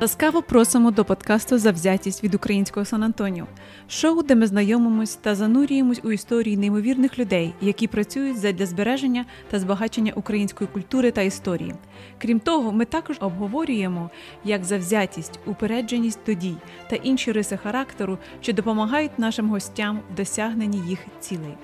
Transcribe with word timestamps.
Ласкаво 0.00 0.42
просимо 0.42 0.90
до 0.90 1.04
подкасту 1.04 1.58
Завзятість 1.58 2.24
від 2.24 2.34
українського 2.34 2.86
Сан 2.86 3.02
Антоніо, 3.02 3.46
шоу, 3.88 4.22
де 4.22 4.34
ми 4.34 4.46
знайомимось 4.46 5.14
та 5.14 5.34
занурюємось 5.34 6.00
у 6.04 6.12
історії 6.12 6.56
неймовірних 6.56 7.18
людей, 7.18 7.54
які 7.60 7.86
працюють 7.86 8.38
задля 8.38 8.66
збереження 8.66 9.26
та 9.50 9.58
збагачення 9.58 10.12
української 10.16 10.70
культури 10.72 11.10
та 11.10 11.22
історії. 11.22 11.74
Крім 12.18 12.40
того, 12.40 12.72
ми 12.72 12.84
також 12.84 13.16
обговорюємо, 13.20 14.10
як 14.44 14.64
завзятість, 14.64 15.40
упередженість 15.46 16.20
до 16.26 16.34
дій 16.34 16.56
та 16.90 16.96
інші 16.96 17.32
риси 17.32 17.56
характеру, 17.56 18.18
що 18.40 18.52
допомагають 18.52 19.18
нашим 19.18 19.50
гостям 19.50 20.00
в 20.12 20.16
досягненні 20.16 20.78
їх 20.88 20.98
цілей. 21.20 21.54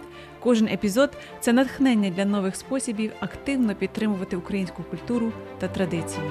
Кожен 0.41 0.69
епізод 0.69 1.11
це 1.41 1.53
натхнення 1.53 2.11
для 2.11 2.25
нових 2.25 2.57
способів 2.57 3.13
активно 3.21 3.75
підтримувати 3.75 4.37
українську 4.37 4.83
культуру 4.83 5.33
та 5.59 5.69
традиції. 5.69 6.27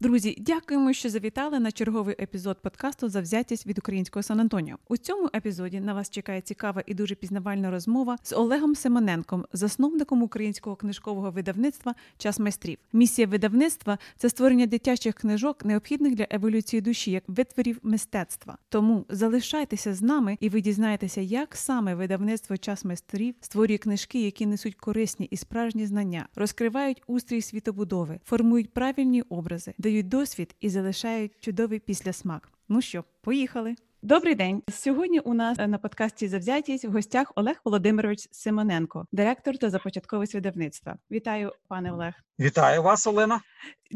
Друзі, 0.00 0.36
дякуємо, 0.40 0.92
що 0.92 1.08
завітали 1.08 1.60
на 1.60 1.72
черговий 1.72 2.16
епізод 2.20 2.58
подкасту 2.62 3.08
Завзятість 3.08 3.66
від 3.66 3.78
українського 3.78 4.22
Сан 4.22 4.40
Антоніо. 4.40 4.76
У 4.88 4.96
цьому 4.96 5.30
епізоді 5.34 5.80
на 5.80 5.94
вас 5.94 6.10
чекає 6.10 6.40
цікава 6.40 6.82
і 6.86 6.94
дуже 6.94 7.14
пізнавальна 7.14 7.70
розмова 7.70 8.16
з 8.22 8.32
Олегом 8.32 8.74
Семененком, 8.74 9.44
засновником 9.52 10.22
українського 10.22 10.76
книжкового 10.76 11.30
видавництва 11.30 11.94
Час 12.18 12.38
майстрів. 12.38 12.78
Місія 12.92 13.26
видавництва 13.26 13.98
це 14.16 14.30
створення 14.30 14.66
дитячих 14.66 15.14
книжок, 15.14 15.64
необхідних 15.64 16.14
для 16.14 16.26
еволюції 16.30 16.80
душі, 16.80 17.10
як 17.10 17.24
витворів 17.26 17.78
мистецтва. 17.82 18.58
Тому 18.68 19.04
залишайтеся 19.08 19.94
з 19.94 20.02
нами, 20.02 20.36
і 20.40 20.48
ви 20.48 20.60
дізнаєтеся, 20.60 21.20
як 21.20 21.56
саме 21.56 21.94
видавництво 21.94 22.56
час 22.56 22.84
майстрів 22.84 23.34
створює 23.40 23.78
книжки, 23.78 24.20
які 24.20 24.46
несуть 24.46 24.74
корисні 24.74 25.26
і 25.30 25.36
справжні 25.36 25.86
знання, 25.86 26.28
розкривають 26.34 27.02
устрій 27.06 27.42
світобудови, 27.42 28.20
формують 28.24 28.74
правильні 28.74 29.22
образи 29.22 29.74
дають 29.94 30.08
досвід 30.08 30.54
і 30.60 30.68
залишають 30.68 31.32
чудовий 31.40 31.78
післясмак. 31.78 32.48
Ну 32.68 32.80
що, 32.80 33.04
поїхали? 33.22 33.74
Добрий 34.02 34.34
день. 34.34 34.62
Сьогодні 34.72 35.20
у 35.20 35.34
нас 35.34 35.58
на 35.58 35.78
подкасті 35.78 36.28
Завзятість 36.28 36.84
в 36.84 36.90
гостях 36.90 37.32
Олег 37.34 37.56
Володимирович 37.64 38.28
Симоненко, 38.32 39.06
директор 39.12 39.58
та 39.58 39.70
започатковець 39.70 40.34
видавництва. 40.34 40.96
Вітаю, 41.10 41.52
пане 41.68 41.92
Олег. 41.92 42.14
Вітаю 42.40 42.82
вас, 42.82 43.06
Олена. 43.06 43.40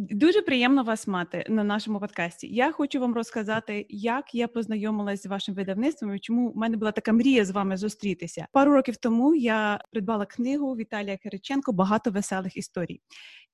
Дуже 0.00 0.42
приємно 0.42 0.82
вас 0.82 1.06
мати 1.06 1.44
на 1.48 1.64
нашому 1.64 2.00
подкасті. 2.00 2.54
Я 2.54 2.72
хочу 2.72 3.00
вам 3.00 3.14
розказати, 3.14 3.86
як 3.88 4.34
я 4.34 4.48
познайомилась 4.48 5.22
з 5.22 5.27
вашим 5.27 5.54
видавництвом 5.54 6.14
і 6.14 6.18
чому 6.18 6.50
в 6.50 6.56
мене 6.56 6.77
була 6.77 6.92
така 6.92 7.12
мрія 7.12 7.44
з 7.44 7.50
вами 7.50 7.77
зустрітися. 7.77 8.46
Пару 8.52 8.72
років 8.72 8.96
тому 8.96 9.34
я 9.34 9.80
придбала 9.91 10.26
книгу 10.26 10.76
Віталія 10.76 11.16
Кириченко 11.16 11.72
Багато 11.72 12.10
веселих 12.10 12.56
історій. 12.56 13.00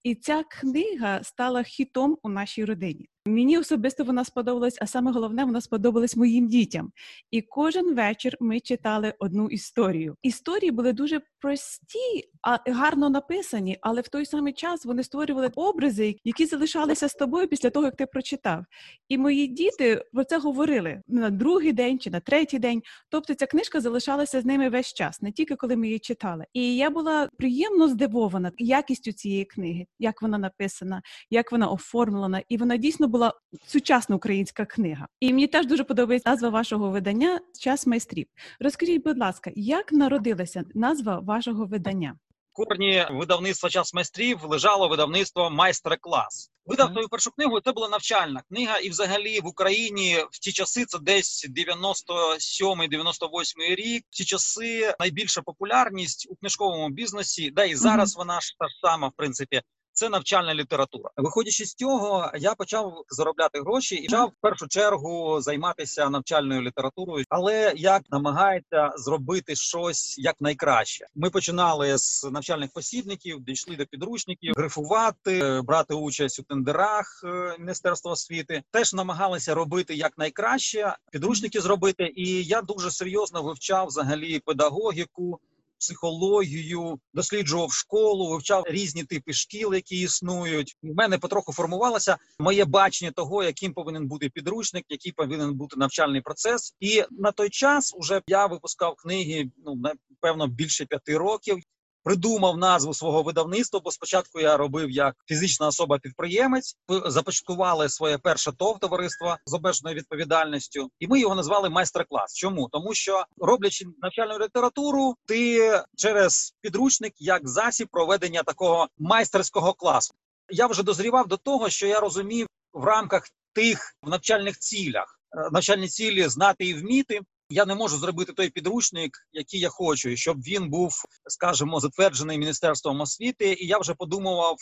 І 0.03 0.15
ця 0.15 0.43
книга 0.49 1.23
стала 1.23 1.63
хітом 1.63 2.19
у 2.23 2.29
нашій 2.29 2.65
родині. 2.65 3.09
Мені 3.27 3.59
особисто 3.59 4.05
вона 4.05 4.25
сподобалась, 4.25 4.79
а 4.81 4.87
саме 4.87 5.13
головне, 5.13 5.45
вона 5.45 5.61
сподобалась 5.61 6.17
моїм 6.17 6.49
дітям. 6.49 6.93
І 7.31 7.43
кожен 7.43 7.95
вечір 7.95 8.37
ми 8.41 8.61
читали 8.61 9.15
одну 9.19 9.49
історію. 9.49 10.17
Історії 10.23 10.71
були 10.71 10.93
дуже 10.93 11.21
прості, 11.45 12.31
а 12.43 12.59
гарно 12.73 13.11
написані, 13.11 13.79
але 13.81 14.01
в 14.01 14.09
той 14.09 14.27
самий 14.27 14.53
час 14.53 14.85
вони 14.85 15.05
створювали 15.05 15.51
образи, 15.57 16.17
які 16.25 16.47
залишалися 16.47 17.09
з 17.09 17.15
тобою 17.15 17.49
після 17.49 17.71
того, 17.71 17.85
як 17.87 17.97
ти 17.97 18.07
прочитав. 18.07 18.65
І 19.09 19.19
мої 19.19 19.47
діти 19.47 20.05
про 20.13 20.25
це 20.25 20.39
говорили 20.39 21.03
на 21.09 21.31
другий 21.31 21.73
день 21.73 21.99
чи 21.99 22.11
на 22.11 22.21
третій 22.21 22.59
день. 22.59 22.83
Тобто 23.09 23.35
ця 23.35 23.47
книжка 23.47 23.81
залишалася 23.81 24.41
з 24.41 24.45
ними 24.45 24.69
весь 24.69 24.93
час, 24.93 25.23
не 25.23 25.33
тільки 25.33 25.57
коли 25.57 25.77
ми 25.77 25.87
її 25.87 25.99
читали. 25.99 26.45
І 26.53 26.77
я 26.77 26.91
була 26.91 27.29
приємно 27.39 27.89
здивована 27.89 28.53
якістю 28.59 29.13
цієї 29.13 29.45
книги, 29.45 29.87
як 29.99 30.23
вона 30.23 30.39
написана, 30.39 31.03
як 31.31 31.53
вона 31.53 31.69
оформлена, 31.69 32.43
і 32.49 32.57
вона 32.57 32.77
дійсно 32.77 33.09
була 33.09 33.33
сучасна 33.67 34.17
українська 34.17 34.65
книга. 34.65 35.07
І 35.21 35.33
мені 35.33 35.47
теж 35.47 35.67
дуже 35.67 35.85
подобається 35.85 36.31
назва 36.31 36.49
вашого 36.49 36.91
видання 36.91 37.41
Час 37.61 37.87
майстрів. 37.87 38.27
Розкажіть, 38.61 39.05
будь 39.05 39.19
ласка, 39.19 39.51
як 39.55 39.93
народилася 39.93 40.65
назва 40.75 41.21
вашого 41.35 41.67
видання? 41.67 42.17
Корні 42.53 43.07
видавництва 43.11 43.71
час 43.71 43.95
майстрів 43.95 44.45
лежало 44.45 44.89
видавництво 44.89 45.51
майстер-клас. 45.51 46.51
Видав 46.67 46.93
твою 46.93 47.09
першу 47.09 47.31
книгу. 47.31 47.61
Це 47.61 47.73
була 47.73 47.89
навчальна 47.89 48.43
книга, 48.49 48.79
і 48.79 48.91
взагалі 48.91 49.41
в 49.41 49.47
Україні 49.47 50.17
в 50.31 50.39
ті 50.39 50.53
часи 50.53 50.85
це 50.85 50.99
десь 50.99 51.49
97-98 51.49 53.75
рік. 53.75 54.05
В 54.11 54.17
ті 54.17 54.25
часи 54.25 54.95
найбільша 55.01 55.43
популярність 55.43 56.27
у 56.31 56.37
книжковому 56.37 56.89
бізнесі, 56.89 57.51
да 57.51 57.65
і 57.65 57.75
зараз 57.75 58.17
вона 58.17 58.41
ж 58.41 58.55
та 58.59 58.69
ж 58.69 58.75
сама, 58.83 59.09
в 59.09 59.13
принципі, 59.17 59.63
це 60.05 60.11
навчальна 60.11 60.55
література. 60.55 61.11
Виходячи 61.17 61.65
з 61.65 61.75
цього, 61.75 62.31
я 62.39 62.55
почав 62.55 63.05
заробляти 63.09 63.61
гроші 63.61 63.95
і 63.95 64.05
почав 64.05 64.29
в 64.29 64.41
першу 64.41 64.69
чергу 64.69 65.41
займатися 65.41 66.11
навчальною 66.11 66.63
літературою, 66.63 67.25
але 67.29 67.73
як 67.77 68.03
намагається 68.11 68.93
зробити 68.97 69.55
щось 69.55 70.19
як 70.19 70.41
найкраще. 70.41 71.07
Ми 71.15 71.31
починали 71.31 71.99
з 71.99 72.25
навчальних 72.25 72.71
посібників, 72.73 73.41
дійшли 73.41 73.77
до 73.77 73.87
підручників, 73.87 74.55
грифувати, 74.57 75.61
брати 75.65 75.95
участь 75.95 76.41
у 76.41 76.43
тендерах 76.43 77.25
е, 77.25 77.57
міністерства 77.59 78.13
освіти. 78.13 78.63
Теж 78.71 78.95
намагалися 78.95 79.55
робити 79.55 79.95
як 79.95 80.19
найкраще 80.19 80.97
підручники 81.13 81.61
зробити. 81.61 82.13
І 82.17 82.45
я 82.45 82.63
дуже 82.63 82.91
серйозно 82.91 83.43
вивчав 83.43 83.87
взагалі 83.87 84.39
педагогіку 84.39 85.41
психологію, 85.79 86.99
досліджував 87.15 87.73
школу, 87.73 88.31
вивчав 88.31 88.65
різні 88.67 89.05
типи 89.05 89.33
шкіл, 89.33 89.75
які 89.75 90.01
існують. 90.01 90.77
У 90.83 90.95
мене 90.95 91.19
потроху 91.19 91.53
формувалося 91.53 92.17
моє 92.39 92.65
бачення 92.65 93.11
того, 93.11 93.45
яким 93.45 93.73
повинен 93.73 94.09
бути 94.09 94.29
підручник, 94.29 94.85
який 94.89 95.13
повинен 95.13 95.55
бути 95.55 95.77
навчальний 95.77 96.21
процес. 96.21 96.75
І 96.81 97.05
на 97.11 97.33
той 97.33 97.51
час 97.51 97.95
уже 97.97 98.23
я 98.27 98.47
випускав 98.47 98.95
книги. 98.95 99.51
Ну 99.65 99.75
напевно 99.77 100.47
більше 100.47 100.87
п'яти 100.87 101.19
років 101.19 101.59
придумав 102.05 102.57
назву 102.57 102.95
свого 102.95 103.23
видавництва, 103.23 103.81
бо 103.81 103.91
спочатку 103.91 104.41
я 104.41 104.57
робив 104.57 104.91
як 104.91 105.15
фізична 105.29 105.67
особа-підприємець. 105.67 106.77
Започаткували 107.07 107.89
своє 107.89 108.19
перше 108.19 108.53
ТОВ 108.53 108.79
товариство 108.79 109.37
з 109.47 109.55
обмеженою 109.55 109.97
відповідальністю, 109.97 110.91
і 110.99 111.07
ми 111.07 111.21
його 111.21 111.35
назвали 111.35 111.71
майстер-клас. 111.71 112.35
Чому 112.35 112.69
тому, 112.73 112.95
що 112.95 113.25
роблячи 113.39 113.85
навчальну 114.03 114.39
літературу, 114.39 115.15
ти 115.27 115.71
через 115.97 116.55
підручник 116.61 117.13
як 117.19 117.49
засіб 117.49 117.89
проведення 117.91 118.43
такого 118.43 118.89
майстерського 118.99 119.73
класу. 119.73 120.15
Я 120.49 120.67
вже 120.67 120.83
дозрівав 120.83 121.29
до 121.29 121.37
того, 121.37 121.71
що 121.71 121.87
я 121.87 122.01
розумів 122.01 122.47
в 122.73 122.85
рамках 122.85 123.29
тих 123.53 123.97
навчальних 124.03 124.59
цілях. 124.59 125.21
Е, 125.37 125.49
навчальні 125.53 125.89
цілі 125.89 126.29
знати 126.29 126.65
і 126.65 126.75
вміти, 126.75 127.21
я 127.51 127.67
не 127.67 127.75
можу 127.75 127.97
зробити 127.97 128.33
той 128.33 128.51
підручник, 128.51 129.29
який 129.33 129.61
я 129.61 129.69
хочу, 129.69 130.17
щоб 130.17 130.41
він 130.41 130.71
був, 130.71 130.95
скажімо, 131.29 131.81
затверджений 131.81 132.39
міністерством 132.39 133.01
освіти. 133.01 133.53
І 133.53 133.67
я 133.67 133.79
вже 133.79 133.95
подумував, 133.95 134.57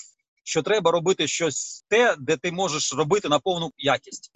що 0.44 0.62
треба 0.62 0.90
робити 0.90 1.26
щось 1.28 1.84
те, 1.88 2.16
де 2.18 2.36
ти 2.36 2.52
можеш 2.52 2.94
робити 2.94 3.28
на 3.28 3.38
повну 3.38 3.72
якість. 3.78 4.32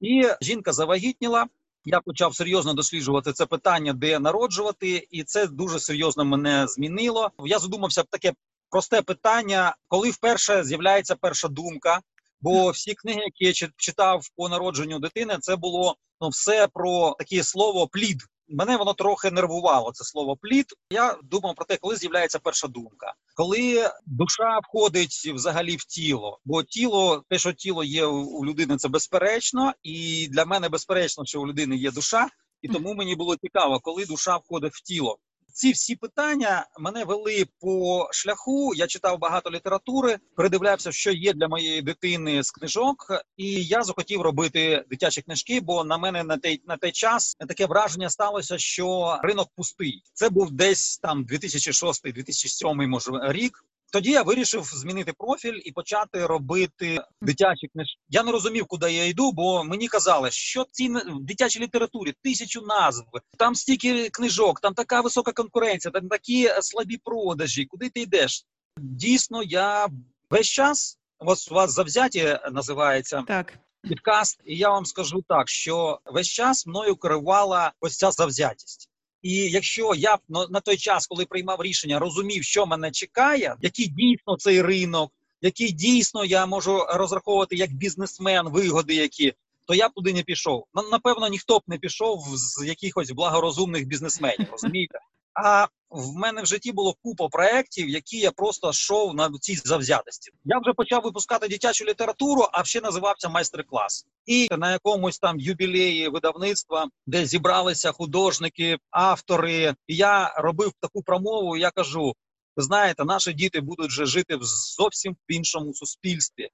І 0.00 0.28
жінка 0.40 0.72
завагітніла. 0.72 1.46
Я 1.84 2.00
почав 2.00 2.34
серйозно 2.34 2.74
досліджувати 2.74 3.32
це 3.32 3.46
питання, 3.46 3.92
де 3.92 4.18
народжувати, 4.18 5.08
і 5.10 5.24
це 5.24 5.46
дуже 5.46 5.80
серйозно 5.80 6.24
мене 6.24 6.66
змінило. 6.68 7.30
Я 7.44 7.58
задумався 7.58 8.02
таке 8.02 8.32
просте 8.70 9.02
питання, 9.02 9.76
коли 9.88 10.10
вперше 10.10 10.64
з'являється 10.64 11.16
перша 11.16 11.48
думка. 11.48 12.00
Бо 12.40 12.70
всі 12.70 12.94
книги, 12.94 13.20
які 13.24 13.44
я 13.44 13.70
читав 13.76 14.28
по 14.36 14.48
народженню 14.48 14.98
дитини, 14.98 15.38
це 15.40 15.56
було 15.56 15.96
ну 16.20 16.28
все 16.28 16.68
про 16.68 17.16
таке 17.18 17.42
слово 17.42 17.88
плід. 17.88 18.16
Мене 18.48 18.76
воно 18.76 18.94
трохи 18.94 19.30
нервувало. 19.30 19.92
Це 19.92 20.04
слово 20.04 20.36
плід. 20.36 20.66
Я 20.90 21.18
думав 21.22 21.54
про 21.54 21.64
те, 21.64 21.76
коли 21.76 21.96
з'являється 21.96 22.38
перша 22.38 22.68
думка, 22.68 23.14
коли 23.34 23.90
душа 24.06 24.58
входить 24.58 25.32
взагалі 25.34 25.76
в 25.76 25.84
тіло. 25.84 26.38
Бо 26.44 26.62
тіло, 26.62 27.24
те, 27.28 27.38
що 27.38 27.52
тіло 27.52 27.84
є 27.84 28.04
у 28.06 28.44
людини, 28.44 28.76
це 28.76 28.88
безперечно, 28.88 29.72
і 29.82 30.28
для 30.28 30.44
мене 30.44 30.68
безперечно, 30.68 31.24
що 31.26 31.42
у 31.42 31.46
людини 31.46 31.76
є 31.76 31.90
душа, 31.90 32.28
і 32.62 32.68
тому 32.68 32.94
мені 32.94 33.14
було 33.14 33.36
цікаво, 33.36 33.80
коли 33.80 34.06
душа 34.06 34.36
входить 34.36 34.74
в 34.74 34.82
тіло 34.82 35.18
ці 35.56 35.72
всі 35.72 35.96
питання 35.96 36.66
мене 36.78 37.04
вели 37.04 37.46
по 37.60 38.08
шляху. 38.12 38.74
Я 38.74 38.86
читав 38.86 39.18
багато 39.18 39.50
літератури, 39.50 40.18
передивлявся, 40.36 40.92
що 40.92 41.12
є 41.12 41.32
для 41.32 41.48
моєї 41.48 41.82
дитини 41.82 42.42
з 42.42 42.50
книжок, 42.50 43.12
і 43.36 43.64
я 43.64 43.82
захотів 43.82 44.20
робити 44.20 44.84
дитячі 44.90 45.22
книжки. 45.22 45.60
Бо 45.60 45.84
на 45.84 45.98
мене 45.98 46.22
на 46.24 46.36
той 46.36 46.62
на 46.66 46.76
той 46.76 46.92
час 46.92 47.36
таке 47.48 47.66
враження 47.66 48.10
сталося, 48.10 48.58
що 48.58 49.18
ринок 49.22 49.48
пустий. 49.56 50.02
Це 50.12 50.28
був 50.28 50.50
десь 50.50 50.98
там 50.98 51.26
2006-2007, 51.26 52.86
може 52.86 53.10
рік. 53.22 53.64
Тоді 53.92 54.10
я 54.10 54.22
вирішив 54.22 54.64
змінити 54.64 55.12
профіль 55.12 55.60
і 55.64 55.72
почати 55.72 56.26
робити 56.26 57.00
дитячі 57.20 57.68
книжки. 57.68 58.00
Я 58.08 58.22
не 58.22 58.32
розумів, 58.32 58.66
куди 58.66 58.92
я 58.92 59.04
йду, 59.04 59.32
бо 59.32 59.64
мені 59.64 59.88
казали, 59.88 60.30
що 60.30 60.66
ці 60.72 60.88
в 60.88 61.20
дитячій 61.20 61.60
літературі 61.60 62.14
тисячу 62.22 62.62
назв, 62.62 63.04
там 63.38 63.54
стільки 63.54 64.08
книжок, 64.08 64.60
там 64.60 64.74
така 64.74 65.00
висока 65.00 65.32
конкуренція, 65.32 65.92
там 65.92 66.08
такі 66.08 66.50
слабі 66.60 66.96
продажі. 67.04 67.64
Куди 67.64 67.88
ти 67.88 68.00
йдеш? 68.00 68.44
Дійсно, 68.76 69.42
я 69.42 69.88
весь 70.30 70.46
час 70.46 70.98
ось 71.18 71.50
у 71.52 71.54
вас 71.54 71.72
завзяті 71.72 72.38
називається 72.52 73.24
Так. 73.26 73.58
підкаст, 73.82 74.40
і 74.44 74.56
я 74.56 74.68
вам 74.68 74.84
скажу 74.84 75.24
так, 75.28 75.48
що 75.48 76.00
весь 76.04 76.28
час 76.28 76.66
мною 76.66 76.96
керувала 76.96 77.72
ось 77.80 77.96
ця 77.96 78.10
завзятість. 78.10 78.85
І 79.22 79.34
якщо 79.34 79.94
я 79.94 80.16
б 80.16 80.20
на, 80.28 80.60
той 80.60 80.76
час, 80.76 81.06
коли 81.06 81.26
приймав 81.26 81.62
рішення, 81.62 81.98
розумів, 81.98 82.44
що 82.44 82.66
мене 82.66 82.90
чекає, 82.90 83.56
який 83.60 83.86
дійсно 83.86 84.36
цей 84.38 84.62
ринок, 84.62 85.12
який 85.42 85.72
дійсно 85.72 86.24
я 86.24 86.46
можу 86.46 86.84
розраховувати 86.88 87.56
як 87.56 87.72
бізнесмен, 87.72 88.48
вигоди 88.48 88.94
які, 88.94 89.34
то 89.66 89.74
я 89.74 89.88
б 89.88 89.92
туди 89.94 90.12
не 90.12 90.22
пішов. 90.22 90.64
На- 90.74 90.82
Напевно, 90.82 91.28
ніхто 91.28 91.58
б 91.58 91.62
не 91.66 91.78
пішов 91.78 92.24
з 92.36 92.66
якихось 92.66 93.10
благорозумних 93.10 93.86
бізнесменів, 93.86 94.46
розумієте? 94.52 94.98
А 95.34 95.66
в 95.90 96.16
мене 96.16 96.42
в 96.42 96.46
житті 96.46 96.72
було 96.72 96.94
купа 97.02 97.28
проєктів, 97.28 97.88
які 97.88 98.18
я 98.18 98.30
просто 98.30 98.70
йшов 98.70 99.14
на 99.14 99.30
цій 99.40 99.54
завзятості. 99.54 100.30
Я 100.44 100.58
вже 100.58 100.72
почав 100.72 101.02
випускати 101.02 101.48
дитячу 101.48 101.84
літературу, 101.84 102.48
а 102.52 102.64
ще 102.64 102.80
називався 102.80 103.28
майстер-клас. 103.28 104.06
І 104.26 104.48
на 104.50 104.72
якомусь 104.72 105.18
там 105.18 105.40
юбілеї 105.40 106.08
видавництва, 106.08 106.88
де 107.06 107.26
зібралися 107.26 107.92
художники, 107.92 108.78
автори, 108.90 109.74
і 109.86 109.96
я 109.96 110.34
робив 110.36 110.72
таку 110.80 111.02
промову. 111.02 111.56
Я 111.56 111.70
кажу: 111.70 112.14
ви 112.56 112.62
знаєте, 112.62 113.04
наші 113.04 113.32
діти 113.32 113.60
будуть 113.60 113.88
вже 113.88 114.06
жити 114.06 114.36
в 114.36 114.42
зовсім 114.76 115.12
в 115.12 115.32
іншому 115.32 115.74
суспільстві. 115.74 116.48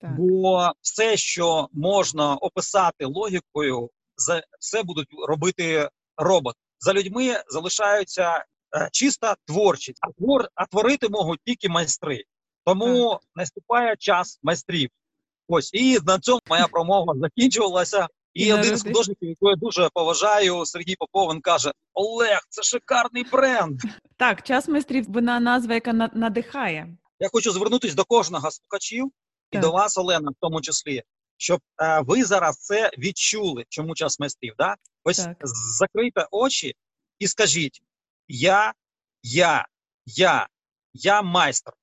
Так. 0.00 0.16
Бо 0.18 0.72
все, 0.80 1.16
що 1.16 1.68
можна 1.72 2.34
описати 2.34 3.04
логікою, 3.04 3.90
за 4.16 4.42
все 4.60 4.82
будуть 4.82 5.08
робити 5.28 5.88
роботи. 6.16 6.58
За 6.78 6.92
людьми 6.92 7.42
залишаються 7.48 8.44
чиста 8.92 9.36
творчість, 9.46 9.98
а 10.00 10.12
твор 10.12 10.48
а 10.54 10.66
творити 10.66 11.08
можуть 11.08 11.40
тільки 11.44 11.68
майстри. 11.68 12.24
Тому 12.64 13.20
наступає 13.34 13.96
час 13.98 14.38
майстрів. 14.42 14.90
Ось 15.48 15.74
і 15.74 15.98
на 16.06 16.18
цьому 16.18 16.40
моя 16.48 16.66
промова 16.72 17.14
закінчувалася. 17.16 18.08
І, 18.34 18.46
І 18.46 18.52
один 18.52 18.76
з 18.76 18.82
художників, 18.82 19.28
якого 19.28 19.50
я 19.50 19.56
дуже 19.56 19.88
поважаю, 19.94 20.66
Сергій 20.66 20.96
Попов, 20.98 21.32
він 21.32 21.40
каже: 21.40 21.72
Олег, 21.94 22.40
це 22.48 22.62
шикарний 22.62 23.24
бренд. 23.32 23.80
Так, 24.18 24.42
час 24.42 24.68
майстрів 24.68 25.04
вона 25.08 25.40
назва, 25.40 25.74
яка 25.74 25.92
надихає. 25.92 26.96
Я 27.20 27.28
хочу 27.32 27.52
звернутися 27.52 27.94
до 27.94 28.04
кожного 28.04 28.50
з 28.50 28.54
слухачів 28.54 29.12
і 29.50 29.58
до 29.58 29.70
вас, 29.70 29.98
Олена, 29.98 30.30
в 30.30 30.34
тому 30.40 30.60
числі, 30.60 31.02
щоб 31.36 31.60
е, 31.82 32.00
ви 32.00 32.24
зараз 32.24 32.56
це 32.56 32.90
відчули, 32.98 33.64
чому 33.68 33.94
час 33.94 34.20
майстрів. 34.20 34.54
Да? 34.58 34.74
Ось 35.04 35.16
Так. 35.16 35.36
закрийте 35.78 36.26
очі 36.30 36.74
і 37.18 37.26
скажіть: 37.26 37.82
я, 38.28 38.72
я, 39.22 39.66
я, 40.06 40.46
я 40.94 41.22
майстер. 41.22 41.74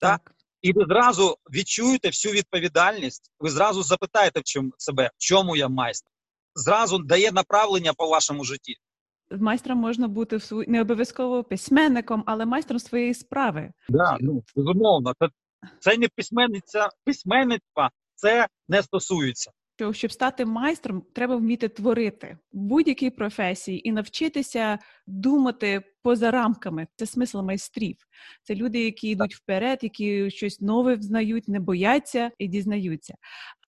Так. 0.00 0.20
Так. 0.24 0.34
І 0.62 0.72
ви 0.72 0.84
зразу 0.88 1.36
відчуєте 1.50 2.08
всю 2.08 2.34
відповідальність. 2.34 3.30
Ви 3.40 3.50
зразу 3.50 3.82
запитаєте 3.82 4.40
в 4.40 4.42
чому 4.44 4.72
себе, 4.78 5.10
в 5.18 5.18
чому 5.18 5.56
я 5.56 5.68
майстер. 5.68 6.12
Зразу 6.54 6.98
дає 6.98 7.32
направлення 7.32 7.92
по 7.94 8.08
вашому 8.08 8.44
житті. 8.44 8.74
Майстром 9.30 9.78
можна 9.78 10.08
бути 10.08 10.36
в 10.36 10.42
свої- 10.42 10.68
не 10.68 10.80
обов'язково 10.80 11.44
письменником, 11.44 12.24
але 12.26 12.46
майстром 12.46 12.78
своєї 12.78 13.14
справи. 13.14 13.72
Да, 13.88 14.16
ну 14.20 14.44
безумовно, 14.56 15.14
це, 15.20 15.28
це 15.80 15.96
не 15.96 16.08
письменниця, 16.08 16.88
письменництва 17.04 17.90
це 18.14 18.48
не 18.68 18.82
стосується. 18.82 19.50
Що 19.76 19.92
щоб 19.92 20.12
стати 20.12 20.44
майстром, 20.44 21.02
треба 21.12 21.36
вміти 21.36 21.68
творити 21.68 22.38
будь-якій 22.52 23.10
професії 23.10 23.88
і 23.88 23.92
навчитися 23.92 24.78
думати 25.06 25.82
поза 26.02 26.30
рамками. 26.30 26.86
Це 26.96 27.06
смисл 27.06 27.40
майстрів. 27.42 27.96
Це 28.42 28.54
люди, 28.54 28.84
які 28.84 29.08
йдуть 29.08 29.34
вперед, 29.34 29.78
які 29.82 30.30
щось 30.30 30.60
нове 30.60 30.94
взнають, 30.96 31.48
не 31.48 31.60
бояться 31.60 32.30
і 32.38 32.48
дізнаються. 32.48 33.14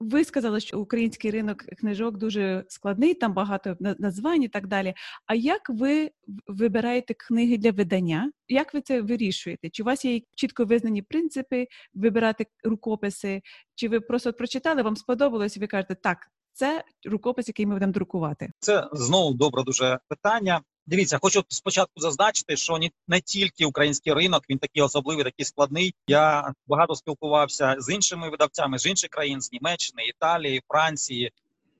Ви 0.00 0.24
сказали, 0.24 0.60
що 0.60 0.80
український 0.80 1.30
ринок 1.30 1.58
книжок 1.58 2.16
дуже 2.18 2.64
складний, 2.68 3.14
там 3.14 3.32
багато 3.34 3.76
на- 3.80 3.96
названь 3.98 4.42
і 4.42 4.48
так 4.48 4.66
далі. 4.66 4.94
А 5.26 5.34
як 5.34 5.70
ви 5.70 6.10
вибираєте 6.46 7.14
книги 7.14 7.56
для 7.58 7.70
видання? 7.70 8.32
Як 8.48 8.74
ви 8.74 8.80
це 8.80 9.00
вирішуєте? 9.00 9.70
Чи 9.70 9.82
у 9.82 9.86
вас 9.86 10.04
є 10.04 10.20
чітко 10.36 10.64
визнані 10.64 11.02
принципи 11.02 11.66
вибирати 11.94 12.46
рукописи? 12.64 13.42
Чи 13.74 13.88
ви 13.88 14.00
просто 14.00 14.32
прочитали, 14.32 14.82
вам 14.82 14.96
сподобалось, 14.96 15.56
і 15.56 15.60
ви 15.60 15.66
кажете, 15.66 15.94
так, 15.94 16.18
це 16.52 16.84
рукопис, 17.06 17.48
який 17.48 17.66
ми 17.66 17.74
будемо 17.74 17.92
друкувати? 17.92 18.50
Це 18.60 18.88
знову 18.92 19.34
добре 19.34 19.62
дуже 19.62 19.98
питання. 20.08 20.60
Дивіться, 20.86 21.18
хочу 21.22 21.44
спочатку 21.48 22.00
зазначити, 22.00 22.56
що 22.56 22.78
не, 23.08 23.20
тільки 23.20 23.64
український 23.64 24.12
ринок, 24.12 24.42
він 24.50 24.58
такий 24.58 24.82
особливий, 24.82 25.24
такий 25.24 25.44
складний. 25.44 25.94
Я 26.06 26.52
багато 26.66 26.94
спілкувався 26.94 27.76
з 27.78 27.94
іншими 27.94 28.30
видавцями 28.30 28.78
з 28.78 28.86
інших 28.86 29.10
країн, 29.10 29.40
з 29.40 29.52
Німеччини, 29.52 30.02
Італії, 30.04 30.62
Франції, 30.68 31.32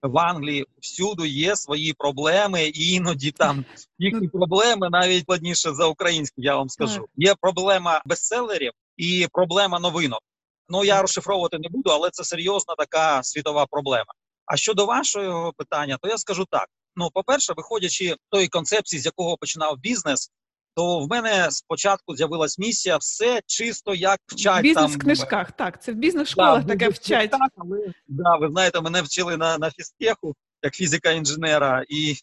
в 0.02 0.18
Англії. 0.18 0.66
Всюди 0.80 1.28
є 1.28 1.56
свої 1.56 1.92
проблеми, 1.92 2.64
і 2.64 2.92
іноді 2.92 3.30
там 3.30 3.64
їхні 3.98 4.28
проблеми 4.28 4.88
навіть 4.90 5.22
складніше 5.22 5.72
за 5.72 5.86
українські. 5.86 6.42
Я 6.42 6.56
вам 6.56 6.68
скажу. 6.68 7.06
Є 7.16 7.34
проблема 7.40 8.02
бестселерів 8.06 8.72
і 8.96 9.28
проблема 9.32 9.78
новинок. 9.80 10.20
Ну 10.68 10.84
я 10.84 11.02
розшифровувати 11.02 11.58
не 11.58 11.68
буду, 11.68 11.90
але 11.90 12.10
це 12.10 12.24
серйозна 12.24 12.74
така 12.74 13.22
світова 13.22 13.66
проблема. 13.66 14.12
А 14.46 14.56
щодо 14.56 14.86
вашого 14.86 15.52
питання, 15.52 15.98
то 16.02 16.08
я 16.08 16.18
скажу 16.18 16.44
так: 16.50 16.68
ну, 16.96 17.10
по-перше, 17.14 17.52
виходячи 17.56 18.08
з 18.08 18.30
тої 18.30 18.48
концепції, 18.48 19.00
з 19.00 19.06
якого 19.06 19.36
починав 19.36 19.78
бізнес, 19.78 20.30
то 20.74 21.00
в 21.00 21.08
мене 21.08 21.50
спочатку 21.50 22.16
з'явилась 22.16 22.58
місія 22.58 22.96
все 22.96 23.40
чисто 23.46 23.94
як 23.94 24.20
вчать 24.26 24.62
Бізнес 24.62 24.84
там 24.84 24.92
в 24.92 24.98
книжках, 24.98 25.52
так, 25.52 25.82
це 25.82 25.92
в 25.92 25.94
бізнес-школах 25.94 26.66
таке 26.66 26.86
бізнес 26.86 26.98
вчать. 26.98 27.30
так, 27.30 27.52
але, 27.56 27.92
да, 28.08 28.36
ви 28.36 28.48
знаєте, 28.50 28.80
мене 28.80 29.02
вчили 29.02 29.36
на, 29.36 29.58
на 29.58 29.70
фізтеху 29.70 30.34
як 30.62 30.74
фізика 30.74 31.10
інженера, 31.10 31.84
і 31.88 32.16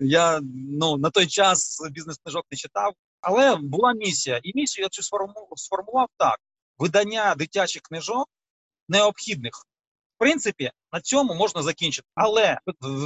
я 0.00 0.40
ну 0.70 0.96
на 0.96 1.10
той 1.10 1.26
час 1.26 1.88
бізнес 1.90 2.18
книжок 2.18 2.44
не 2.50 2.56
читав. 2.56 2.92
Але 3.20 3.56
була 3.56 3.92
місія, 3.92 4.40
і 4.42 4.52
місію 4.54 4.82
я 4.92 5.02
сформував 5.56 6.08
так: 6.18 6.38
видання 6.78 7.34
дитячих 7.34 7.82
книжок 7.82 8.28
необхідних. 8.88 9.52
Принципі, 10.24 10.70
на 10.92 11.00
цьому 11.00 11.34
можна 11.34 11.62
закінчити. 11.62 12.08
Але 12.14 12.58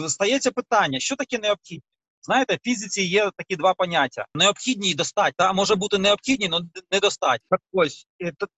стається 0.08 0.50
питання, 0.50 1.00
що 1.00 1.16
таке 1.16 1.38
необхідні? 1.38 1.82
Знаєте, 2.22 2.54
в 2.54 2.58
фізиці 2.64 3.02
є 3.02 3.30
такі 3.36 3.56
два 3.56 3.74
поняття: 3.74 4.26
необхідні 4.34 4.90
і 4.90 4.94
достать. 4.94 5.34
Та 5.36 5.52
може 5.52 5.74
бути 5.74 5.98
необхідні, 5.98 6.48
але 6.52 6.62
недостать. 6.92 7.40
Так 7.50 7.60
ось 7.72 8.06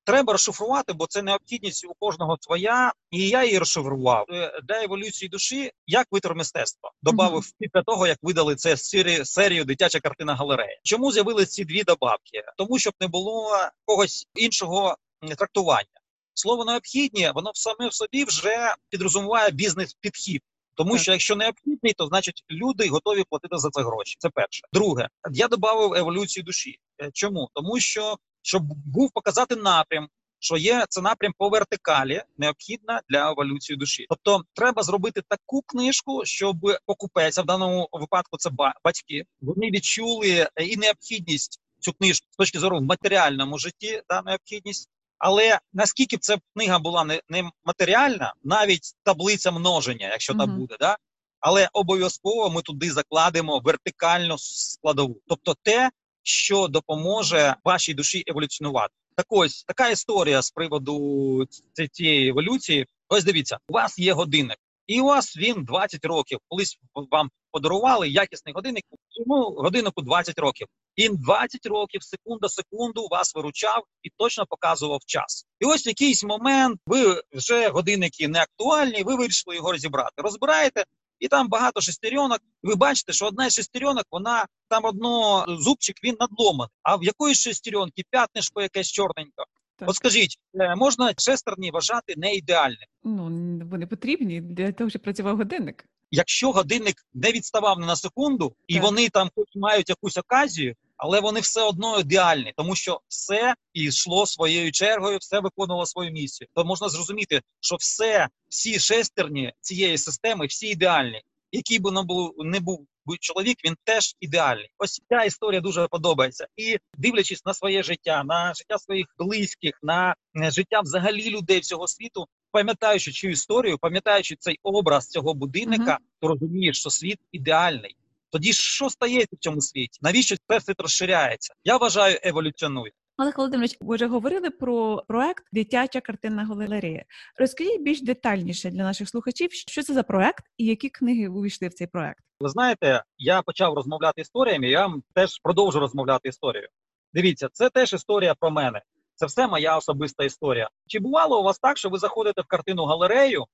треба 0.05 0.33
розшифрувати, 0.33 0.93
бо 0.93 1.07
це 1.07 1.23
необхідність 1.23 1.85
у 1.85 1.93
кожного 1.99 2.37
своя, 2.41 2.93
і 3.11 3.29
я 3.29 3.45
її 3.45 3.59
розшифрував 3.59 4.27
Е, 4.31 4.61
для 4.69 4.83
еволюції 4.83 5.29
душі, 5.29 5.73
як 5.87 6.07
витер 6.11 6.35
мистецтва. 6.35 6.91
Добавив 7.03 7.45
після 7.59 7.83
того, 7.83 8.07
як 8.07 8.19
видали 8.23 8.57
це 8.57 8.77
серію, 8.77 9.25
серію 9.25 9.65
дитяча 9.65 10.01
картина 10.01 10.35
галерея. 10.35 10.81
Чому 10.83 11.13
з'явились 11.13 11.51
ці 11.51 11.65
дві 11.65 11.83
добавки? 11.83 12.45
Тому 12.57 12.79
щоб 12.79 12.93
не 13.01 13.09
було 13.09 13.57
когось 13.85 14.27
іншого 14.35 14.97
трактування. 15.39 16.00
Слово 16.41 16.65
необхідні, 16.65 17.31
воно 17.35 17.51
в 17.55 17.59
саме 17.59 17.89
в 17.89 17.95
собі 17.95 18.25
вже 18.25 18.75
підрозуміває 18.89 19.51
бізнес-підхід. 19.51 20.43
Тому 20.75 20.99
що 20.99 21.13
якщо 21.13 21.37
необхідний, 21.37 21.93
то 21.93 22.07
значить 22.07 22.45
люди 22.51 22.89
готові 22.89 23.25
платити 23.31 23.59
за 23.59 23.71
це 23.71 23.83
гроші. 23.83 24.17
Це 24.19 24.29
перше. 24.29 24.63
Друге, 24.73 25.09
я 25.33 25.49
додав 25.49 25.95
еволюцію 25.95 26.45
душі. 26.45 26.79
Е, 27.03 27.11
Чому? 27.13 27.49
Тому 27.55 27.81
що 27.81 28.17
щоб 28.43 28.63
був 28.87 29.11
показати 29.15 29.57
напрям, 29.57 30.09
що 30.39 30.57
є 30.57 30.85
це 30.89 31.01
напрям 31.01 31.33
по 31.39 31.49
вертикалі, 31.49 32.23
необхідна 32.39 33.01
для 33.09 33.31
еволюції 33.31 33.77
душі. 33.77 34.07
Тобто, 34.09 34.45
треба 34.55 34.83
зробити 34.83 35.23
таку 35.29 35.63
книжку, 35.67 36.25
щоб 36.25 36.57
покупець, 36.87 37.39
а 37.39 37.43
в 37.43 37.47
даному 37.47 37.89
випадку 37.93 38.37
це 38.39 38.51
ба- 38.51 38.75
батьки, 38.85 39.25
вони 39.41 39.71
відчули 39.71 40.49
е, 40.57 40.65
і 40.65 40.77
необхідність 40.77 41.61
цю 41.81 41.93
книжку 41.93 42.27
з 42.31 42.37
точки 42.37 42.59
зору 42.59 42.79
в 42.79 42.83
матеріальному 42.83 43.59
житті, 43.59 44.03
да, 44.09 44.23
необхідність. 44.23 44.89
Але 45.21 45.59
наскільки 45.73 46.17
б 46.17 46.21
ця 46.21 46.39
книга 46.55 46.79
була 46.79 47.05
не, 47.05 47.21
не 47.29 47.51
матеріальна, 47.65 48.35
навіть 48.45 48.95
таблиця 49.03 49.51
множення, 49.51 50.09
якщо 50.09 50.35
там 50.35 50.59
буде, 50.59 50.77
да? 50.81 50.97
але 51.41 51.69
обов'язково 51.73 52.51
ми 52.51 52.63
туди 52.63 52.91
закладемо 52.91 53.61
вертикальну 53.65 54.39
складову, 54.39 55.17
тобто 55.27 55.55
те, 55.63 55.91
що 56.23 56.69
допоможе 56.69 57.57
вашій 57.65 57.95
душі 57.95 58.25
еволюціонувати. 58.27 58.95
Так 59.17 59.27
ось 59.29 59.65
така 59.65 59.89
історія 59.89 60.43
з 60.43 60.51
приводу 60.51 61.47
цієї 61.93 62.29
еволюції. 62.29 62.87
Ось 63.09 63.25
дивіться, 63.25 63.59
у 63.69 63.73
вас 63.73 63.99
є 63.99 64.13
годинник, 64.13 64.59
і 64.87 65.01
у 65.01 65.05
вас 65.05 65.37
він 65.37 65.65
20 65.65 66.05
років. 66.05 66.39
Колись 66.49 66.79
вам 67.11 67.31
подарували 67.51 68.09
якісний 68.09 68.55
годинник, 68.55 68.85
йому 69.11 69.51
годиннику 69.51 70.03
20 70.03 70.39
років. 70.39 70.67
Він 71.01 71.17
20 71.17 71.67
років, 71.67 72.03
секунда 72.03 72.49
секунду 72.49 73.09
вас 73.11 73.35
виручав 73.35 73.85
і 74.03 74.11
точно 74.17 74.47
показував 74.47 75.01
час. 75.07 75.47
І 75.61 75.65
ось 75.65 75.87
в 75.87 75.89
якийсь 75.89 76.25
момент 76.25 76.81
ви 76.87 77.23
вже 77.33 77.69
годинники 77.69 78.29
не 78.29 78.41
актуальні, 78.41 79.03
ви 79.03 79.17
вирішили 79.17 79.57
його 79.57 79.73
розібрати. 79.73 80.13
Розбираєте, 80.17 80.85
і 81.19 81.29
там 81.29 81.49
багато 81.49 81.81
шестеренок. 81.81 82.39
І 82.65 82.67
ви 82.67 82.75
бачите, 82.75 83.13
що 83.13 83.27
одна 83.27 83.47
із 83.47 83.55
шестеренок, 83.55 84.05
вона 84.11 84.47
там 84.69 84.85
одно 84.85 85.45
зубчик 85.49 85.97
він 86.05 86.17
надломаний. 86.21 86.71
А 86.83 86.97
в 86.97 87.05
якоїсь 87.05 87.41
шестеренки 87.41 88.03
п'ятнишко 88.11 88.63
якесь 88.63 88.93
чорненьке. 88.93 89.45
Так. 89.77 89.89
От 89.89 89.97
скажіть, 89.97 90.39
е, 90.55 90.77
можна 90.77 91.15
шестерні 91.19 91.71
вважати 91.71 92.15
не 92.17 92.35
ідеальним? 92.35 92.89
Ну 93.05 93.25
вони 93.71 93.87
потрібні 93.87 94.41
для 94.41 94.73
того, 94.73 94.91
щоб 94.91 95.03
працював 95.03 95.37
годинник. 95.37 95.85
Якщо 96.11 96.53
годинник 96.53 96.97
не 97.15 97.33
відставав 97.33 97.79
не 97.79 97.87
на 97.87 97.97
секунду, 97.97 98.55
і 98.67 98.75
так. 98.75 98.83
вони 98.83 99.09
там 99.09 99.31
хоч 99.37 99.49
мають 99.55 99.89
якусь 99.89 100.17
оказію, 100.17 100.75
але 101.01 101.21
вони 101.21 101.41
все 101.41 101.63
одно 101.63 101.99
ідеальні, 101.99 102.53
тому 102.57 102.75
що 102.75 103.01
все 103.09 103.55
йшло 103.75 104.27
своєю 104.27 104.73
чергою, 104.73 105.19
все 105.19 105.41
виконувало 105.41 105.87
свою 105.87 106.11
місію. 106.11 106.49
То 106.55 106.65
можна 106.65 106.89
зрозуміти, 106.89 107.43
що 107.61 107.77
все, 107.77 108.29
всі 108.49 108.79
шестерні 108.79 109.53
цієї 109.61 109.99
системи, 109.99 110.47
всі 110.47 110.67
ідеальні, 110.67 111.23
який 111.53 111.79
би 111.79 111.93
не 111.93 112.03
був 112.03 112.35
не 112.39 112.61
був 112.61 112.87
чоловік, 113.21 113.57
він 113.65 113.77
теж 113.85 114.17
ідеальний. 114.21 114.71
Ось 114.79 115.03
ця 115.09 115.23
історія 115.23 115.61
дуже 115.61 115.89
подобається. 115.89 116.47
І 116.57 116.79
дивлячись 116.99 117.47
на 117.47 117.55
своє 117.55 117.83
життя, 117.83 118.25
на 118.25 118.55
життя 118.55 118.79
своїх 118.79 119.07
близьких, 119.19 119.79
на 119.83 120.15
життя 120.35 120.81
взагалі 120.81 121.31
людей 121.31 121.61
всього 121.61 121.89
світу, 121.89 122.27
пам'ятаючи 122.53 123.13
цю 123.13 123.29
історію, 123.29 123.79
пам'ятаючи 123.79 124.37
цей 124.39 124.59
образ 124.63 125.09
цього 125.09 125.35
будинника, 125.35 125.93
uh-huh. 125.93 126.21
то 126.21 126.29
розумієш, 126.29 126.81
що 126.81 126.91
світ 126.91 127.19
ідеальний. 127.33 127.97
Тоді 128.31 128.53
що 128.53 128.91
стається 128.91 129.37
в 129.37 129.39
цьому 129.39 129.61
світі? 129.61 129.99
Навіщо 130.03 130.37
це 130.49 130.61
світ 130.61 130.81
розширяється? 130.81 131.55
Я 131.65 131.77
вважаю, 131.77 132.19
еволюціонує. 132.23 132.93
Олег 133.19 133.35
Володимирович, 133.37 133.77
ви 133.81 133.95
вже 133.95 134.07
говорили 134.07 134.51
про 134.51 135.03
проект 135.09 135.45
Дитяча 135.53 136.01
картинна 136.01 136.45
галерея. 136.45 137.05
Розкажіть 137.39 137.83
більш 137.83 138.03
детальніше 138.03 138.71
для 138.71 138.83
наших 138.83 139.09
слухачів, 139.09 139.53
що 139.53 139.83
це 139.83 139.95
за 139.95 140.03
проект 140.03 140.45
і 140.57 140.65
які 140.67 140.89
книги 140.89 141.29
увійшли 141.29 141.69
в 141.69 141.75
цей 141.75 141.87
проект. 141.87 142.25
Ви 142.41 142.49
знаєте, 142.49 143.05
я 143.19 143.43
почав 143.43 143.75
розмовляти 143.75 144.21
історіями. 144.21 144.69
Я 144.69 144.95
теж 145.15 145.39
продовжу 145.43 145.81
розмовляти 145.81 146.29
історію. 146.29 146.69
Дивіться, 147.13 147.49
це 147.53 147.71
теж 147.71 147.93
історія 147.93 148.35
про 148.35 148.51
мене. 148.51 148.83
Це 149.15 149.27
все 149.27 149.47
моя 149.47 149.77
особиста 149.77 150.25
історія. 150.25 150.69
Чи 150.87 150.99
бувало 150.99 151.41
у 151.41 151.43
вас 151.43 151.59
так, 151.59 151.79
що 151.79 151.89
ви 151.89 151.99
заходите 151.99 152.43
в 152.43 152.47
картину 152.47 152.85
галерею? 152.85 153.45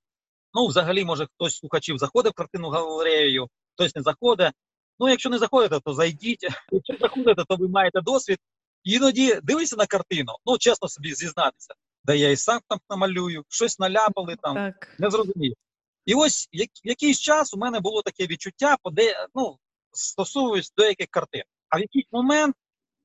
Ну, 0.55 0.67
взагалі, 0.67 1.05
може, 1.05 1.27
хтось 1.35 1.53
з 1.53 1.59
слухачів 1.59 1.99
заходить 1.99 2.33
в 2.33 2.37
картину 2.37 2.69
галерею, 2.69 3.49
хтось 3.75 3.97
не 3.97 4.03
заходить. 4.03 4.53
Ну, 4.99 5.09
якщо 5.09 5.31
не 5.31 5.39
заходите, 5.39 5.81
то 5.85 5.95
зайдіть. 5.95 6.43
Якщо 6.73 6.95
заходите, 7.01 7.45
то 7.49 7.57
ви 7.57 7.69
маєте 7.69 8.01
досвід. 8.01 8.39
Іноді 8.85 9.41
дивишся 9.43 9.77
на 9.77 9.87
картину, 9.87 10.33
ну 10.47 10.59
чесно 10.59 10.89
собі 10.89 11.15
зізнатися, 11.15 11.75
де 12.05 12.17
я 12.17 12.31
і 12.31 12.37
сам 12.37 12.61
там 12.69 12.79
намалюю, 12.91 13.45
щось 13.49 13.79
наляпали 13.79 14.37
там, 14.43 14.55
так. 14.55 14.97
не 14.99 15.11
зрозумів. 15.11 15.55
І 16.05 16.15
ось 16.15 16.49
як, 16.53 16.69
якийсь 16.85 17.21
час 17.21 17.55
у 17.55 17.57
мене 17.57 17.81
було 17.81 18.03
таке 18.03 18.27
відчуття, 18.27 18.77
поде, 18.83 19.27
ну, 19.35 19.59
стосуюсь 19.93 20.73
до 20.77 20.85
яких 20.85 21.07
картин. 21.11 21.43
А 21.69 21.77
в 21.77 21.81
якийсь 21.81 22.07
момент 22.13 22.57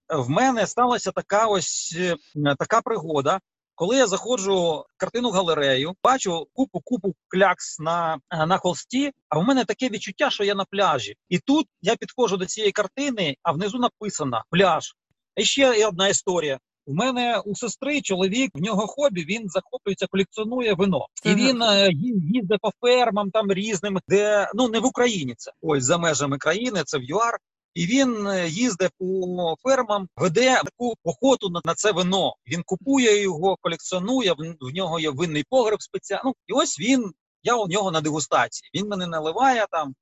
в 0.09 0.29
мене 0.29 0.67
сталася 0.67 1.11
така 1.11 1.47
ось 1.47 1.95
е, 1.97 2.15
така 2.59 2.81
пригода, 2.81 3.39
коли 3.81 3.97
я 3.97 4.07
заходжу 4.07 4.85
в 4.95 4.97
картину 4.97 5.31
галерею, 5.31 5.95
бачу 6.03 6.47
купу 6.53 6.81
купу 6.83 7.15
клякс 7.27 7.79
на 7.79 8.19
на 8.31 8.57
холсті. 8.57 9.11
А 9.29 9.39
в 9.39 9.43
мене 9.43 9.65
таке 9.65 9.89
відчуття, 9.89 10.29
що 10.29 10.43
я 10.43 10.55
на 10.55 10.65
пляжі. 10.65 11.15
І 11.29 11.39
тут 11.39 11.67
я 11.81 11.95
підходжу 11.95 12.35
до 12.35 12.45
цієї 12.45 12.71
картини, 12.71 13.35
а 13.43 13.51
внизу 13.51 13.79
написано 13.79 14.43
пляж. 14.49 14.93
І 15.35 15.43
ще 15.43 15.87
одна 15.87 16.07
історія. 16.07 16.59
У 16.85 16.93
мене 16.93 17.41
у 17.45 17.55
сестри 17.55 18.01
чоловік, 18.01 18.51
в 18.53 18.61
нього 18.61 18.87
хобі, 18.87 19.25
він 19.25 19.49
захоплюється, 19.49 20.07
колекціонує 20.07 20.73
вино. 20.73 21.05
І 21.25 21.35
він 21.35 21.61
е, 21.61 21.89
їздить 22.33 22.61
по 22.61 22.71
фермам 22.81 23.31
там 23.31 23.51
різним, 23.51 23.99
де 24.07 24.51
ну 24.53 24.69
не 24.69 24.79
в 24.79 24.85
Україні 24.85 25.33
це 25.37 25.51
ось 25.61 25.83
за 25.83 25.97
межами 25.97 26.37
країни, 26.37 26.81
це 26.85 26.97
в 26.97 27.03
ЮАР. 27.03 27.37
І 27.73 27.85
він 27.85 28.27
е, 28.27 28.47
їздить 28.47 28.91
по 28.97 29.55
фермам, 29.63 30.07
веде 30.15 30.61
таку 30.63 30.95
охоту 31.03 31.49
на, 31.65 31.75
це 31.75 31.91
вино. 31.91 32.35
Він 32.47 32.63
купує 32.63 33.21
його, 33.21 33.57
колекціонує. 33.61 34.33
В, 34.61 34.73
нього 34.73 34.99
є 34.99 35.09
винний 35.09 35.45
погреб 35.49 35.81
спеціальний. 35.81 36.23
Ну, 36.25 36.33
І 36.47 36.53
ось 36.53 36.79
він. 36.79 37.11
Я 37.43 37.55
у 37.55 37.67
нього 37.67 37.91
на 37.91 38.01
дегустації. 38.01 38.69
Він 38.75 38.87
мене 38.87 39.07
наливає 39.07 39.67
там. 39.71 39.95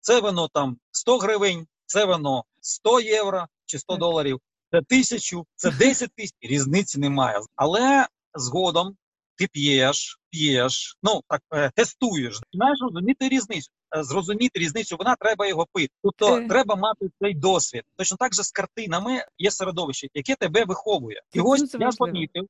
Це 0.00 0.20
вино 0.20 0.48
там 0.48 0.76
100 0.90 1.18
гривень, 1.18 1.66
це 1.86 2.04
вино 2.04 2.44
100 2.60 3.00
євро 3.00 3.46
чи 3.66 3.78
100 3.78 3.96
доларів 3.96 4.40
це 4.70 4.82
тисячу, 4.82 5.46
це 5.54 5.70
10 5.70 6.10
тисяч, 6.14 6.36
різниці 6.40 7.00
немає. 7.00 7.40
Але 7.56 8.06
згодом 8.34 8.96
ти 9.36 9.46
п'єш, 9.46 10.18
п'єш, 10.30 10.96
ну 11.02 11.20
так 11.28 11.42
е, 11.54 11.70
тестуєш. 11.74 12.40
Знаєш, 12.52 12.78
розуміти 12.80 13.28
різницю. 13.28 13.70
Е, 13.96 14.02
зрозуміти 14.02 14.58
різницю, 14.58 14.96
вона 14.98 15.16
треба 15.20 15.46
його 15.46 15.66
пити. 15.72 15.94
Тобто 16.02 16.36
е. 16.36 16.48
треба 16.48 16.76
мати 16.76 17.10
цей 17.22 17.34
досвід. 17.34 17.82
Точно 17.96 18.16
так 18.16 18.34
же 18.34 18.42
з 18.42 18.50
картинами 18.50 19.24
є 19.38 19.50
середовище, 19.50 20.08
яке 20.14 20.34
тебе 20.34 20.64
виховує. 20.64 21.22
І 21.32 21.40
ось 21.40 21.74
я 21.74 21.90
помітив, 21.98 22.46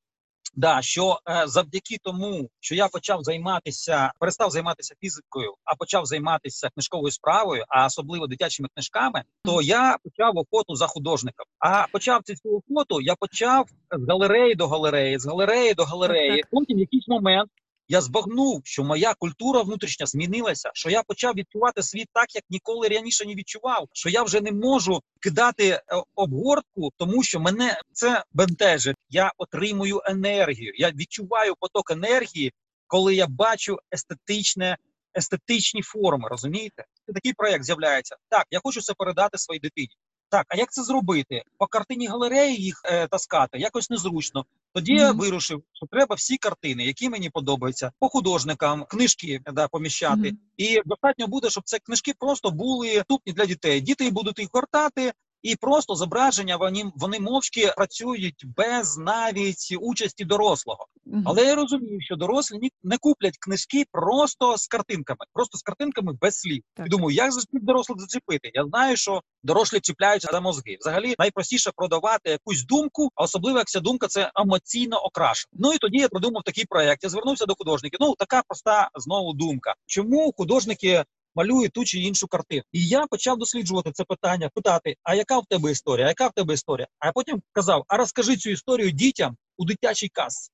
Да, 0.54 0.82
що 0.82 1.18
е, 1.28 1.42
завдяки 1.46 1.96
тому, 2.02 2.50
що 2.60 2.74
я 2.74 2.88
почав 2.88 3.22
займатися, 3.22 4.12
перестав 4.18 4.50
займатися 4.50 4.94
фізикою, 5.00 5.54
а 5.64 5.74
почав 5.74 6.06
займатися 6.06 6.70
книжковою 6.74 7.10
справою, 7.10 7.64
а 7.68 7.86
особливо 7.86 8.26
дитячими 8.26 8.68
книжками, 8.74 9.22
то 9.44 9.62
я 9.62 9.96
почав 10.04 10.32
охоту 10.36 10.74
за 10.74 10.86
художником. 10.86 11.46
А 11.58 11.86
почав 11.92 12.22
цю 12.22 12.62
охоту, 12.68 13.00
я 13.00 13.14
почав 13.14 13.66
з 13.92 14.08
галереї 14.08 14.54
до 14.54 14.68
галереї, 14.68 15.18
з 15.18 15.26
галереї 15.26 15.74
до 15.74 15.84
галереї. 15.84 16.44
Потім 16.50 16.76
в 16.76 16.80
якийсь 16.80 17.08
момент 17.08 17.50
я 17.88 18.00
збагнув, 18.00 18.60
що 18.64 18.84
моя 18.84 19.14
культура 19.14 19.62
внутрішня 19.62 20.06
змінилася, 20.06 20.70
що 20.74 20.90
я 20.90 21.02
почав 21.02 21.34
відчувати 21.34 21.82
світ 21.82 22.08
так, 22.12 22.34
як 22.34 22.44
ніколи 22.50 22.88
раніше 22.88 23.26
не 23.26 23.34
відчував. 23.34 23.88
Що 23.92 24.08
я 24.08 24.22
вже 24.22 24.40
не 24.40 24.52
можу 24.52 25.00
кидати 25.20 25.68
е, 25.68 25.82
обгортку, 26.14 26.90
тому 26.96 27.22
що 27.22 27.40
мене 27.40 27.80
це 27.92 28.24
бентежить. 28.32 28.96
Я 29.08 29.32
отримую 29.38 30.00
енергію. 30.04 30.72
Я 30.76 30.90
відчуваю 30.90 31.54
поток 31.60 31.90
енергії, 31.90 32.52
коли 32.86 33.14
я 33.14 33.26
бачу 33.26 33.78
естетичне. 33.94 34.76
Естетичні 35.16 35.82
форми, 35.82 36.28
розумієте? 36.28 36.84
Такий 37.14 37.32
проект 37.32 37.64
з'являється. 37.64 38.16
Так, 38.28 38.46
я 38.50 38.60
хочу 38.62 38.80
це 38.80 38.94
передати 38.94 39.38
своїй 39.38 39.60
дитині. 39.60 39.88
Так, 40.30 40.46
а 40.48 40.56
як 40.56 40.72
це 40.72 40.82
зробити? 40.82 41.42
По 41.58 41.66
картині 41.66 42.06
галереї 42.06 42.56
їх 42.56 42.82
е, 42.84 43.08
таскати 43.08 43.58
якось 43.58 43.90
незручно. 43.90 44.44
Тоді 44.74 44.92
mm-hmm. 44.92 45.00
я 45.00 45.12
вирушив, 45.12 45.62
що 45.72 45.86
треба 45.86 46.14
всі 46.14 46.36
картини, 46.36 46.84
які 46.84 47.08
мені 47.08 47.30
подобаються, 47.30 47.92
по 47.98 48.08
художникам, 48.08 48.84
книжки 48.88 49.40
да, 49.52 49.68
поміщати. 49.68 50.20
Mm-hmm. 50.20 50.36
І 50.56 50.82
достатньо 50.84 51.26
буде, 51.26 51.50
щоб 51.50 51.64
це 51.66 51.78
книжки 51.78 52.14
просто 52.18 52.50
були 52.50 52.96
доступні 52.96 53.32
для 53.32 53.46
дітей. 53.46 53.80
Діти 53.80 54.10
будуть 54.10 54.38
їх 54.38 54.48
гортати, 54.52 55.12
і 55.42 55.56
просто 55.56 55.94
зображення 55.94 56.56
вони 56.56 56.92
вони 56.96 57.20
мовчки 57.20 57.72
працюють 57.76 58.44
без 58.56 58.98
навіть 58.98 59.76
участі 59.80 60.24
дорослого. 60.24 60.86
Але 61.24 61.44
я 61.44 61.54
розумію, 61.54 62.00
що 62.00 62.16
дорослі 62.16 62.70
не 62.82 62.98
куплять 62.98 63.38
книжки 63.40 63.84
просто 63.92 64.56
з 64.56 64.66
картинками, 64.66 65.18
просто 65.32 65.58
з 65.58 65.62
картинками 65.62 66.12
без 66.20 66.40
слів. 66.40 66.62
Так. 66.74 66.86
І 66.86 66.90
думаю, 66.90 67.16
як 67.16 67.32
за 67.32 67.40
дорослих 67.52 68.00
зачепити? 68.00 68.50
Я 68.54 68.64
знаю, 68.64 68.96
що 68.96 69.22
дорослі 69.42 69.80
чіпляються 69.80 70.28
за 70.32 70.40
мозги. 70.40 70.76
Взагалі 70.80 71.14
найпростіше 71.18 71.70
продавати 71.76 72.30
якусь 72.30 72.64
думку, 72.64 73.10
а 73.14 73.22
особливо 73.22 73.58
як 73.58 73.68
ця 73.68 73.80
думка 73.80 74.06
це 74.06 74.30
емоційно 74.36 74.96
окрашена. 74.96 75.50
Ну 75.52 75.72
і 75.72 75.78
тоді 75.78 75.98
я 75.98 76.08
придумав 76.08 76.42
такий 76.42 76.64
проект. 76.64 77.02
Я 77.04 77.08
звернувся 77.08 77.46
до 77.46 77.54
художників. 77.54 77.98
Ну 78.02 78.14
така 78.18 78.42
проста 78.48 78.90
знову 78.94 79.32
думка. 79.32 79.74
Чому 79.86 80.32
художники 80.36 81.04
малює 81.38 81.68
ту 81.68 81.84
чи 81.84 81.98
іншу 81.98 82.26
картину. 82.26 82.62
І 82.72 82.86
я 82.86 83.06
почав 83.06 83.38
досліджувати 83.38 83.92
це 83.92 84.04
питання, 84.04 84.50
питати: 84.54 84.96
а 85.02 85.14
яка 85.14 85.38
в 85.38 85.46
тебе 85.46 85.70
історія? 85.70 86.06
А 86.06 86.08
яка 86.08 86.28
в 86.28 86.32
тебе 86.32 86.54
історія? 86.54 86.86
А 86.98 87.12
потім 87.12 87.42
казав: 87.52 87.84
а 87.88 87.96
розкажи 87.96 88.36
цю 88.36 88.50
історію 88.50 88.90
дітям 88.90 89.36
у 89.56 89.64
дитячій 89.64 90.08
касі. 90.08 90.50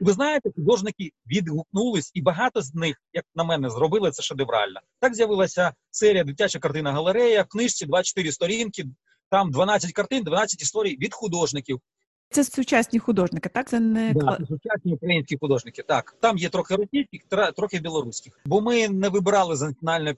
Ви 0.00 0.12
знаєте, 0.12 0.50
художники 0.56 1.10
відгукнулись, 1.26 2.10
і 2.14 2.22
багато 2.22 2.62
з 2.62 2.74
них, 2.74 2.96
як 3.12 3.24
на 3.34 3.44
мене, 3.44 3.70
зробили 3.70 4.10
це 4.10 4.22
шедеврально. 4.22 4.80
Так 5.00 5.14
з'явилася 5.14 5.74
серія 5.90 6.24
дитяча 6.24 6.58
картина 6.58 6.92
галерея 6.92 7.42
в 7.42 7.46
книжці 7.46 7.86
24 7.86 8.32
сторінки. 8.32 8.84
Там 9.30 9.50
12 9.50 9.92
картин, 9.92 10.24
12 10.24 10.62
історій 10.62 10.96
від 10.96 11.14
художників. 11.14 11.80
Це 12.30 12.44
сучасні 12.44 12.98
художники, 12.98 13.48
так? 13.48 13.68
Це 13.68 13.80
не 13.80 14.12
да, 14.14 14.36
це 14.40 14.46
сучасні 14.46 14.92
українські 14.92 15.36
художники. 15.40 15.82
Так, 15.82 16.16
там 16.20 16.38
є 16.38 16.48
трохи 16.48 16.76
російських, 16.76 17.20
трохи 17.56 17.78
білоруських. 17.78 18.40
Бо 18.44 18.60
ми 18.60 18.88
не 18.88 19.08
вибирали 19.08 19.56
за 19.56 19.66
національною 19.66 20.14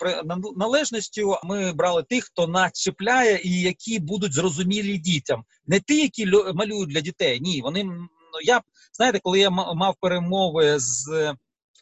належністю. 0.56 1.36
Ми 1.44 1.72
брали 1.72 2.02
тих, 2.02 2.24
хто 2.24 2.46
нас 2.46 2.72
чіпляє 2.72 3.40
і 3.44 3.60
які 3.60 3.98
будуть 3.98 4.32
зрозумілі 4.32 4.98
дітям, 4.98 5.44
не 5.66 5.80
ті, 5.80 6.02
які 6.02 6.26
малюють 6.54 6.88
для 6.88 7.00
дітей. 7.00 7.40
Ні, 7.40 7.60
вони 7.62 7.84
ну 7.84 8.40
я 8.44 8.60
знаєте, 8.92 9.20
коли 9.22 9.38
я 9.38 9.50
мав 9.50 9.96
перемови 10.00 10.78
з 10.78 11.34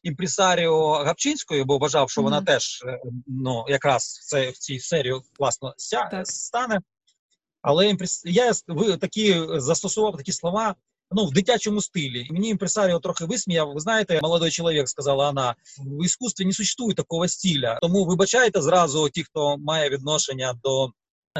імпресаріо 0.02 0.90
Гапчинською, 0.92 1.64
бо 1.64 1.78
вважав, 1.78 2.11
що 2.11 2.21
mm-hmm. 2.21 2.25
вона 2.25 2.42
теж 2.42 2.83
е, 2.87 3.00
ну 3.26 3.64
якраз 3.68 4.04
цій 4.04 4.50
в 4.50 4.59
цій 4.59 4.78
серії 4.78 5.14
власно 5.38 5.75
ся, 5.76 6.23
стане. 6.25 6.80
Але 7.67 7.97
я 8.25 8.53
такі 9.01 9.45
застосував 9.49 10.17
такі 10.17 10.33
слова 10.33 10.75
ну 11.11 11.27
в 11.27 11.33
дитячому 11.33 11.81
стилі. 11.81 12.29
Мені 12.31 12.49
імпресаріо 12.49 12.99
трохи 12.99 13.25
висміяв. 13.25 13.75
Ви 13.75 13.81
знаєте, 13.81 14.21
молодой 14.23 14.51
чоловік 14.51 14.89
сказала 14.89 15.27
вона, 15.27 15.55
в 15.79 16.05
іскусстві 16.05 16.45
не 16.45 16.53
существує 16.53 16.95
такого 16.95 17.29
стиля. 17.29 17.79
Тому 17.83 18.05
вибачайте 18.05 18.63
зразу 18.63 19.09
ті, 19.09 19.25
хто 19.25 19.59
має 19.59 19.91
відношення 19.91 20.55
до 20.65 20.91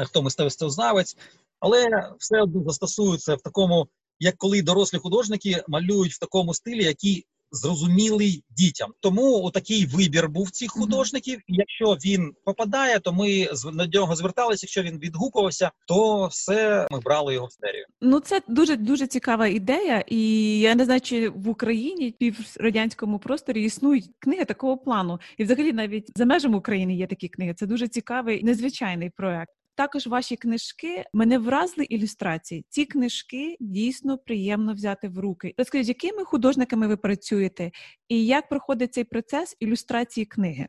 хто 0.05 0.21
мистецтвознавець, 0.21 1.17
але 1.59 2.11
все 2.19 2.41
одно 2.41 2.63
застосуються 2.63 3.35
в 3.35 3.41
такому 3.41 3.87
як 4.19 4.37
коли 4.37 4.61
дорослі 4.61 4.97
художники 4.97 5.63
малюють 5.67 6.13
в 6.13 6.19
такому 6.19 6.53
стилі, 6.53 6.83
який 6.83 7.25
зрозумілий 7.51 8.43
дітям. 8.49 8.93
Тому 9.01 9.51
такий 9.51 9.85
вибір 9.85 10.29
був 10.29 10.51
цих 10.51 10.71
художників. 10.71 11.39
І 11.47 11.55
Якщо 11.55 12.09
він 12.09 12.33
попадає, 12.45 12.99
то 12.99 13.13
ми 13.13 13.49
на 13.73 13.87
нього 13.87 14.15
зверталися. 14.15 14.65
Якщо 14.65 14.83
він 14.83 14.99
відгукувався, 14.99 15.71
то 15.87 16.27
все 16.27 16.87
ми 16.91 16.99
брали 16.99 17.33
його 17.33 17.47
в 17.47 17.51
серію. 17.51 17.85
Ну 18.01 18.19
це 18.19 18.41
дуже 18.47 18.75
дуже 18.75 19.07
цікава 19.07 19.47
ідея, 19.47 20.03
і 20.07 20.59
я 20.59 20.75
не 20.75 20.85
знаю, 20.85 21.01
чи 21.01 21.29
в 21.29 21.49
Україні 21.49 22.15
чи 22.21 22.29
в 22.29 22.35
радянському 22.55 23.19
просторі 23.19 23.63
існують 23.63 24.09
книги 24.19 24.45
такого 24.45 24.77
плану, 24.77 25.19
і 25.37 25.43
взагалі 25.43 25.73
навіть 25.73 26.11
за 26.15 26.25
межами 26.25 26.57
України 26.57 26.95
є 26.95 27.07
такі 27.07 27.27
книги. 27.27 27.53
Це 27.53 27.65
дуже 27.65 27.87
цікавий 27.87 28.43
незвичайний 28.43 29.09
проект. 29.09 29.51
Також 29.77 30.07
ваші 30.07 30.35
книжки 30.35 31.05
мене 31.13 31.39
вразили 31.39 31.85
ілюстрації. 31.85 32.65
Ці 32.69 32.85
книжки 32.85 33.57
дійсно 33.59 34.17
приємно 34.17 34.73
взяти 34.73 35.09
в 35.09 35.19
руки. 35.19 35.53
Розкажіть, 35.57 35.85
з 35.85 35.89
якими 35.89 36.25
художниками 36.25 36.87
ви 36.87 36.97
працюєте, 36.97 37.71
і 38.09 38.25
як 38.25 38.49
проходить 38.49 38.93
цей 38.93 39.03
процес 39.03 39.55
ілюстрації 39.59 40.25
книги? 40.25 40.67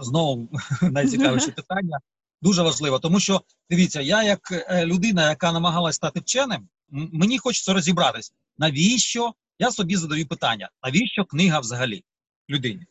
Знову 0.00 0.48
найцікавіше 0.82 1.50
питання. 1.56 2.00
Дуже 2.42 2.62
важливо, 2.62 2.98
тому 2.98 3.20
що 3.20 3.42
дивіться, 3.70 4.00
я 4.00 4.22
як 4.22 4.52
е, 4.52 4.86
людина, 4.86 5.28
яка 5.28 5.52
намагалась 5.52 5.96
стати 5.96 6.20
вченим, 6.20 6.68
мені 6.88 7.38
хочеться 7.38 7.72
розібратись, 7.72 8.32
навіщо 8.58 9.34
я 9.58 9.70
собі 9.70 9.96
задаю 9.96 10.26
питання, 10.26 10.70
навіщо 10.82 11.24
книга 11.24 11.60
взагалі 11.60 12.04
людині? 12.50 12.86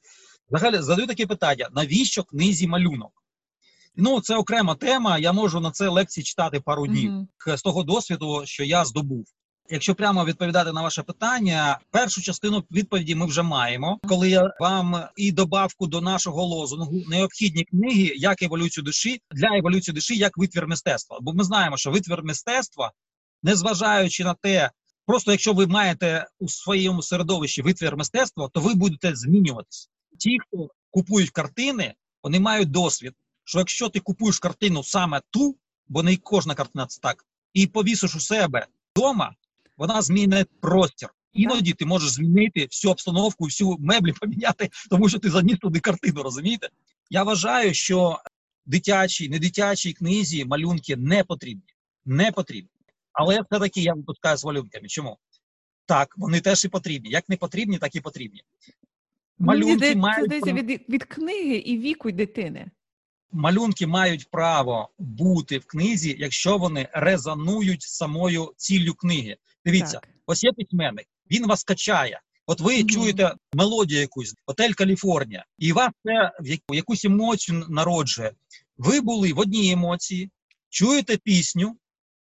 Взагалі 0.50 0.82
задаю 0.82 1.08
таке 1.08 1.28
питання: 1.28 1.70
навіщо 1.72 2.24
книзі 2.24 2.68
малюнок? 2.68 3.25
Ну, 3.98 4.22
це 4.22 4.36
окрема 4.36 4.76
тема. 4.76 5.18
Я 5.18 5.34
можу 5.34 5.60
на 5.60 5.72
це 5.72 5.90
лекції 5.90 6.24
читати 6.24 6.60
пару 6.60 6.88
днів 6.88 7.12
uh-huh. 7.12 7.58
з 7.58 7.62
того 7.62 7.84
досвіду, 7.84 8.42
що 8.46 8.64
я 8.64 8.86
здобув. 8.86 9.26
Якщо 9.70 9.96
прямо 9.96 10.26
відповідати 10.26 10.72
на 10.72 10.82
ваше 10.82 11.04
питання, 11.04 11.80
першу 11.92 12.22
частину 12.22 12.64
відповіді 12.72 13.16
ми 13.16 13.26
вже 13.26 13.42
маємо. 13.42 14.00
Коли 14.08 14.30
я 14.30 14.52
вам 14.60 15.08
і 15.16 15.32
добавку 15.32 15.88
до 15.88 16.02
нашого 16.02 16.44
лозунгу 16.44 17.02
необхідні 17.10 17.64
книги, 17.64 18.14
як 18.16 18.42
еволюцію 18.42 18.84
душі 18.84 19.22
для 19.32 19.58
еволюції 19.58 19.96
душі, 19.96 20.18
як 20.18 20.38
витвір 20.38 20.68
мистецтва. 20.68 21.18
Бо 21.22 21.34
ми 21.34 21.44
знаємо, 21.44 21.78
що 21.78 21.92
витвір 21.92 22.24
мистецтва, 22.24 22.92
незважаючи 23.44 24.24
на 24.24 24.34
те, 24.34 24.72
просто 25.06 25.32
якщо 25.32 25.54
ви 25.54 25.68
маєте 25.68 26.28
у 26.40 26.50
своєму 26.50 27.02
середовищі 27.02 27.62
витвір 27.62 27.98
мистецтва, 27.98 28.50
то 28.54 28.60
ви 28.60 28.74
будете 28.74 29.16
змінюватися. 29.16 29.88
Ті, 30.20 30.38
хто 30.40 30.68
купують 30.92 31.30
картини, 31.30 31.94
вони 32.24 32.40
мають 32.40 32.72
досвід 32.72 33.14
що 33.46 33.58
якщо 33.58 33.90
ти 33.90 34.00
купуєш 34.00 34.40
картину 34.40 34.84
саме 34.84 35.22
ту, 35.30 35.56
бо 35.88 36.04
не 36.04 36.18
кожна 36.18 36.56
картина 36.56 36.86
це 36.86 37.02
так, 37.02 37.26
і 37.54 37.68
повісиш 37.68 38.16
у 38.16 38.20
себе 38.20 38.68
вдома, 38.96 39.36
вона 39.78 40.02
змінить 40.02 40.50
простір. 40.62 41.10
Іноді 41.34 41.74
ти 41.74 41.86
можеш 41.86 42.10
змінити 42.10 42.66
всю 42.66 42.92
обстановку, 42.92 43.46
всю 43.46 43.78
меблі 43.80 44.14
поміняти, 44.22 44.70
тому 44.90 45.10
що 45.10 45.20
ти 45.20 45.30
заніс 45.30 45.58
туди 45.58 45.80
картину, 45.80 46.24
розумієте? 46.24 46.70
Я 47.10 47.24
вважаю, 47.24 47.74
що 47.74 48.20
дитячі, 48.66 49.30
не 49.30 49.40
дитячій 49.40 49.94
книзі 49.94 50.46
малюнки 50.46 50.96
не 50.96 51.24
потрібні. 51.24 51.74
Не 52.06 52.32
потрібні. 52.32 52.70
Але 53.14 53.42
все-таки 53.42 53.82
я 53.82 53.94
випускаю 53.94 54.38
з 54.38 54.46
малюнками. 54.46 54.88
Чому? 54.88 55.18
Так, 55.86 56.14
вони 56.18 56.42
теж 56.42 56.66
і 56.66 56.68
потрібні. 56.68 57.10
Як 57.10 57.30
не 57.30 57.38
потрібні, 57.38 57.78
так 57.78 57.96
і 57.96 58.02
потрібні. 58.02 58.42
Малюнки 59.40 59.88
Це 59.88 59.96
мають... 59.96 60.46
від, 60.48 60.90
від 60.90 61.04
книги 61.04 61.56
і 61.56 61.78
віку 61.78 62.12
дитини 62.12 62.72
малюнки 63.32 63.88
мають 63.88 64.30
право 64.32 64.90
бути 65.00 65.58
в 65.58 65.66
книзі, 65.66 66.16
якщо 66.20 66.58
вони 66.58 66.90
резонують 66.94 67.82
самою 67.82 68.54
ціллю 68.58 68.94
книги. 68.94 69.38
Дивіться, 69.66 70.00
так. 70.00 70.10
ось 70.26 70.44
є 70.44 70.52
письменник, 70.52 71.08
він 71.32 71.48
вас 71.48 71.64
качає. 71.64 72.22
От 72.48 72.62
ви 72.62 72.74
mm-hmm. 72.74 72.90
чуєте 72.90 73.36
мелодію 73.54 74.02
якусь, 74.02 74.36
Отель 74.46 74.72
Каліфорнія, 74.72 75.46
і 75.58 75.74
вас 75.74 75.90
це 76.04 76.32
в 76.40 76.76
якусь 76.76 77.06
емоцію 77.06 77.66
народжує. 77.70 78.32
Ви 78.78 79.02
були 79.02 79.34
в 79.34 79.40
одній 79.40 79.72
емоції, 79.72 80.30
чуєте 80.70 81.18
пісню, 81.18 81.78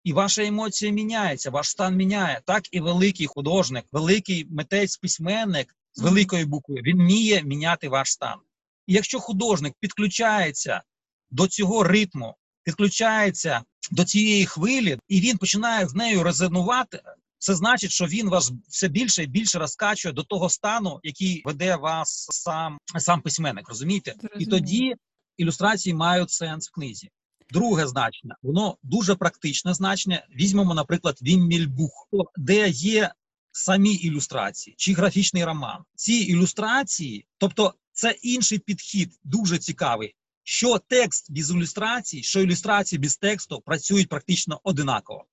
і 0.04 0.12
ваша 0.12 0.44
емоція 0.44 0.92
міняється, 0.92 1.50
ваш 1.50 1.68
стан 1.68 1.96
міняє. 1.96 2.40
Так 2.44 2.62
і 2.70 2.80
великий 2.80 3.26
художник, 3.26 3.84
великий 3.92 4.46
митець, 4.50 4.96
письменник 4.96 5.76
з 5.92 6.02
великої 6.02 6.44
букви, 6.44 6.74
він 6.82 6.96
вміє 6.96 7.42
міняти 7.42 7.88
ваш 7.88 8.12
стан. 8.12 8.38
І 8.86 8.92
якщо 8.94 9.20
художник 9.20 9.74
підключається 9.80 10.82
до 11.30 11.46
цього 11.46 11.82
ритму, 11.82 12.34
підключається 12.62 13.62
до 13.90 14.04
цієї 14.04 14.46
хвилі, 14.46 14.98
і 15.08 15.20
він 15.20 15.38
починає 15.38 15.88
з 15.88 15.94
нею 15.94 16.22
резонувати. 16.22 17.02
Це 17.38 17.54
значить, 17.54 17.90
що 17.90 18.06
він 18.06 18.28
вас 18.28 18.52
все 18.68 18.88
більше 18.88 19.22
і 19.22 19.26
більше 19.26 19.58
розкачує 19.58 20.14
до 20.14 20.22
того 20.22 20.48
стану, 20.48 21.00
який 21.02 21.42
веде 21.44 21.76
вас 21.76 22.26
сам 22.30 22.78
сам 22.98 23.20
письменник. 23.20 23.68
Розумієте? 23.68 24.14
І 24.38 24.46
тоді 24.46 24.94
ілюстрації 25.36 25.94
мають 25.94 26.30
сенс 26.30 26.68
в 26.68 26.72
книзі. 26.72 27.10
Друге 27.50 27.86
значення, 27.86 28.36
воно 28.42 28.76
дуже 28.82 29.14
практичне 29.14 29.74
значення. 29.74 30.26
Візьмемо, 30.36 30.74
наприклад, 30.74 31.18
Віммільбух, 31.22 32.08
де 32.36 32.68
є 32.68 33.12
самі 33.52 33.94
ілюстрації 33.94 34.74
чи 34.78 34.92
графічний 34.92 35.44
роман. 35.44 35.84
Ці 35.94 36.12
ілюстрації, 36.12 37.26
тобто 37.38 37.74
це 37.92 38.10
інший 38.10 38.58
підхід, 38.58 39.12
дуже 39.24 39.58
цікавий 39.58 40.14
що 40.50 40.78
текст 40.78 41.32
без 41.32 41.50
ілюстрацій, 41.50 42.22
що 42.22 42.40
ілюстрації 42.40 42.98
без 42.98 43.16
тексту 43.16 43.60
працюють 43.60 44.08
практично 44.08 44.60
одинаково. 44.64 45.24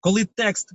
Коли 0.00 0.24
текст 0.24 0.68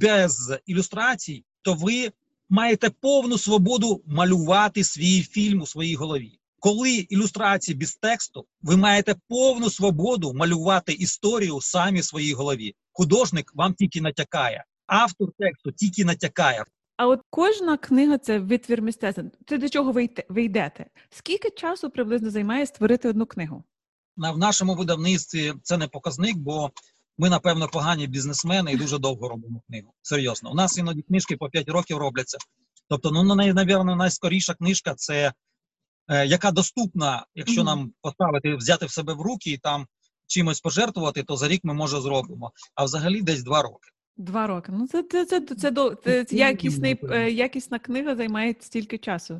без 0.00 0.52
ілюстрацій, 0.66 1.44
то 1.62 1.74
ви 1.74 2.12
маєте 2.48 2.90
повну 2.90 3.38
свободу 3.38 4.02
малювати 4.06 4.84
свій 4.84 5.22
фільм 5.22 5.62
у 5.62 5.66
своїй 5.66 5.94
голові. 5.94 6.38
Коли 6.58 6.90
ілюстрації 6.90 7.76
без 7.76 7.96
тексту, 7.96 8.46
ви 8.62 8.76
маєте 8.76 9.16
повну 9.28 9.70
свободу 9.70 10.34
малювати 10.34 10.92
історію 10.92 11.60
самі 11.60 12.00
в 12.00 12.04
своїй 12.04 12.32
голові. 12.32 12.74
Художник 12.92 13.52
вам 13.54 13.74
тільки 13.74 14.00
натякає, 14.00 14.64
автор 14.86 15.28
тексту 15.38 15.72
тільки 15.72 16.04
натякає. 16.04 16.64
А 16.98 17.06
от 17.06 17.20
кожна 17.30 17.76
книга 17.76 18.18
це 18.18 18.38
витвір 18.38 18.82
мистецтва. 18.82 19.24
Це 19.46 19.58
до 19.58 19.68
чого 19.68 19.92
ви 20.28 20.44
йдете? 20.44 20.86
Скільки 21.10 21.50
часу 21.50 21.90
приблизно 21.90 22.30
займає 22.30 22.66
створити 22.66 23.08
одну 23.08 23.26
книгу? 23.26 23.64
В 24.16 24.38
нашому 24.38 24.74
видавництві 24.74 25.54
це 25.62 25.76
не 25.76 25.88
показник, 25.88 26.36
бо 26.36 26.70
ми, 27.18 27.30
напевно, 27.30 27.68
погані 27.68 28.06
бізнесмени 28.06 28.72
і 28.72 28.76
дуже 28.76 28.98
довго 28.98 29.28
робимо 29.28 29.62
книгу. 29.68 29.94
Серйозно. 30.02 30.50
У 30.50 30.54
нас 30.54 30.78
іноді 30.78 31.02
книжки 31.02 31.36
по 31.36 31.48
5 31.48 31.68
років 31.68 31.98
робляться. 31.98 32.38
Тобто, 32.88 33.10
ну, 33.10 33.34
навірно, 33.34 33.96
найскоріша 33.96 34.54
книжка 34.54 34.94
це 34.94 35.32
е, 36.08 36.26
яка 36.26 36.50
доступна, 36.50 37.26
якщо 37.34 37.60
mm-hmm. 37.60 37.64
нам 37.64 37.92
поставити, 38.00 38.54
взяти 38.54 38.86
в 38.86 38.90
себе 38.90 39.14
в 39.14 39.20
руки 39.20 39.50
і 39.50 39.58
там 39.58 39.86
чимось 40.26 40.60
пожертвувати, 40.60 41.22
то 41.22 41.36
за 41.36 41.48
рік 41.48 41.60
ми 41.64 41.74
може 41.74 42.00
зробимо. 42.00 42.52
А 42.74 42.84
взагалі 42.84 43.22
десь 43.22 43.42
два 43.42 43.62
роки. 43.62 43.88
Два 44.18 44.46
роки. 44.46 44.72
Ну, 44.72 44.86
це 44.86 45.02
це, 45.02 45.24
це, 45.24 45.40
це, 45.40 45.72
це, 46.04 46.24
це 46.24 46.36
якісний, 46.36 46.98
е, 47.10 47.30
якісна 47.30 47.78
книга 47.78 48.16
займає 48.16 48.54
стільки 48.60 48.98
часу. 48.98 49.38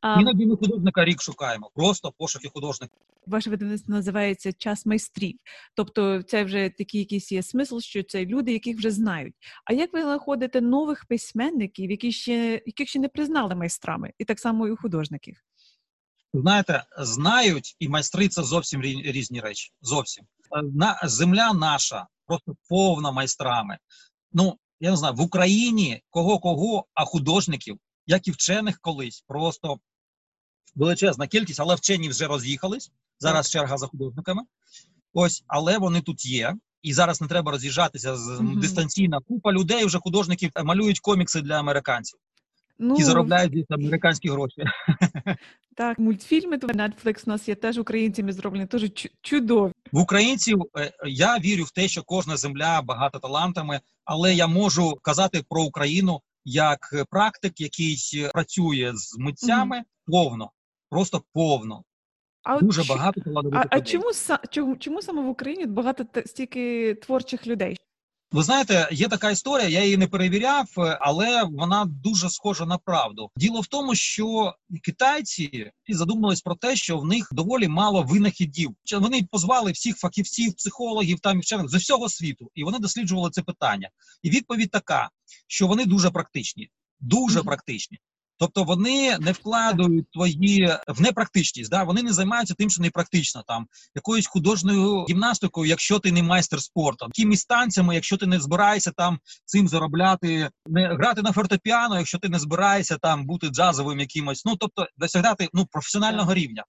А, 0.00 0.20
Іноді 0.20 0.46
ми 0.46 0.56
художника 0.56 1.04
рік 1.04 1.22
шукаємо, 1.22 1.70
просто 1.74 2.12
пошуки 2.18 2.48
художника. 2.54 2.92
Ваше 3.26 3.50
видавництво 3.50 3.94
називається 3.94 4.52
час 4.52 4.86
майстрів. 4.86 5.38
Тобто, 5.74 6.22
це 6.22 6.44
вже 6.44 6.70
такий 6.78 7.00
якийсь 7.00 7.32
є 7.32 7.42
смисл, 7.42 7.78
що 7.78 8.02
це 8.02 8.26
люди, 8.26 8.52
яких 8.52 8.76
вже 8.76 8.90
знають. 8.90 9.34
А 9.64 9.72
як 9.72 9.92
ви 9.92 10.02
знаходите 10.02 10.60
нових 10.60 11.04
письменників, 11.04 11.90
які 11.90 12.12
ще 12.12 12.62
яких 12.66 12.88
ще 12.88 12.98
не 12.98 13.08
признали 13.08 13.54
майстрами, 13.54 14.12
і 14.18 14.24
так 14.24 14.38
само 14.38 14.68
і 14.68 14.76
художників? 14.76 15.36
Знаєте, 16.34 16.84
знають 16.98 17.76
і 17.78 17.88
майстри 17.88 18.28
це 18.28 18.42
зовсім 18.42 18.82
різні 18.82 19.40
речі. 19.40 19.72
Зовсім 19.82 20.24
е, 20.24 20.62
на 20.62 21.00
земля 21.04 21.52
наша 21.52 22.06
просто 22.26 22.56
повна 22.68 23.12
майстрами 23.12 23.78
ну 24.32 24.58
я 24.80 24.90
не 24.90 24.96
знаю, 24.96 25.14
в 25.14 25.20
Україні 25.20 26.02
кого 26.10 26.38
кого, 26.38 26.86
а 26.94 27.04
художників, 27.04 27.78
як 28.06 28.28
і 28.28 28.30
вчених 28.30 28.80
колись, 28.80 29.24
просто 29.26 29.78
величезна 30.74 31.26
кількість, 31.26 31.60
але 31.60 31.74
вчені 31.74 32.08
вже 32.08 32.26
роз'їхались. 32.26 32.90
Зараз 33.18 33.50
черга 33.50 33.78
за 33.78 33.86
художниками. 33.86 34.42
Ось, 35.12 35.44
але 35.46 35.78
вони 35.78 36.00
тут 36.00 36.26
є. 36.26 36.56
І 36.82 36.94
зараз 36.94 37.20
не 37.20 37.26
треба 37.28 37.52
роз'їжджатися 37.52 38.16
з 38.16 38.28
mm-hmm. 38.28 38.60
дистанційна 38.60 39.20
купа 39.20 39.52
людей. 39.52 39.84
Вже 39.84 39.98
художників 39.98 40.50
малюють 40.64 41.00
комікси 41.00 41.40
для 41.40 41.58
американців. 41.58 42.18
Ну, 42.78 42.96
і 42.98 43.02
заробляють 43.02 43.52
десь 43.52 43.70
американські 43.70 44.28
гроші. 44.28 44.64
Так, 45.76 45.98
мультфільми 45.98 46.58
то 46.58 46.66
Netflix 46.66 47.22
у 47.26 47.30
нас 47.30 47.48
є 47.48 47.54
теж 47.54 47.78
українцями 47.78 48.32
зроблені, 48.32 48.66
теж 48.66 48.90
чудові. 49.22 49.72
В 49.92 49.98
українців 49.98 50.62
е, 50.78 50.92
я 51.06 51.38
вірю 51.38 51.64
в 51.64 51.70
те, 51.70 51.88
що 51.88 52.02
кожна 52.02 52.36
земля 52.36 52.82
багата 52.82 53.18
талантами, 53.18 53.80
але 54.04 54.34
я 54.34 54.46
можу 54.46 54.98
казати 55.02 55.42
про 55.48 55.62
Україну 55.62 56.20
як 56.44 56.78
практик, 57.10 57.60
який 57.60 57.96
працює 58.32 58.92
з 58.94 59.18
митцями 59.18 59.76
mm 59.76 59.82
повно, 60.06 60.50
просто 60.90 61.22
повно. 61.32 61.84
А 62.42 62.60
Дуже 62.60 62.80
от, 62.80 62.88
багато 62.88 63.20
А, 63.52 63.64
а 63.70 63.80
чому 63.80 64.04
чому 64.50 64.76
чому 64.76 65.02
саме 65.02 65.22
в 65.22 65.28
Україні 65.28 65.66
багато 65.66 66.22
стільки 66.26 66.94
творчих 66.94 67.46
людей? 67.46 67.76
Ви 68.32 68.42
знаєте, 68.42 68.88
є 68.92 69.08
така 69.08 69.30
історія, 69.30 69.68
я 69.68 69.84
її 69.84 69.96
не 69.96 70.06
перевіряв, 70.06 70.66
але 71.00 71.44
вона 71.44 71.84
дуже 71.84 72.30
схожа 72.30 72.66
на 72.66 72.78
правду. 72.78 73.30
Діло 73.36 73.60
в 73.60 73.66
тому, 73.66 73.94
що 73.94 74.54
китайці 74.82 75.70
задумались 75.88 76.40
про 76.40 76.54
те, 76.54 76.76
що 76.76 76.98
в 76.98 77.06
них 77.06 77.28
доволі 77.32 77.68
мало 77.68 78.02
винахідів. 78.02 78.70
Вони 78.92 79.28
позвали 79.30 79.72
всіх 79.72 79.96
фахівців, 79.96 80.54
психологів 80.54 81.20
там 81.20 81.40
вчених 81.40 81.68
з 81.68 81.74
усього 81.74 82.08
світу, 82.08 82.50
і 82.54 82.64
вони 82.64 82.78
досліджували 82.78 83.30
це 83.30 83.42
питання. 83.42 83.90
І 84.22 84.30
відповідь 84.30 84.70
така, 84.70 85.10
що 85.46 85.66
вони 85.66 85.84
дуже 85.84 86.10
практичні, 86.10 86.70
дуже 87.00 87.42
практичні. 87.42 87.98
Тобто 88.38 88.64
вони 88.64 89.18
не 89.18 89.32
вкладають 89.32 90.10
твої 90.10 90.76
в 90.88 91.00
непрактичність, 91.00 91.70
да 91.70 91.82
вони 91.82 92.02
не 92.02 92.12
займаються 92.12 92.54
тим, 92.54 92.70
що 92.70 92.82
непрактично, 92.82 93.42
там 93.46 93.66
якоюсь 93.94 94.26
художньою 94.26 95.04
гімнастикою, 95.08 95.70
якщо 95.70 95.98
ти 95.98 96.12
не 96.12 96.22
майстер 96.22 96.62
спорту, 96.62 97.06
якимись 97.16 97.44
танцями, 97.44 97.94
якщо 97.94 98.16
ти 98.16 98.26
не 98.26 98.40
збираєшся 98.40 98.90
там 98.90 99.18
цим 99.44 99.68
заробляти, 99.68 100.50
не 100.66 100.94
грати 100.94 101.22
на 101.22 101.32
фортепіано, 101.32 101.98
якщо 101.98 102.18
ти 102.18 102.28
не 102.28 102.38
збираєшся 102.38 102.98
там 102.98 103.26
бути 103.26 103.48
джазовим 103.48 104.00
якимось, 104.00 104.44
ну 104.44 104.56
тобто 104.56 104.86
досягати 104.96 105.48
ну 105.52 105.66
професіонального 105.66 106.34
рівня. 106.34 106.64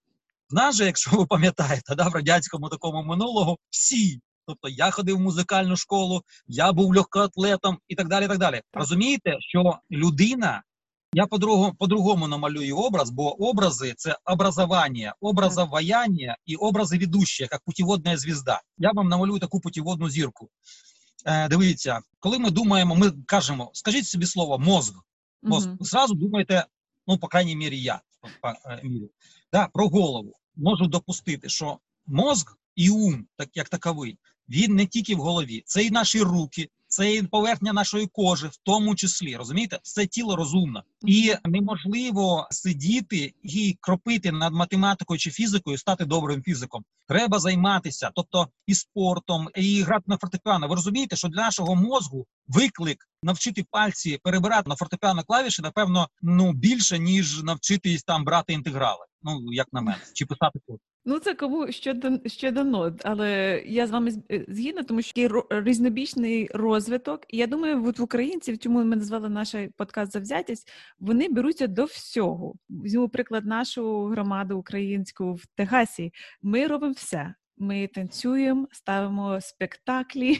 В 0.49 0.53
нас 0.53 0.75
же, 0.75 0.85
якщо 0.85 1.11
ви 1.11 1.25
пам'ятаєте, 1.25 1.95
да, 1.95 2.07
в 2.07 2.13
радянському 2.13 2.69
такому 2.69 3.03
минулого 3.03 3.57
всі. 3.69 4.19
Тобто 4.47 4.69
я 4.69 4.91
ходив 4.91 5.17
в 5.17 5.19
музикальну 5.19 5.75
школу, 5.75 6.23
я 6.47 6.71
був 6.71 6.95
легкоатлетом 6.95 7.77
і 7.87 7.95
так 7.95 8.07
далі. 8.07 8.27
так 8.27 8.37
далі. 8.37 8.55
Так. 8.55 8.63
Розумієте, 8.73 9.37
що 9.39 9.79
людина 9.91 10.63
я 11.13 11.27
по-другому 11.27 11.73
по-другому 11.73 12.27
намалюю 12.27 12.77
образ, 12.77 13.09
бо 13.09 13.49
образи 13.49 13.93
це 13.97 14.17
образування, 14.25 15.15
образоваяння 15.21 16.37
і 16.45 16.55
образи 16.55 16.97
ведущих, 16.97 17.47
як 17.51 17.61
путіводна 17.61 18.17
звізда. 18.17 18.61
Я 18.77 18.91
вам 18.91 19.09
намалюю 19.09 19.39
таку 19.39 19.59
путіводну 19.59 20.09
зірку. 20.09 20.49
Е, 21.25 21.49
Дивіться, 21.49 21.99
коли 22.19 22.39
ми 22.39 22.51
думаємо, 22.51 22.95
ми 22.95 23.11
кажемо, 23.25 23.71
скажіть 23.73 24.07
собі 24.07 24.25
слово 24.25 24.59
мозг. 24.59 24.93
Мозг. 25.41 25.69
Ви 25.79 25.85
зразу 25.85 26.13
думаєте, 26.13 26.65
ну, 27.07 27.17
по 27.17 27.27
крайній 27.27 27.55
мірі, 27.55 27.81
я 27.81 28.01
по, 28.41 28.47
е, 28.47 28.81
мірі, 28.83 29.09
да, 29.53 29.67
про 29.73 29.87
голову. 29.87 30.33
Можу 30.55 30.87
допустити, 30.87 31.49
що 31.49 31.79
мозг 32.05 32.57
і 32.75 32.89
ум, 32.89 33.27
так 33.37 33.49
як 33.53 33.69
таковий, 33.69 34.17
він 34.49 34.75
не 34.75 34.85
тільки 34.85 35.15
в 35.15 35.19
голові, 35.19 35.63
це 35.65 35.83
і 35.83 35.91
наші 35.91 36.21
руки, 36.21 36.69
це 36.89 37.15
і 37.15 37.23
поверхня 37.23 37.73
нашої 37.73 38.07
кожи, 38.07 38.47
в 38.47 38.57
тому 38.63 38.95
числі 38.95 39.35
розумієте, 39.35 39.79
це 39.83 40.05
тіло 40.05 40.35
розумне, 40.35 40.83
і 41.05 41.33
неможливо 41.45 42.47
сидіти 42.51 43.33
і 43.43 43.77
кропити 43.81 44.31
над 44.31 44.53
математикою 44.53 45.19
чи 45.19 45.31
фізикою, 45.31 45.77
стати 45.77 46.05
добрим 46.05 46.43
фізиком. 46.43 46.83
Треба 47.07 47.39
займатися, 47.39 48.11
тобто 48.15 48.47
і 48.67 48.75
спортом, 48.75 49.49
і 49.55 49.81
грати 49.81 50.03
на 50.07 50.17
фортепіано. 50.17 50.67
Ви 50.67 50.75
розумієте, 50.75 51.15
що 51.15 51.27
для 51.27 51.41
нашого 51.41 51.75
мозку 51.75 52.25
виклик 52.47 52.97
навчити 53.23 53.65
пальці 53.71 54.19
перебирати 54.23 54.69
на 54.69 54.75
фортепіано 54.75 55.23
клавіші, 55.23 55.61
напевно, 55.61 56.07
ну 56.21 56.53
більше 56.53 56.99
ніж 56.99 57.43
навчитись 57.43 58.03
там 58.03 58.25
брати 58.25 58.53
інтеграли. 58.53 59.05
Ну 59.21 59.53
як 59.53 59.67
на 59.73 59.81
мене, 59.81 60.01
чи 60.13 60.25
писати 60.25 60.59
код. 60.67 60.79
Ну, 61.09 61.19
це 61.19 61.33
кому 61.33 61.71
що 61.71 61.95
що 62.25 62.51
дано, 62.51 62.95
але 63.03 63.61
я 63.65 63.87
з 63.87 63.91
вами 63.91 64.11
е, 64.31 64.45
згідна, 64.47 64.83
тому 64.83 65.01
що 65.01 65.45
різнобічний 65.49 66.49
розвиток. 66.53 67.21
Я 67.29 67.47
думаю, 67.47 67.85
от 67.85 67.99
в 67.99 68.03
українців, 68.03 68.59
чому 68.59 68.83
ми 68.83 68.95
назвали 68.95 69.29
наш 69.29 69.55
подкаст 69.77 70.11
завзятість, 70.11 70.71
вони 70.99 71.29
беруться 71.29 71.67
до 71.67 71.85
всього. 71.85 72.53
Візьму 72.69 73.09
приклад 73.09 73.45
нашу 73.45 74.05
громаду 74.05 74.57
українську 74.57 75.33
в 75.33 75.45
Тегасі. 75.55 76.13
Ми 76.41 76.67
робимо 76.67 76.93
все. 76.93 77.33
Ми 77.57 77.87
танцюємо, 77.87 78.67
ставимо 78.71 79.41
спектаклі, 79.41 80.37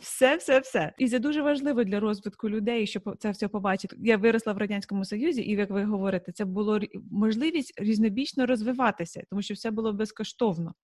все, 0.00 0.36
все, 0.36 0.60
все. 0.60 0.92
І 0.98 1.08
це 1.08 1.18
дуже 1.18 1.42
важливо 1.42 1.84
для 1.84 2.00
розвитку 2.00 2.48
людей, 2.48 2.86
щоб 2.86 3.16
це 3.18 3.30
все 3.30 3.48
побачити. 3.48 3.96
Я 4.00 4.16
виросла 4.16 4.52
в 4.52 4.58
радянському 4.58 5.04
союзі, 5.04 5.42
і 5.42 5.50
як 5.50 5.70
ви 5.70 5.84
говорите, 5.84 6.32
це 6.32 6.44
було 6.44 6.80
можливість 7.10 7.72
різнобічно 7.76 8.46
розвиватися, 8.46 9.22
тому 9.30 9.42
що 9.42 9.54
все 9.54 9.70
було 9.70 9.92
безкоштовно. 9.92 10.74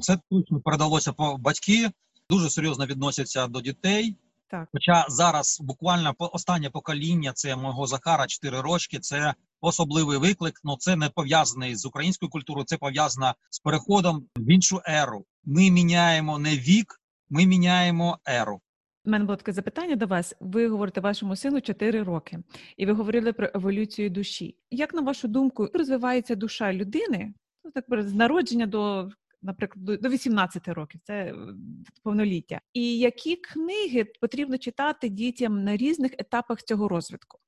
Це 0.00 0.18
точно 0.30 0.60
передалося 0.60 1.12
по 1.12 1.36
батьки, 1.38 1.90
дуже 2.30 2.50
серйозно 2.50 2.86
відносяться 2.86 3.46
до 3.46 3.60
дітей. 3.60 4.16
Так, 4.50 4.68
хоча 4.72 5.06
зараз 5.08 5.58
буквально 5.60 6.14
останнє 6.18 6.70
покоління, 6.70 7.32
це 7.34 7.56
мого 7.56 7.86
Захара 7.86 8.26
4 8.26 8.60
рочки. 8.60 8.98
Це 8.98 9.34
особливий 9.60 10.18
виклик. 10.18 10.60
Ну 10.64 10.76
це 10.78 10.96
не 10.96 11.08
пов'язаний 11.08 11.76
з 11.76 11.86
українською 11.86 12.30
культурою, 12.30 12.64
це 12.64 12.76
пов'язано 12.76 13.34
з 13.50 13.58
переходом 13.58 14.26
в 14.36 14.50
іншу 14.50 14.80
еру. 14.84 15.24
Ми 15.44 15.70
міняємо 15.70 16.38
не 16.38 16.56
вік, 16.56 16.99
ми 17.30 17.46
міняємо 17.46 18.18
еру. 18.26 18.60
У 19.04 19.10
мене 19.10 19.24
було 19.24 19.36
таке 19.36 19.52
запитання 19.52 19.96
до 19.96 20.06
вас. 20.06 20.34
Ви 20.40 20.68
говорите 20.68 21.00
вашому 21.00 21.36
сину 21.36 21.60
4 21.60 22.02
роки, 22.02 22.38
і 22.76 22.86
ви 22.86 22.92
говорили 22.92 23.32
про 23.32 23.48
еволюцію 23.54 24.10
душі. 24.10 24.56
Як 24.70 24.94
на 24.94 25.00
вашу 25.00 25.28
думку 25.28 25.68
розвивається 25.74 26.34
душа 26.34 26.72
людини? 26.72 27.34
Ну 27.64 27.70
так 27.70 27.84
з 28.02 28.14
народження 28.14 28.66
до, 28.66 29.10
наприклад, 29.42 30.00
до 30.00 30.08
18 30.08 30.68
років, 30.68 31.00
це 31.04 31.14
е, 31.14 31.34
повноліття. 32.02 32.60
І 32.72 32.98
які 32.98 33.36
книги 33.36 34.04
потрібно 34.20 34.58
читати 34.58 35.08
дітям 35.08 35.64
на 35.64 35.76
різних 35.76 36.12
етапах 36.18 36.62
цього 36.62 36.88
розвитку? 36.88 37.38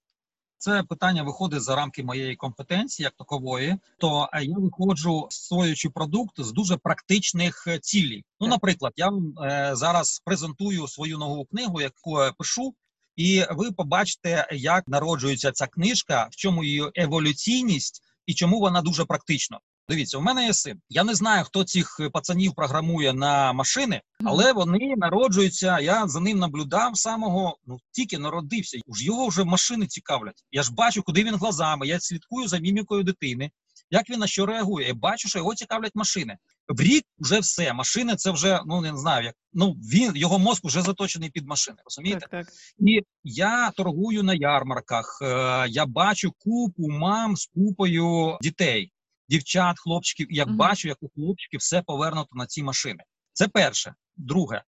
Це 0.63 0.83
питання 0.83 1.23
виходить 1.23 1.63
за 1.63 1.77
рамки 1.77 2.03
моєї 2.03 2.37
компетенції, 2.37 3.05
як 3.05 3.15
такової, 3.15 3.77
то 3.99 4.29
е, 4.33 4.45
я 4.45 4.59
виходжу 4.59 5.27
створюючи 5.31 5.91
продукт 5.91 6.41
з 6.41 6.53
дуже 6.53 6.77
практичних 6.77 7.65
е, 7.67 7.79
цілей. 7.79 8.25
Ну, 8.41 8.47
наприклад, 8.47 8.93
я 8.97 9.09
вам 9.09 9.35
е, 9.43 9.71
зараз 9.75 10.23
презентую 10.25 10.89
свою 10.89 11.19
нову 11.19 11.45
книгу, 11.45 11.81
яку 11.81 12.23
я 12.23 12.33
пишу. 12.33 12.75
І 13.17 13.45
ви 13.51 13.73
побачите, 13.73 14.49
як 14.53 14.89
народжується 14.89 15.53
ця 15.53 15.67
книжка, 15.67 16.29
в 16.31 16.37
чому 16.37 16.65
її 16.65 16.91
еволюційність 16.95 18.03
і 18.27 18.35
чому 18.35 18.61
вона 18.61 18.83
дуже 18.83 19.05
практична. 19.05 19.59
Дивіться, 19.89 20.19
у 20.19 20.21
мене 20.21 20.47
є 20.47 20.55
син. 20.55 20.81
Я 20.89 21.05
не 21.05 21.15
знаю, 21.15 21.45
хто 21.45 21.65
цих 21.65 22.01
пацанів 22.13 22.55
програмує 22.55 23.13
на 23.13 23.53
машини, 23.53 24.01
але 24.25 24.53
вони 24.53 24.95
народжуються. 24.97 25.79
Я 25.79 26.09
за 26.09 26.21
ним 26.21 26.39
наблюдав 26.39 26.99
самого. 26.99 27.59
Ну 27.67 27.79
тільки 27.91 28.19
народився. 28.19 28.79
Уж 28.87 29.05
його 29.05 29.27
вже 29.29 29.45
машини 29.45 29.87
цікавлять. 29.87 30.45
Я 30.51 30.63
ж 30.63 30.75
бачу, 30.75 31.03
куди 31.03 31.25
він 31.25 31.35
глазами. 31.35 31.87
Я 31.87 32.01
слідкую 32.01 32.49
за 32.49 32.59
мімікою 32.59 33.03
дитини. 33.03 33.51
Як 33.91 34.11
він 34.11 34.19
на 34.19 34.27
що 34.27 34.47
реагує? 34.47 34.87
Я 34.87 34.95
бачу, 34.95 35.29
що 35.29 35.39
його 35.39 35.55
цікавлять 35.55 35.93
машини. 35.95 36.37
В 36.69 36.81
рік 36.81 37.05
вже 37.19 37.41
все. 37.41 37.73
Машини 37.73 38.17
це 38.17 38.31
вже 38.31 38.61
ну 38.67 38.81
не 38.81 38.97
знаю, 38.97 39.25
як 39.25 39.35
ну 39.53 39.73
він 39.73 40.17
його 40.17 40.39
мозк 40.39 40.65
вже 40.65 40.83
заточений 40.83 41.31
під 41.31 41.47
машини. 41.47 41.77
Розумієте? 41.85 42.27
Так, 42.31 42.31
так. 42.31 42.55
І 42.79 43.01
я 43.25 43.71
торгую 43.71 44.23
на 44.23 44.35
ярмарках. 44.35 45.19
Е, 45.23 45.67
я 45.69 45.87
бачу 45.87 46.33
купу 46.39 46.89
мам 46.89 47.37
з 47.37 47.47
купою 47.47 48.39
дітей 48.43 48.93
дівчат, 49.29 49.79
хлопчиків, 49.79 50.33
і 50.33 50.37
як 50.37 50.49
uh-huh. 50.49 50.57
бачу, 50.57 50.89
як 50.89 50.99
у 51.01 51.09
хлопчиків 51.09 51.61
все 51.61 51.83
повернуто 51.83 52.29
на 52.33 52.47
ці 52.47 52.63
машини. 52.63 53.05
Це 53.33 53.49
перше. 53.49 53.95
Друге, 54.17 54.63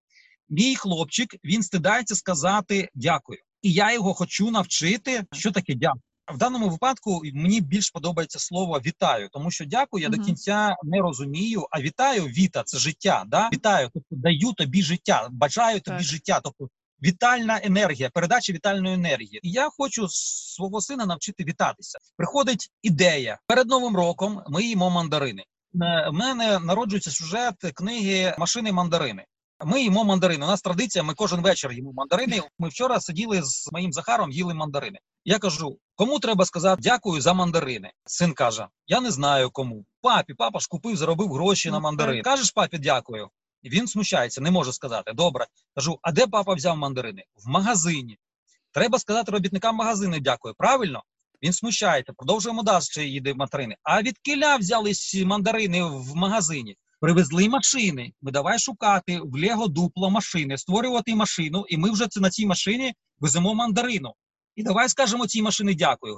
мій 0.48 0.76
хлопчик 0.76 1.36
він 1.44 1.62
стидається 1.62 2.14
сказати 2.14 2.88
дякую, 2.94 3.38
і 3.62 3.72
я 3.72 3.92
його 3.92 4.14
хочу 4.14 4.50
навчити, 4.50 5.24
що 5.32 5.52
таке 5.52 5.74
дякую. 5.74 6.02
В 6.34 6.38
даному 6.38 6.68
випадку 6.68 7.22
мені 7.34 7.60
більш 7.60 7.90
подобається 7.90 8.38
слово 8.38 8.80
вітаю, 8.86 9.28
тому 9.32 9.50
що 9.50 9.64
дякую 9.64 10.02
я 10.02 10.08
uh-huh. 10.08 10.16
до 10.16 10.24
кінця 10.24 10.76
не 10.82 10.98
розумію. 10.98 11.66
А 11.70 11.80
вітаю 11.80 12.24
віта 12.24 12.62
це 12.62 12.78
життя. 12.78 13.24
Да? 13.26 13.50
Вітаю, 13.52 13.90
тобто 13.94 14.08
даю 14.10 14.52
тобі 14.52 14.82
життя, 14.82 15.28
бажаю 15.32 15.80
тобі 15.80 15.96
так. 15.96 16.06
життя. 16.06 16.40
Тобто 16.44 16.68
вітальна 17.02 17.60
енергія, 17.62 18.10
передача 18.10 18.52
вітальної 18.52 18.94
енергії. 18.94 19.40
І 19.42 19.50
я 19.50 19.68
хочу 19.78 20.08
свого 20.08 20.80
сина 20.80 21.06
навчити 21.06 21.44
вітатися. 21.44 21.98
Приходить 22.16 22.70
ідея 22.82 23.38
перед 23.46 23.68
новим 23.68 23.96
роком. 23.96 24.42
Ми 24.48 24.62
їмо 24.62 24.90
мандарини. 24.90 25.44
У 25.74 25.84
е, 25.84 26.10
мене 26.12 26.58
народжується 26.58 27.10
сюжет 27.10 27.54
книги 27.74 28.34
Машини 28.38 28.72
мандарини. 28.72 29.24
Ми 29.64 29.82
їмо 29.82 30.04
мандарини. 30.04 30.44
У 30.44 30.48
нас 30.48 30.62
традиція. 30.62 31.02
Ми 31.02 31.14
кожен 31.14 31.40
вечір 31.40 31.72
їмо 31.72 31.92
мандарини. 31.92 32.40
Ми 32.58 32.68
вчора 32.68 33.00
сиділи 33.00 33.42
з 33.42 33.68
моїм 33.72 33.92
Захаром, 33.92 34.30
їли 34.30 34.54
мандарини. 34.54 34.98
Я 35.24 35.38
кажу, 35.38 35.78
кому 35.94 36.18
треба 36.18 36.44
сказати 36.44 36.82
дякую 36.84 37.20
за 37.20 37.32
мандарини. 37.32 37.90
Син 38.06 38.32
каже: 38.32 38.66
Я 38.86 39.00
не 39.00 39.10
знаю 39.10 39.50
кому. 39.50 39.84
Папі, 40.00 40.34
папа 40.34 40.58
ж 40.58 40.68
купив, 40.70 40.96
заробив 40.96 41.32
гроші 41.32 41.70
на 41.70 41.80
мандарини. 41.80 42.22
Кажеш, 42.22 42.50
папі, 42.50 42.78
дякую. 42.78 43.28
Він 43.64 43.86
смущається, 43.86 44.40
не 44.40 44.50
може 44.50 44.72
сказати. 44.72 45.12
Добре, 45.14 45.46
кажу, 45.74 45.98
а 46.02 46.12
де 46.12 46.26
папа 46.26 46.54
взяв 46.54 46.76
мандарини? 46.76 47.24
В 47.44 47.48
магазині. 47.48 48.18
Треба 48.72 48.98
сказати 48.98 49.32
робітникам 49.32 49.76
магазину 49.76 50.20
дякую. 50.20 50.54
Правильно? 50.58 51.02
Він 51.42 51.52
смущається, 51.52 52.12
продовжуємо 52.12 52.62
далі 52.62 53.10
їде 53.10 53.34
мандарини. 53.34 53.76
А 53.82 54.02
від 54.02 54.18
киля 54.18 54.56
взялись 54.56 55.22
мандарини 55.24 55.82
в 55.84 56.16
магазині. 56.16 56.76
Привезли 57.00 57.48
машини. 57.48 58.12
Ми 58.22 58.30
давай 58.30 58.58
шукати 58.58 59.20
в 59.20 59.34
Лего 59.34 59.68
дупло 59.68 60.10
машини, 60.10 60.58
створювати 60.58 61.14
машину, 61.14 61.64
і 61.68 61.76
ми 61.76 61.90
вже 61.90 62.06
на 62.16 62.30
цій 62.30 62.46
машині 62.46 62.94
веземо 63.20 63.54
мандарину. 63.54 64.14
І 64.56 64.62
давай 64.62 64.88
скажемо 64.88 65.26
цій 65.26 65.42
машині 65.42 65.74
дякую. 65.74 66.16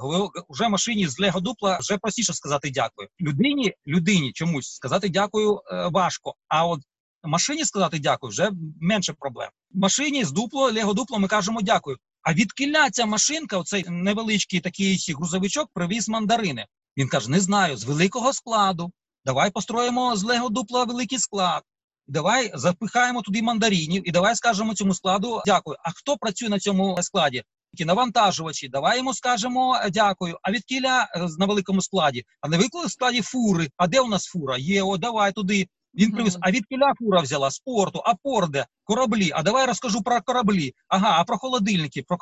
Вже 0.48 0.68
машині 0.68 1.08
з 1.08 1.18
Лего 1.18 1.40
дупла 1.40 1.78
вже 1.78 1.98
простіше 1.98 2.32
сказати 2.32 2.70
дякую. 2.70 3.08
Людині 3.20 3.74
людині 3.86 4.32
чомусь 4.32 4.74
сказати 4.74 5.08
дякую 5.08 5.60
е, 5.72 5.88
важко. 5.92 6.34
А 6.48 6.66
от 6.66 6.80
Машині 7.24 7.64
сказати 7.64 7.98
дякую 7.98 8.30
вже 8.30 8.50
менше 8.80 9.12
проблем. 9.12 9.48
Машині 9.74 10.24
з 10.24 10.32
дупло, 10.32 10.72
лего 10.72 10.94
дупло 10.94 11.18
ми 11.18 11.28
кажемо 11.28 11.62
дякую. 11.62 11.96
А 12.22 12.34
від 12.34 12.52
кіля 12.52 12.90
ця 12.90 13.06
машинка, 13.06 13.58
оцей 13.58 13.84
невеличкий 13.88 14.60
такий 14.60 15.14
грузовичок, 15.16 15.70
привіз 15.74 16.08
мандарини. 16.08 16.66
Він 16.96 17.08
каже: 17.08 17.30
Не 17.30 17.40
знаю, 17.40 17.76
з 17.76 17.84
великого 17.84 18.32
складу. 18.32 18.92
Давай 19.24 19.50
построїмо 19.50 20.16
з 20.16 20.22
лего 20.22 20.48
дупла 20.48 20.84
великий 20.84 21.18
склад. 21.18 21.62
Давай 22.06 22.50
запихаємо 22.54 23.22
туди 23.22 23.42
мандаринів 23.42 24.08
і 24.08 24.10
давай 24.10 24.36
скажемо 24.36 24.74
цьому 24.74 24.94
складу 24.94 25.42
дякую. 25.46 25.76
А 25.84 25.90
хто 25.90 26.16
працює 26.16 26.48
на 26.48 26.58
цьому 26.58 27.02
складі? 27.02 27.42
Ті 27.76 27.84
навантажувачі, 27.84 28.68
давай 28.68 28.98
йому 28.98 29.14
скажемо 29.14 29.80
дякую. 29.92 30.38
А 30.42 30.50
від 30.50 30.64
кіля 30.64 31.08
на 31.38 31.46
великому 31.46 31.82
складі, 31.82 32.24
а 32.40 32.48
на 32.48 32.56
великому 32.56 32.88
складі 32.88 33.22
фури. 33.22 33.68
А 33.76 33.86
де 33.86 34.00
у 34.00 34.08
нас 34.08 34.24
фура? 34.24 34.58
Є, 34.58 34.82
о, 34.82 34.96
давай 34.96 35.32
туди. 35.32 35.68
Він 35.94 36.12
привіз. 36.12 36.38
А 36.40 36.50
від 36.50 36.66
кіля 36.66 36.92
фура 36.98 37.20
взяла 37.20 37.50
з 37.50 37.58
порту, 37.58 38.02
а 38.04 38.14
порде, 38.14 38.66
кораблі. 38.84 39.30
А 39.34 39.42
давай 39.42 39.66
розкажу 39.66 40.02
про 40.02 40.20
кораблі. 40.20 40.72
Ага, 40.88 41.16
а 41.20 41.24
про 41.24 41.38
холодильники, 41.38 42.02
про 42.02 42.18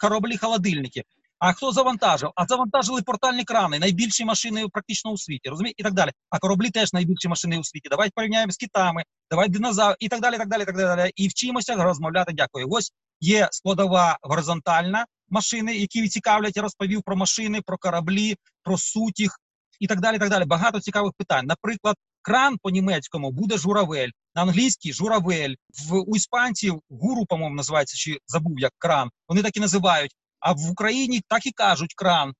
кораблі, 0.00 0.36
холодильники. 0.36 1.04
А 1.38 1.52
хто 1.52 1.72
завантажив? 1.72 2.30
А 2.34 2.46
завантажили 2.46 3.02
портальні 3.02 3.44
крани, 3.44 3.78
найбільші 3.78 4.24
машини 4.24 4.68
практично 4.72 5.10
у 5.10 5.18
світі, 5.18 5.48
розумієте? 5.48 5.74
І 5.78 5.82
так 5.82 5.94
далі. 5.94 6.10
А 6.30 6.38
кораблі 6.38 6.70
теж 6.70 6.92
найбільші 6.92 7.28
машини 7.28 7.58
у 7.58 7.64
світі. 7.64 7.88
Давайте 7.88 8.12
порівняємо 8.14 8.52
з 8.52 8.56
китами, 8.56 9.02
давай 9.30 9.48
динозавр 9.48 9.96
і 9.98 10.08
так 10.08 10.20
далі. 10.20 10.36
так 10.36 10.48
далі, 10.48 10.64
так 10.64 10.76
далі. 10.76 11.12
І 11.16 11.28
вчимося 11.28 11.74
розмовляти. 11.74 12.32
Дякую. 12.32 12.66
Ось 12.70 12.92
є 13.20 13.48
складова 13.52 14.18
горизонтальна 14.22 15.06
машини, 15.28 15.76
які 15.76 16.08
цікавлять. 16.08 16.56
Я 16.56 16.62
розповів 16.62 17.02
про 17.02 17.16
машини, 17.16 17.60
про 17.66 17.78
кораблі, 17.78 18.36
про 18.62 18.78
суть 18.78 19.20
їх 19.20 19.40
і 19.80 19.86
так 19.86 20.00
далі. 20.00 20.18
так 20.18 20.30
далі. 20.30 20.44
Багато 20.44 20.80
цікавих 20.80 21.12
питань. 21.18 21.46
Наприклад, 21.46 21.96
кран 22.26 22.58
по 22.62 22.70
німецькому 22.70 23.30
буде 23.30 23.58
журавель, 23.58 24.08
на 24.34 24.42
англійській 24.42 24.92
журавель, 24.92 25.54
в 25.88 25.94
у 26.06 26.16
іспанців 26.16 26.80
гуру, 26.90 27.26
по-моєму, 27.26 27.56
називається 27.56 27.96
чи 27.96 28.18
забув 28.26 28.60
як 28.60 28.72
кран. 28.78 29.10
Вони 29.28 29.42
так 29.42 29.56
і 29.56 29.60
називають. 29.60 30.10
А 30.40 30.52
в 30.52 30.70
Україні 30.70 31.22
так 31.28 31.46
і 31.46 31.52
кажуть 31.52 31.94
кран. 31.94 32.32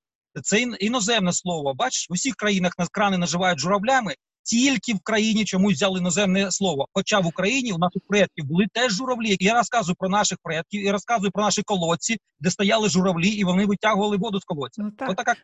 Це 0.43 0.61
іноземне 0.61 1.33
слово. 1.33 1.75
Бачиш, 1.75 2.11
в 2.11 2.13
усіх 2.13 2.35
країнах 2.35 2.73
крани 2.93 3.19
називають 3.19 3.59
журавлями. 3.59 4.15
Тільки 4.43 4.95
в 4.95 5.01
країні 5.01 5.45
чомусь 5.45 5.75
взяли 5.75 6.01
іноземне 6.01 6.53
слово. 6.53 6.87
Хоча 6.93 7.21
в 7.21 7.27
Україні 7.27 7.73
у 7.73 7.79
наших 7.79 8.03
предків 8.09 8.45
були 8.45 8.67
теж 8.73 8.93
журавлі. 8.93 9.37
Я 9.41 9.55
розказую 9.55 9.97
про 9.99 10.09
наших 10.09 10.39
предків 10.43 10.87
і 10.87 10.91
розказую 10.91 11.31
про 11.33 11.43
наші 11.43 11.63
колодці, 11.63 12.17
де 12.41 12.51
стояли 12.51 12.89
журавлі, 12.89 13.29
і 13.29 13.45
вони 13.45 13.67
витягували 13.67 14.17
воду 14.17 14.41
з 14.41 14.45
колодця. 14.45 14.83
Ну, 14.83 14.91
так. 14.91 15.11
Отака. 15.11 15.35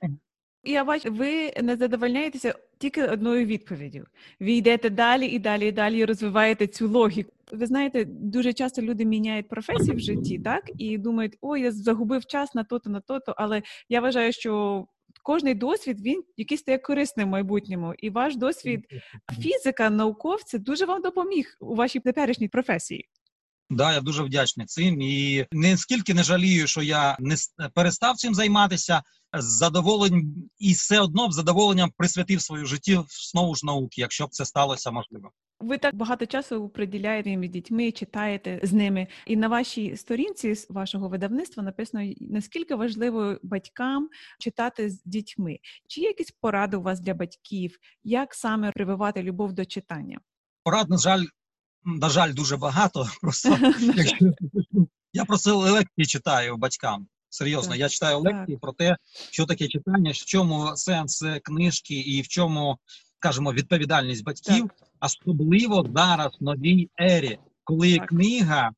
Я 0.64 0.84
бачу, 0.84 1.12
ви 1.12 1.52
не 1.62 1.76
задовольняєтеся 1.76 2.54
тільки 2.78 3.06
одною 3.06 3.46
відповіддю. 3.46 4.06
Ви 4.40 4.52
йдете 4.52 4.90
далі 4.90 5.26
і 5.26 5.38
далі, 5.38 5.68
і 5.68 5.72
далі 5.72 6.04
розвиваєте 6.04 6.66
цю 6.66 6.88
логіку. 6.88 7.32
Ви 7.52 7.66
знаєте, 7.66 8.04
дуже 8.04 8.52
часто 8.52 8.82
люди 8.82 9.04
міняють 9.04 9.48
професії 9.48 9.96
в 9.96 10.00
житті, 10.00 10.38
так 10.38 10.70
і 10.78 10.98
думають, 10.98 11.38
о, 11.40 11.56
я 11.56 11.72
загубив 11.72 12.26
час 12.26 12.54
на 12.54 12.64
то-то, 12.64 12.90
на 12.90 13.00
то-то. 13.00 13.34
Але 13.36 13.62
я 13.88 14.00
вважаю, 14.00 14.32
що 14.32 14.84
кожний 15.22 15.54
досвід 15.54 16.00
він 16.00 16.22
якийсь 16.36 16.60
стає 16.60 16.78
корисним 16.78 17.28
в 17.28 17.30
майбутньому, 17.30 17.94
і 17.98 18.10
ваш 18.10 18.36
досвід 18.36 18.86
фізика, 19.40 19.90
науковця 19.90 20.58
дуже 20.58 20.84
вам 20.86 21.02
допоміг 21.02 21.56
у 21.60 21.74
вашій 21.74 22.00
теперішній 22.00 22.48
професії. 22.48 23.08
Да, 23.76 23.92
я 23.92 24.00
дуже 24.00 24.22
вдячний 24.22 24.66
цим 24.66 25.00
і 25.00 25.46
не 25.52 25.76
скільки 25.76 26.14
не 26.14 26.22
жалію, 26.22 26.66
що 26.66 26.82
я 26.82 27.16
не 27.20 27.36
перестав 27.74 28.16
цим 28.16 28.34
займатися 28.34 29.02
з 29.38 29.44
задоволенням 29.44 30.34
і 30.58 30.72
все 30.72 31.00
одно 31.00 31.30
з 31.30 31.34
задоволенням 31.34 31.92
присвятив 31.96 32.42
свою 32.42 32.66
життя 32.66 33.04
знову 33.30 33.54
ж 33.54 33.66
науки, 33.66 34.00
якщо 34.00 34.26
б 34.26 34.30
це 34.30 34.44
сталося 34.44 34.90
можливо. 34.90 35.30
Ви 35.60 35.78
так 35.78 35.94
багато 35.94 36.26
часу 36.26 36.68
приділяєте 36.68 37.30
їм 37.30 37.48
дітьми, 37.48 37.92
читаєте 37.92 38.60
з 38.62 38.72
ними, 38.72 39.06
і 39.26 39.36
на 39.36 39.48
вашій 39.48 39.96
сторінці 39.96 40.54
з 40.54 40.70
вашого 40.70 41.08
видавництва 41.08 41.62
написано 41.62 42.12
наскільки 42.20 42.74
важливо 42.74 43.36
батькам 43.42 44.08
читати 44.38 44.90
з 44.90 45.02
дітьми. 45.04 45.58
Чи 45.88 46.00
є 46.00 46.06
якісь 46.06 46.30
поради 46.30 46.76
у 46.76 46.82
вас 46.82 47.00
для 47.00 47.14
батьків, 47.14 47.78
як 48.04 48.34
саме 48.34 48.72
прививати 48.72 49.22
любов 49.22 49.52
до 49.52 49.64
читання? 49.64 50.20
Порад, 50.64 50.90
на 50.90 50.98
жаль, 50.98 51.24
на 51.84 52.08
жаль, 52.08 52.34
дуже 52.34 52.56
багато. 52.56 53.08
Просто 53.20 53.58
я 55.12 55.24
просто 55.24 55.58
лекції 55.58 56.06
читаю 56.06 56.56
батькам. 56.56 57.06
Серйозно, 57.28 57.74
я 57.74 57.88
читаю 57.88 58.20
лекції 58.20 58.58
про 58.58 58.72
те, 58.72 58.96
що 59.30 59.46
таке 59.46 59.68
читання, 59.68 60.10
в 60.10 60.14
чому 60.14 60.76
сенс 60.76 61.24
книжки 61.42 61.94
і 61.94 62.22
в 62.22 62.28
чому, 62.28 62.78
скажімо, 63.18 63.52
відповідальність 63.52 64.24
батьків, 64.24 64.70
особливо 65.00 65.86
зараз 65.94 66.36
в 66.40 66.44
новій 66.44 66.90
ері, 67.00 67.38
коли 67.64 67.98
книга. 67.98 68.70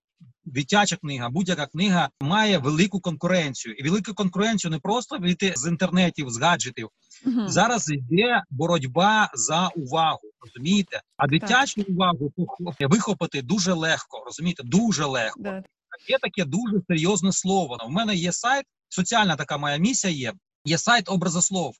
Дитяча 0.45 0.97
книга, 0.97 1.29
будь-яка 1.29 1.67
книга 1.67 2.09
має 2.21 2.59
велику 2.59 3.01
конкуренцію, 3.01 3.75
і 3.75 3.83
велику 3.83 4.15
конкуренцію 4.15 4.71
не 4.71 4.79
просто 4.79 5.19
вийти 5.19 5.55
з 5.57 5.67
інтернетів, 5.69 6.31
з 6.31 6.41
гаджетів. 6.41 6.89
Uh-huh. 7.27 7.49
Зараз 7.49 7.91
йде 7.91 8.43
боротьба 8.51 9.31
за 9.35 9.69
увагу, 9.69 10.21
розумієте? 10.41 11.01
А 11.17 11.27
дитячу 11.27 11.83
так. 11.83 11.89
увагу 11.89 12.33
вихопити 12.81 13.43
дуже 13.43 13.73
легко, 13.73 14.23
розумієте, 14.27 14.63
дуже 14.63 15.05
легко. 15.05 15.41
Да. 15.43 15.63
Є 16.09 16.19
таке 16.19 16.45
дуже 16.45 16.81
серйозне 16.89 17.33
слово. 17.33 17.79
У 17.87 17.91
мене 17.91 18.15
є 18.15 18.33
сайт, 18.33 18.65
соціальна 18.89 19.37
така 19.37 19.59
моя 19.59 19.77
місія 19.77 20.13
є. 20.13 20.33
Є 20.65 20.79
сайт 20.79 21.09
образослов. 21.09 21.75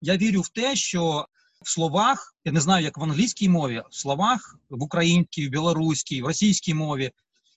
Я 0.00 0.16
вірю 0.16 0.40
в 0.40 0.48
те, 0.48 0.76
що 0.76 1.26
в 1.62 1.70
словах, 1.70 2.34
я 2.44 2.52
не 2.52 2.60
знаю, 2.60 2.84
як 2.84 2.98
в 2.98 3.02
англійській 3.02 3.48
мові, 3.48 3.82
в 3.90 3.94
словах 3.94 4.58
в 4.70 4.82
українській, 4.82 5.48
в 5.48 5.50
білоруській, 5.50 6.22
в 6.22 6.26
російській 6.26 6.74
мові, 6.74 7.10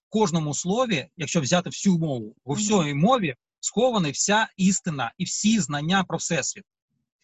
кожному 0.09 0.53
слові, 0.53 1.07
якщо 1.17 1.41
взяти 1.41 1.69
всю 1.69 1.97
мову, 1.97 2.35
во 2.45 2.53
всій 2.53 2.93
мові 2.93 3.35
схована 3.59 4.11
вся 4.11 4.47
істина 4.57 5.11
і 5.17 5.23
всі 5.23 5.59
знання 5.59 6.03
про 6.03 6.17
всесвіт. 6.17 6.63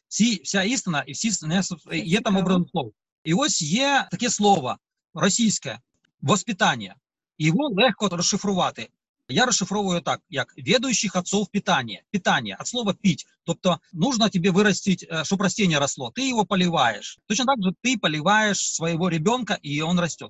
Всі, 0.07 0.41
вся 0.43 0.63
істина 0.63 1.03
і 1.07 1.11
всі 1.11 1.31
знання 1.31 1.63
є 1.91 2.21
там 2.21 2.37
образослов. 2.37 2.93
І 3.23 3.33
ось 3.33 3.61
є 3.61 4.07
таке 4.11 4.29
слово 4.29 4.77
російське 5.13 5.79
воспитання. 6.21 6.95
Його 7.37 7.69
легко 7.69 8.09
розшифрувати. 8.09 8.89
Я 9.29 9.45
розшифровую 9.45 10.01
так, 10.01 10.21
як 10.29 10.53
ведущих 10.57 11.15
отцов 11.15 11.47
питання. 11.47 12.01
Питання 12.11 12.57
от 12.59 12.67
слова 12.67 12.93
пить. 12.93 13.27
Тобто, 13.43 13.79
нужно 13.93 14.29
тебе 14.29 14.51
вырастить, 14.51 15.07
э, 15.11 15.25
щоб 15.25 15.41
растение 15.41 15.79
росло. 15.79 16.11
Ти 16.15 16.29
його 16.29 16.45
поливаєш. 16.45 17.19
Точно 17.27 17.45
так 17.45 17.63
же 17.63 17.71
ти 17.81 17.97
поливаєш 17.97 18.75
свого 18.75 19.09
ребенка, 19.09 19.57
і 19.61 19.83
він 19.83 19.99
росте. 19.99 20.25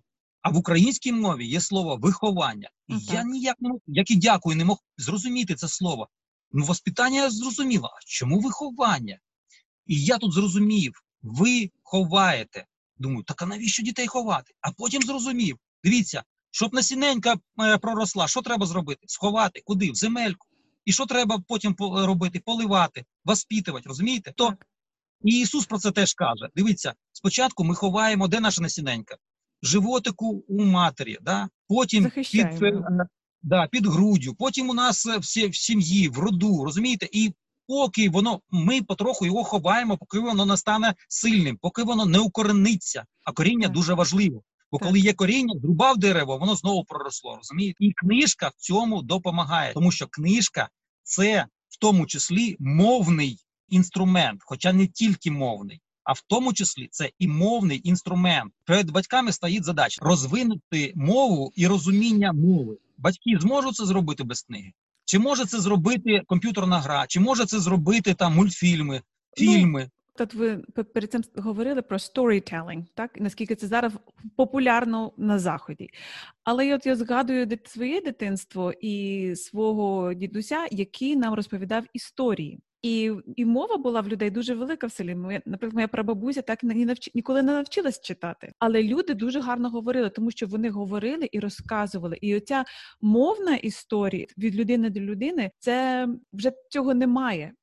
А 0.46 0.50
в 0.50 0.58
українській 0.58 1.12
мові 1.12 1.48
є 1.48 1.62
слово 1.62 1.98
виховання. 1.98 2.70
І 2.88 2.94
uh 2.94 3.14
я 3.14 3.24
ніяк 3.24 3.56
не 3.60 3.70
мог, 3.70 3.80
як 3.88 4.12
і 4.12 4.16
дякую, 4.16 4.56
не 4.56 4.66
мог 4.66 4.78
зрозуміти 4.98 5.56
це 5.56 5.68
слово. 5.68 6.10
Ну, 6.52 6.66
воспитання 6.66 7.22
я 7.22 7.30
зрозуміла. 7.30 7.88
А 7.88 8.00
чому 8.06 8.40
виховання? 8.40 9.20
І 9.88 10.04
я 10.04 10.18
тут 10.18 10.34
зрозумів, 10.34 11.04
ви 11.22 11.72
ховаєте. 11.84 12.66
Думаю, 12.98 13.24
так 13.24 13.42
а 13.42 13.46
навіщо 13.46 13.84
дітей 13.84 14.08
ховати? 14.08 14.54
А 14.62 14.72
потім 14.72 15.02
зрозумів. 15.02 15.58
Дивіться, 15.84 16.24
щоб 16.52 16.74
насіненька 16.74 17.36
е, 17.62 17.78
проросла, 17.78 18.28
що 18.28 18.42
треба 18.42 18.66
зробити? 18.66 19.02
Сховати 19.08 19.62
куди? 19.66 19.92
В 19.92 19.96
земельку. 19.96 20.48
І 20.86 20.92
що 20.92 21.06
треба 21.06 21.44
потім 21.48 21.76
робити? 21.80 22.42
Поливати, 22.46 23.06
воспитувати, 23.24 23.90
розумієте? 23.90 24.34
То 24.38 24.54
і 25.24 25.40
Ісус 25.40 25.66
про 25.66 25.80
це 25.80 25.92
теж 25.92 26.14
каже: 26.14 26.50
дивіться, 26.56 26.94
спочатку 27.12 27.64
ми 27.64 27.76
ховаємо, 27.76 28.28
де 28.28 28.40
наша 28.40 28.62
насіненька? 28.62 29.18
Животику 29.66 30.44
у 30.48 30.64
матері, 30.64 31.18
да? 31.22 31.50
потім 31.68 32.12
під 32.32 32.48
да, 33.44 33.68
під 33.68 33.86
груддю, 33.86 34.36
потім 34.40 34.70
у 34.70 34.74
нас 34.74 35.06
е, 35.06 35.18
всі 35.18 35.48
в 35.48 35.56
сім'ї, 35.56 36.10
в 36.10 36.18
роду, 36.18 36.64
розумієте? 36.64 37.10
І 37.12 37.34
поки 37.68 38.10
воно 38.10 38.40
ми 38.52 38.82
потроху 38.82 39.26
його 39.26 39.44
ховаємо, 39.44 39.98
поки 39.98 40.20
воно 40.20 40.46
не 40.46 40.58
стане 40.58 40.96
сильним, 41.08 41.58
поки 41.62 41.84
воно 41.84 42.06
не 42.06 42.20
укорениться. 42.20 43.06
А 43.24 43.32
коріння 43.32 43.68
дуже 43.68 43.94
важливо. 43.94 44.44
Бо 44.72 44.80
коли 44.80 45.00
є 45.00 45.14
коріння, 45.14 45.54
зрубав 45.62 45.98
дерево, 45.98 46.38
воно 46.38 46.56
знову 46.56 46.84
проросло. 46.84 47.36
розумієте? 47.36 47.78
І 47.80 47.94
книжка 47.94 48.48
в 48.48 48.56
цьому 48.56 49.02
допомагає, 49.02 49.74
тому 49.74 49.92
що 49.92 50.08
книжка 50.08 50.70
це 51.04 51.48
в 51.70 51.80
тому 51.80 52.06
числі 52.06 52.56
мовний 52.60 53.40
інструмент, 53.70 54.42
хоча 54.46 54.74
не 54.74 54.88
тільки 54.88 55.32
мовний. 55.32 55.82
А 56.06 56.14
в 56.14 56.22
тому 56.22 56.54
числі 56.54 56.88
це 56.92 57.10
і 57.20 57.28
мовний 57.28 57.82
інструмент. 57.84 58.54
Перед 58.66 58.92
батьками 58.92 59.32
стоїть 59.32 59.64
задача 59.64 60.06
розвинути 60.06 60.94
мову 60.96 61.52
і 61.56 61.68
розуміння 61.68 62.34
мови. 62.34 62.78
Батьки 62.98 63.38
зможуть 63.40 63.76
це 63.76 63.86
зробити 63.86 64.24
без 64.24 64.42
книги. 64.42 64.72
Чи 65.06 65.20
може 65.20 65.46
це 65.46 65.60
зробити 65.60 66.22
комп'ютерна 66.28 66.80
гра, 66.80 67.06
чи 67.08 67.20
може 67.20 67.46
це 67.46 67.60
зробити 67.60 68.14
там 68.14 68.36
мультфільми, 68.36 69.02
ну, 69.38 69.54
фільми? 69.54 69.90
Тут 70.18 70.34
ви 70.34 70.58
перед 70.94 71.12
цим 71.12 71.24
говорили 71.36 71.82
про 71.82 71.98
storytelling, 71.98 72.86
так 72.94 73.20
наскільки 73.20 73.56
це 73.56 73.68
зараз 73.68 73.94
популярно 74.36 75.12
на 75.18 75.40
заході. 75.40 75.90
Але 76.44 76.76
от 76.76 76.86
я 76.86 76.96
згадую 76.96 77.60
своє 77.66 78.02
дитинство 78.02 78.74
і 78.82 79.34
свого 79.36 80.14
дідуся, 80.14 80.68
який 80.72 81.16
нам 81.16 81.34
розповідав 81.34 81.86
історії. 81.94 82.60
І 82.86 83.12
і 83.36 83.46
мова 83.46 83.78
була 83.78 84.02
в 84.02 84.08
людей 84.08 84.30
дуже 84.30 84.56
велика 84.56 84.88
в 84.88 84.92
селі. 84.92 85.16
Моя, 85.16 85.42
наприклад, 85.46 85.74
моя 85.74 85.88
прабабуся 85.88 86.42
так 86.42 86.64
не 86.64 86.86
навч... 86.86 87.10
ніколи 87.14 87.44
не 87.44 87.52
навчилась 87.52 88.02
читати. 88.02 88.52
Але 88.60 88.84
люди 88.84 89.14
дуже 89.14 89.42
гарно 89.42 89.70
говорили, 89.70 90.10
тому 90.10 90.32
що 90.32 90.48
вони 90.48 90.70
говорили 90.70 91.30
і 91.32 91.40
розказували. 91.40 92.18
І 92.22 92.36
оця 92.36 92.66
мовна 93.02 93.56
історія 93.56 94.26
від 94.38 94.56
людини 94.56 94.90
до 94.90 95.00
людини 95.00 95.52
це 95.60 96.08
вже 96.34 96.52
цього 96.70 96.94
немає. 96.94 97.54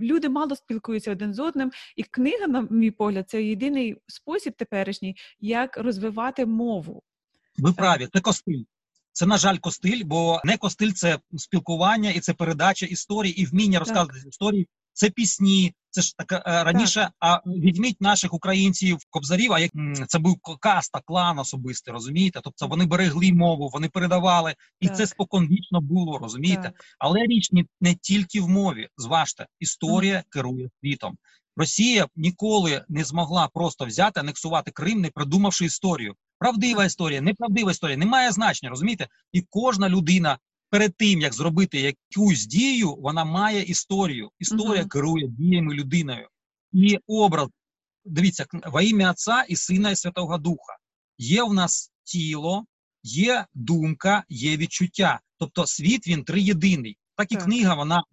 Люди 0.00 0.28
мало 0.28 0.56
спілкуються 0.56 1.12
один 1.12 1.34
з 1.34 1.38
одним, 1.38 1.72
і 1.96 2.02
книга, 2.02 2.46
на 2.46 2.68
мій 2.70 2.90
погляд, 2.90 3.30
це 3.30 3.42
єдиний 3.42 3.96
спосіб 4.06 4.52
теперішній, 4.56 5.16
як 5.40 5.76
розвивати 5.76 6.46
мову. 6.46 7.02
Ви 7.58 7.72
праві, 7.72 8.08
це 8.12 8.20
костиль. 8.20 8.62
Це, 9.16 9.26
на 9.26 9.38
жаль, 9.38 9.56
костиль, 9.56 10.04
бо 10.04 10.40
не 10.44 10.56
костиль 10.56 10.92
це 10.92 11.18
спілкування 11.36 12.10
і 12.10 12.20
це 12.20 12.34
передача 12.34 12.86
історії 12.86 13.40
і 13.40 13.46
вміння 13.46 13.78
розказувати 13.78 14.28
історії. 14.28 14.68
Це 14.92 15.10
пісні. 15.10 15.74
Це 15.90 16.02
ж 16.02 16.14
так 16.16 16.32
е, 16.32 16.64
раніше. 16.64 17.00
Так. 17.00 17.12
А 17.20 17.50
відміть 17.50 18.00
наших 18.00 18.34
українців 18.34 18.98
кобзарів. 19.10 19.52
А 19.52 19.58
як 19.58 19.70
це 20.08 20.18
був 20.18 20.36
каста, 20.60 21.00
клан 21.04 21.38
особистий, 21.38 21.94
розумієте? 21.94 22.40
Тобто 22.44 22.66
вони 22.66 22.86
берегли 22.86 23.32
мову, 23.32 23.68
вони 23.72 23.88
передавали, 23.88 24.54
і 24.80 24.86
так. 24.86 24.96
це 24.96 25.06
споконвічно 25.06 25.80
було, 25.80 26.18
розумієте? 26.18 26.62
Так. 26.62 26.84
Але 26.98 27.20
річ 27.20 27.52
не, 27.52 27.64
не 27.80 27.94
тільки 27.94 28.40
в 28.40 28.48
мові. 28.48 28.88
Зважте, 28.96 29.46
історія 29.60 30.24
керує 30.30 30.70
світом. 30.80 31.16
Росія 31.56 32.06
ніколи 32.16 32.84
не 32.88 33.04
змогла 33.04 33.48
просто 33.54 33.86
взяти, 33.86 34.20
анексувати 34.20 34.70
Крим, 34.70 35.00
не 35.00 35.10
придумавши 35.10 35.64
історію. 35.64 36.14
Правдива 36.38 36.84
історія, 36.84 37.20
неправдива 37.20 37.70
історія, 37.70 37.96
не 37.96 38.06
має 38.06 38.32
значення, 38.32 38.70
розумієте? 38.70 39.08
І 39.32 39.42
кожна 39.50 39.88
людина 39.88 40.38
перед 40.70 40.96
тим, 40.96 41.20
як 41.20 41.34
зробити 41.34 41.80
якусь 41.80 42.46
дію, 42.46 42.94
вона 42.94 43.24
має 43.24 43.62
історію. 43.62 44.30
Історія 44.38 44.82
uh-huh. 44.82 44.88
керує 44.88 45.28
діями 45.28 45.74
людиною. 45.74 46.28
І 46.72 46.98
образ, 47.06 47.48
дивіться, 48.04 48.46
во 48.52 48.80
ім'я 48.80 49.10
Отця 49.10 49.42
і 49.48 49.56
Сина, 49.56 49.90
і 49.90 49.96
Святого 49.96 50.38
Духа. 50.38 50.76
Є 51.18 51.42
в 51.42 51.54
нас 51.54 51.92
тіло, 52.04 52.64
є 53.02 53.46
думка, 53.54 54.24
є 54.28 54.56
відчуття. 54.56 55.20
Тобто 55.38 55.66
світ 55.66 56.08
він 56.08 56.24
триєдиний. 56.24 56.98
Так 57.16 57.32
і 57.32 57.34
так. 57.34 57.44
книга, 57.44 57.74
вона 57.74 58.04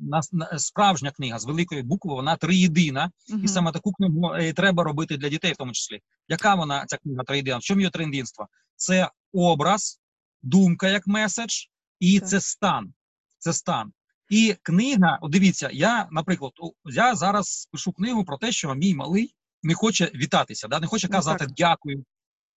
справжня 0.58 1.12
книга 1.12 1.40
з 1.40 1.46
великої 1.46 1.82
букви, 1.82 2.14
вона 2.14 2.36
триєдина. 2.36 3.12
Угу. 3.30 3.40
І 3.44 3.48
саме 3.48 3.72
таку 3.72 3.92
книгу 3.92 4.38
і 4.38 4.48
е, 4.48 4.54
треба 4.54 4.84
робити 4.84 5.18
для 5.18 5.30
дітей, 5.30 5.54
в 5.54 5.58
тому 5.58 5.72
числі. 5.72 6.02
Яка 6.28 6.56
вона 6.56 6.86
ця 6.86 6.98
книга 6.98 7.24
триєдина? 7.24 7.58
В 7.58 7.62
чому 7.62 7.80
її 7.80 7.92
триєдинство? 7.92 8.48
Це 8.76 9.10
образ, 9.34 10.00
думка 10.42 10.90
як 10.90 11.08
меседж, 11.08 11.54
і 12.00 12.20
так. 12.20 12.30
це 12.30 12.42
стан. 12.42 12.94
Це 13.40 13.54
стан. 13.54 13.94
І 14.30 14.56
книга, 14.62 15.20
о, 15.22 15.30
дивіться, 15.30 15.70
я, 15.74 16.08
наприклад, 16.12 16.52
я 16.86 17.16
зараз 17.16 17.68
пишу 17.72 17.92
книгу 17.92 18.26
про 18.26 18.38
те, 18.38 18.52
що 18.52 18.76
мій 18.76 18.96
малий 18.96 19.36
не 19.64 19.74
хоче 19.74 20.12
вітатися, 20.16 20.68
да, 20.68 20.80
не 20.80 20.88
хоче 20.88 21.08
ну, 21.08 21.12
казати 21.12 21.46
ну, 21.48 21.54
дякую. 21.58 22.06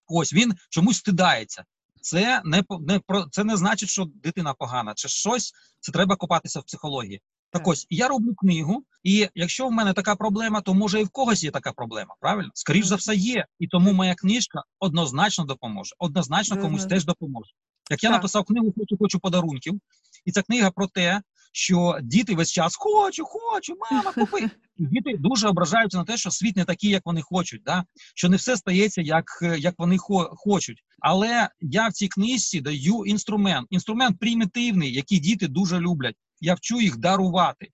Ось 0.06 0.32
він 0.32 0.54
чомусь 0.70 0.96
стидається. 0.96 1.64
Це 2.06 2.42
не 2.44 2.64
не 2.80 2.98
про 2.98 3.24
це 3.30 3.44
не 3.44 3.56
значить, 3.56 3.88
що 3.88 4.04
дитина 4.04 4.54
погана, 4.54 4.92
чи 4.96 5.08
щось 5.08 5.52
це 5.80 5.92
треба 5.92 6.16
копатися 6.16 6.60
в 6.60 6.64
психології. 6.64 7.20
Так, 7.50 7.62
так 7.62 7.68
ось 7.68 7.86
я 7.90 8.08
роблю 8.08 8.34
книгу, 8.34 8.84
і 9.02 9.28
якщо 9.34 9.68
в 9.68 9.72
мене 9.72 9.92
така 9.92 10.16
проблема, 10.16 10.60
то 10.60 10.74
може 10.74 11.00
і 11.00 11.04
в 11.04 11.08
когось 11.08 11.44
є 11.44 11.50
така 11.50 11.72
проблема. 11.72 12.14
Правильно? 12.20 12.50
скоріш 12.54 12.86
за 12.86 12.96
все, 12.96 13.14
є. 13.14 13.46
І 13.58 13.68
тому 13.68 13.92
моя 13.92 14.14
книжка 14.14 14.62
однозначно 14.78 15.44
допоможе. 15.44 15.94
Однозначно 15.98 16.60
комусь 16.60 16.86
теж 16.86 17.04
допоможе. 17.04 17.50
Як 17.90 18.04
я 18.04 18.10
написав 18.10 18.44
книгу 18.44 18.74
Хочу, 18.78 18.96
хочу 18.98 19.18
подарунків, 19.18 19.80
і 20.26 20.32
ця 20.32 20.42
книга 20.42 20.70
про 20.70 20.86
те, 20.86 21.22
що 21.52 21.98
діти 22.02 22.34
весь 22.34 22.52
час 22.52 22.76
хочу, 22.76 23.24
хочу, 23.24 23.76
мама, 23.90 24.12
купи. 24.12 24.50
Діти 24.78 25.16
дуже 25.18 25.48
ображаються 25.48 25.98
на 25.98 26.04
те, 26.04 26.16
що 26.16 26.30
світ 26.30 26.56
не 26.56 26.64
такий, 26.64 26.90
як 26.90 27.02
вони 27.06 27.22
хочуть, 27.22 27.62
да? 27.62 27.84
що 28.14 28.28
не 28.28 28.36
все 28.36 28.56
стається, 28.56 29.02
як 29.02 29.24
як 29.58 29.74
вони 29.78 29.98
хо 29.98 30.30
хочуть. 30.36 30.82
Але 31.00 31.48
я 31.60 31.88
в 31.88 31.92
цій 31.92 32.08
книжці 32.08 32.60
даю 32.60 33.04
інструмент, 33.04 33.66
інструмент 33.70 34.18
примітивний, 34.18 34.92
який 34.92 35.18
діти 35.18 35.48
дуже 35.48 35.80
люблять. 35.80 36.16
Я 36.40 36.54
вчу 36.54 36.80
їх 36.80 36.96
дарувати. 36.96 37.68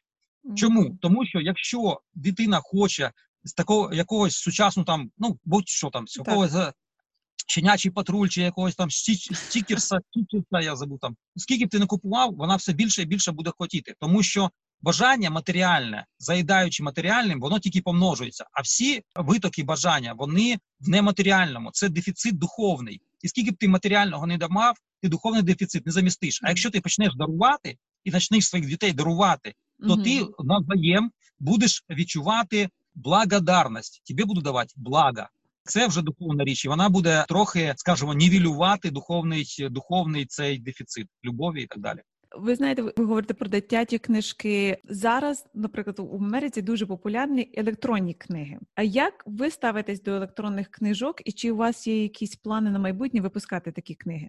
Чому? 0.57 0.99
Тому 1.01 1.27
що 1.27 1.41
якщо 1.41 2.01
дитина 2.15 2.61
хоче 2.63 3.13
з 3.45 3.53
такого 3.53 3.95
якогось 3.95 4.37
сучасного 4.37 4.85
там, 4.85 5.11
ну 5.19 5.39
будь-що 5.45 5.91
там, 5.91 6.09
з 6.09 6.17
якогось 6.17 6.53
щенячий 7.47 7.91
патруль 7.91 8.29
чи 8.29 8.43
якогось 8.43 8.75
там 8.75 8.91
стікерса, 8.91 9.99
стікерса, 10.11 10.61
я 10.61 10.77
забув 10.77 10.99
там. 11.01 11.17
Скільки 11.37 11.67
б 11.67 11.69
ти 11.69 11.79
не 11.79 11.87
купував, 11.87 12.35
вона 12.35 12.57
все 12.57 12.73
більше 12.73 13.03
і 13.03 13.07
більше 13.07 13.33
буде 13.33 13.51
хотіти, 13.59 13.95
тому 14.01 14.23
що 14.23 14.51
бажання 14.83 15.31
матеріальне, 15.31 16.07
заїдаючи 16.19 16.83
матеріальним, 16.83 17.41
воно 17.41 17.59
тільки 17.59 17.81
помножується. 17.81 18.45
А 18.53 18.61
всі 18.61 19.03
витоки 19.17 19.65
бажання 19.65 20.13
вони 20.13 20.59
в 20.81 20.89
нематеріальному. 20.89 21.71
Це 21.73 21.89
дефіцит 21.89 22.39
духовний. 22.39 23.01
І 23.23 23.29
скільки 23.29 23.51
б 23.51 23.57
ти 23.57 23.69
матеріального 23.69 24.27
не 24.27 24.39
дамав, 24.39 24.77
ти 25.03 25.09
духовний 25.09 25.43
дефіцит 25.43 25.87
не 25.87 25.93
замістиш. 25.93 26.41
А 26.43 26.49
якщо 26.49 26.71
ти 26.71 26.81
почнеш 26.81 27.15
дарувати 27.17 27.79
і 28.05 28.11
почнеш 28.11 28.49
своїх 28.49 28.69
дітей 28.69 28.93
дарувати, 28.93 29.55
то 29.89 29.95
mm 29.95 30.03
ти 30.05 30.27
навзаєм 30.45 31.11
будеш 31.41 31.85
відчувати 31.91 32.69
благодарність. 32.95 34.03
Тобі 34.07 34.25
буду 34.25 34.41
давати 34.41 34.75
благо. 34.77 35.27
Це 35.65 35.87
вже 35.87 36.03
духовна 36.03 36.45
річ, 36.45 36.65
і 36.65 36.69
вона 36.69 36.89
буде 36.89 37.25
трохи, 37.29 37.75
скажімо, 37.77 38.15
нівелювати 38.15 38.91
духовний 38.91 39.47
духовний 39.71 40.27
цей 40.27 40.59
дефіцит 40.59 41.07
любові 41.25 41.63
і 41.63 41.67
так 41.67 41.79
далі. 41.79 42.01
Ви 42.39 42.55
знаєте, 42.55 42.83
ви 42.83 42.93
говорите 42.97 43.35
про 43.35 43.49
дитячі 43.49 43.99
книжки. 43.99 44.79
Зараз, 44.85 45.47
наприклад, 45.55 45.99
у 45.99 46.17
Америці 46.17 46.63
дуже 46.63 46.87
популярні 46.87 47.51
електронні 47.55 48.15
книги. 48.15 48.59
А 48.75 48.83
як 48.83 49.23
ви 49.27 49.51
ставитесь 49.51 50.03
до 50.03 50.11
електронних 50.11 50.69
книжок, 50.71 51.17
і 51.25 51.33
чи 51.33 51.51
у 51.51 51.57
вас 51.57 51.87
є 51.87 52.03
якісь 52.03 52.37
плани 52.37 52.71
на 52.71 52.79
майбутнє 52.79 53.21
випускати 53.21 53.73
такі 53.73 53.95
книги? 53.95 54.29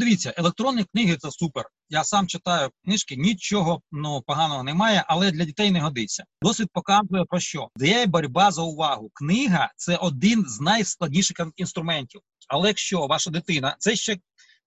Дивіться, 0.00 0.34
електронні 0.36 0.84
книги 0.84 1.16
це 1.16 1.30
супер. 1.30 1.64
Я 1.88 2.04
сам 2.04 2.26
читаю 2.26 2.70
книжки, 2.84 3.16
нічого 3.16 3.82
ну 3.92 4.22
поганого 4.26 4.62
немає, 4.62 5.04
але 5.08 5.30
для 5.30 5.44
дітей 5.44 5.70
не 5.70 5.80
годиться. 5.80 6.24
Досвід 6.42 6.68
показує 6.72 7.24
про 7.28 7.40
що 7.40 7.68
де 7.76 8.06
боротьба 8.06 8.50
за 8.50 8.62
увагу. 8.62 9.10
Книга 9.14 9.72
це 9.76 9.96
один 9.96 10.44
з 10.48 10.60
найскладніших 10.60 11.36
інструментів. 11.56 12.20
Але 12.48 12.68
якщо 12.68 13.06
ваша 13.06 13.30
дитина 13.30 13.76
це 13.78 13.96
ще 13.96 14.18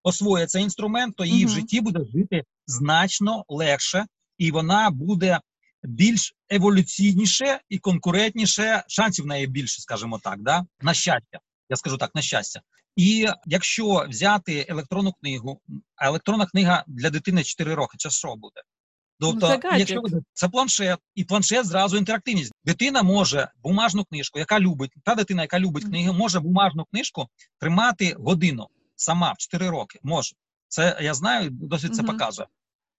освоює 0.03 0.47
цей 0.47 0.63
інструмент, 0.63 1.15
то 1.15 1.25
її 1.25 1.45
угу. 1.45 1.53
в 1.53 1.55
житті 1.55 1.81
буде 1.81 1.99
жити 2.13 2.43
значно 2.67 3.45
легше, 3.47 4.05
і 4.37 4.51
вона 4.51 4.89
буде 4.89 5.39
більш 5.83 6.33
еволюційніше 6.49 7.59
і 7.69 7.79
конкурентніше. 7.79 8.83
Шансів 8.87 9.25
в 9.25 9.27
неї 9.27 9.47
більше, 9.47 9.81
скажімо 9.81 10.19
так, 10.23 10.41
да 10.41 10.65
на 10.81 10.93
щастя. 10.93 11.39
Я 11.69 11.75
скажу 11.75 11.97
так, 11.97 12.15
на 12.15 12.21
щастя. 12.21 12.61
І 12.95 13.27
якщо 13.45 14.05
взяти 14.09 14.65
електронну 14.69 15.13
книгу, 15.13 15.61
а 15.95 16.07
електронна 16.07 16.45
книга 16.45 16.83
для 16.87 17.09
дитини 17.09 17.43
4 17.43 17.75
роки, 17.75 17.97
це 17.97 18.09
що 18.09 18.35
буде? 18.35 18.61
Тобто, 19.19 19.59
ну, 19.63 19.77
якщо 19.77 20.01
це 20.33 20.49
планшет, 20.49 20.99
і 21.15 21.23
планшет 21.23 21.65
зразу 21.65 21.97
інтерактивність. 21.97 22.51
Дитина 22.65 23.03
може 23.03 23.51
бумажну 23.63 24.05
книжку, 24.05 24.39
яка 24.39 24.59
любить, 24.59 24.91
та 25.03 25.15
дитина, 25.15 25.41
яка 25.41 25.59
любить 25.59 25.83
книги, 25.83 26.11
може 26.11 26.39
бумажну 26.39 26.85
книжку 26.85 27.27
тримати 27.59 28.15
годину 28.19 28.67
сама 28.95 29.31
в 29.31 29.37
4 29.37 29.69
роки. 29.69 29.99
Може. 30.03 30.35
Це 30.67 30.97
я 31.01 31.13
знаю, 31.13 31.49
досить 31.51 31.95
це 31.95 32.03
показує. 32.03 32.47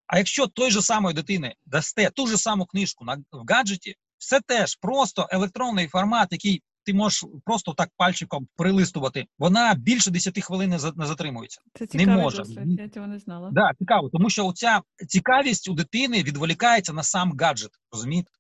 А 0.07 0.19
якщо 0.19 0.47
той 0.47 0.71
же 0.71 0.83
самої 0.83 1.15
дитини 1.15 1.55
дасте 1.67 2.11
ту 2.11 2.27
ж 2.27 2.37
саму 2.37 2.67
книжку 2.67 3.05
на 3.05 3.15
в 3.15 3.53
гаджеті, 3.53 3.95
все 4.19 4.41
теж 4.41 4.77
просто 4.77 5.29
електронний 5.31 5.89
формат, 5.89 6.29
який 6.33 6.63
ти 6.85 6.95
можеш 6.95 7.25
просто 7.45 7.73
так 7.73 7.89
пальчиком 7.97 8.49
прилистувати. 8.57 9.25
Вона 9.39 9.75
більше 9.75 10.11
10 10.11 10.45
хвилин 10.45 10.71
не 10.71 11.07
затримується. 11.07 11.61
Це 11.89 11.99
не 11.99 12.07
може. 12.07 12.37
Досвід, 12.37 12.81
я 12.81 12.89
цього 12.89 13.07
не 13.07 13.19
знала. 13.19 13.51
Да, 13.53 13.71
цікаво, 13.79 14.09
тому 14.13 14.31
що 14.31 14.47
оця 14.47 14.81
цікавість 15.09 15.69
у 15.69 15.75
дитини 15.75 16.23
відволікається 16.23 16.93
на 16.93 17.03
сам 17.03 17.33
гаджет. 17.41 17.71
Розумієте? 17.93 18.31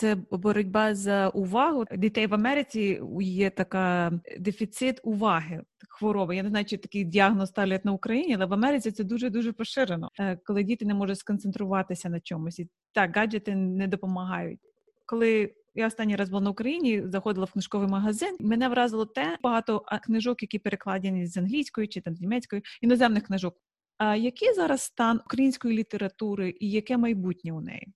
Це 0.00 0.16
боротьба 0.30 0.94
за 0.94 1.28
увагу 1.28 1.84
дітей 1.96 2.26
в 2.26 2.34
Америці. 2.34 3.02
Є 3.20 3.50
така 3.50 4.12
дефіцит 4.38 5.00
уваги. 5.02 5.62
Хвороба. 5.88 6.34
Я 6.34 6.42
не 6.42 6.48
знаю, 6.48 6.64
чи 6.64 6.76
такий 6.76 7.04
діагноз 7.04 7.48
ставлять 7.48 7.84
на 7.84 7.92
Україні, 7.92 8.34
але 8.34 8.46
в 8.46 8.52
Америці 8.52 8.90
це 8.90 9.04
дуже 9.04 9.30
дуже 9.30 9.52
поширено, 9.52 10.10
е, 10.20 10.38
коли 10.44 10.62
діти 10.62 10.84
не 10.84 10.94
можуть 10.94 11.18
сконцентруватися 11.18 12.08
на 12.08 12.20
чомусь. 12.20 12.58
І 12.58 12.68
так, 12.92 13.16
гаджети 13.16 13.54
не 13.54 13.86
допомагають. 13.86 14.60
Коли 15.06 15.54
я 15.80 15.86
останній 15.86 16.16
раз 16.16 16.28
була 16.28 16.42
на 16.42 16.50
Україні, 16.50 17.02
заходила 17.06 17.44
в 17.44 17.52
книжковий 17.52 17.88
магазин. 17.88 18.36
Мене 18.40 18.68
вразило 18.68 19.06
те 19.06 19.38
багато 19.42 19.84
книжок, 20.02 20.42
які 20.42 20.58
перекладені 20.58 21.26
з 21.26 21.36
англійської 21.36 21.88
чи 21.88 22.00
там 22.00 22.16
з 22.16 22.20
німецької 22.20 22.62
іноземних 22.80 23.26
книжок. 23.26 23.54
А 23.98 24.16
який 24.16 24.54
зараз 24.54 24.82
стан 24.82 25.20
української 25.26 25.78
літератури 25.78 26.54
і 26.60 26.70
яке 26.70 26.96
майбутнє 26.96 27.52
у 27.52 27.60
неї? 27.60 27.88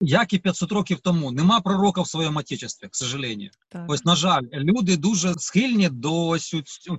Як 0.00 0.32
і 0.32 0.38
500 0.38 0.72
років 0.72 1.00
тому, 1.00 1.32
нема 1.32 1.60
пророка 1.60 2.02
в 2.02 2.08
своєму 2.08 2.38
отечестві, 2.38 2.86
к 2.86 2.90
сожалению. 2.92 3.50
Так. 3.68 3.84
Ось, 3.88 4.04
на 4.04 4.16
жаль, 4.16 4.42
люди 4.52 4.96
дуже 4.96 5.34
схильні 5.34 5.88
до 5.88 6.36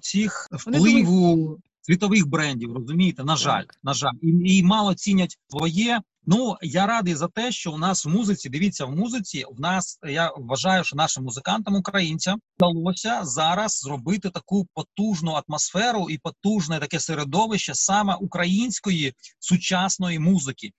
цих 0.02 0.48
впливу 0.52 1.60
світових 1.84 2.28
брендів. 2.28 2.74
Розумієте, 2.74 3.24
на 3.24 3.36
жаль, 3.36 3.62
Так. 3.62 3.76
на 3.84 3.94
жаль, 3.94 4.14
і, 4.22 4.58
і 4.58 4.64
мало 4.64 4.94
цінять 4.94 5.38
своє. 5.50 6.02
Ну 6.26 6.58
я 6.62 6.88
радий 6.88 7.16
за 7.16 7.28
те, 7.28 7.52
що 7.52 7.72
у 7.72 7.78
нас 7.78 8.06
в 8.06 8.10
музиці. 8.10 8.50
Дивіться, 8.50 8.86
в 8.86 8.96
музиці 8.96 9.46
в 9.52 9.62
нас 9.62 10.00
я 10.08 10.32
вважаю, 10.38 10.84
що 10.84 10.96
нашим 10.96 11.24
музикантам, 11.24 11.76
українцям, 11.76 12.40
вдалося 12.58 13.20
зараз 13.24 13.80
зробити 13.80 14.30
таку 14.30 14.68
потужну 14.74 15.32
атмосферу 15.32 16.10
і 16.10 16.18
потужне 16.18 16.80
таке 16.80 17.00
середовище 17.00 17.76
саме 17.76 18.16
української 18.16 19.14
сучасної 19.40 20.20
музики, 20.20 20.72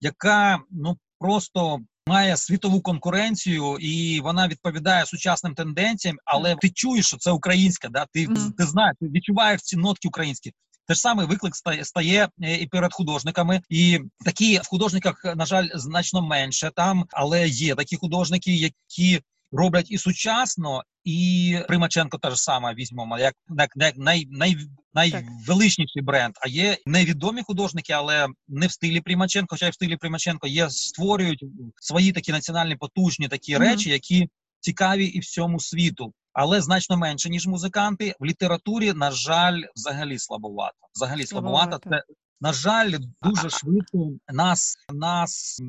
яка 0.00 0.58
ну 0.70 0.98
просто 1.18 1.80
має 2.06 2.36
світову 2.36 2.80
конкуренцію, 2.80 3.78
і 3.80 4.20
вона 4.20 4.48
відповідає 4.48 5.06
сучасним 5.06 5.54
тенденціям. 5.54 6.16
Але 6.24 6.56
ти 6.56 6.70
чуєш, 6.70 7.06
що 7.06 7.16
це 7.16 7.30
українська, 7.30 7.88
да? 7.88 8.06
Ти, 8.12 8.28
Мгм. 8.28 8.52
ти 8.58 8.64
знаєш, 8.64 8.96
ти 9.00 9.06
відчуваєш 9.06 9.60
ці 9.62 9.76
нотки 9.76 10.08
українські. 10.08 10.52
Те 10.88 10.94
ж 10.94 11.00
саме 11.00 11.24
виклик 11.24 11.56
стає, 11.56 11.84
стає 11.84 12.28
е, 12.42 12.56
і 12.56 12.66
перед 12.66 12.92
художниками, 12.92 13.60
і 13.68 14.00
такі 14.24 14.58
в 14.58 14.68
художниках, 14.68 15.24
на 15.36 15.46
жаль, 15.46 15.68
значно 15.74 16.22
менше 16.22 16.70
там, 16.76 17.04
але 17.10 17.48
є 17.48 17.74
такі 17.74 17.96
художники, 17.96 18.52
які 18.52 19.20
роблять 19.56 19.90
і 19.90 19.98
сучасно, 19.98 20.82
і 21.04 21.58
Примаченко 21.68 22.18
та 22.18 22.30
ж 22.30 22.36
сама 22.36 22.74
візьмемо, 22.74 23.18
як, 23.18 23.34
як, 23.56 23.96
най, 23.96 24.26
най, 24.30 24.56
найвеличніший 24.94 26.02
бренд. 26.02 26.34
А 26.40 26.48
є 26.48 26.76
невідомі 26.86 27.42
художники, 27.42 27.92
але 27.92 28.26
не 28.48 28.66
в 28.66 28.72
стилі 28.72 29.00
Примаченко, 29.00 29.46
хоча 29.50 29.66
й 29.66 29.70
в 29.70 29.74
стилі 29.74 29.96
Примаченко 29.96 30.46
є 30.46 30.70
створюють 30.70 31.44
свої 31.76 32.12
такі 32.12 32.32
національні 32.32 32.76
потужні 32.76 33.28
такі 33.28 33.54
Мгм. 33.54 33.62
речі, 33.62 33.90
які 33.90 34.28
цікаві 34.60 35.04
і 35.06 35.18
всьому 35.18 35.60
світу. 35.60 36.12
Але 36.32 36.60
значно 36.60 36.96
менше 36.96 37.28
ніж 37.28 37.46
музиканти 37.46 38.14
в 38.20 38.24
літературі. 38.24 38.92
На 38.92 39.10
жаль, 39.10 39.62
взагалі 39.76 40.18
слабовато. 40.18 40.76
Взагалі 40.94 41.26
слабовато. 41.26 41.80
Слабовато. 41.82 41.90
Це 41.90 42.14
на 42.40 42.52
жаль, 42.52 42.92
дуже 43.22 43.50
швидко 43.50 44.10
нас, 44.32 44.76
нас 44.92 45.60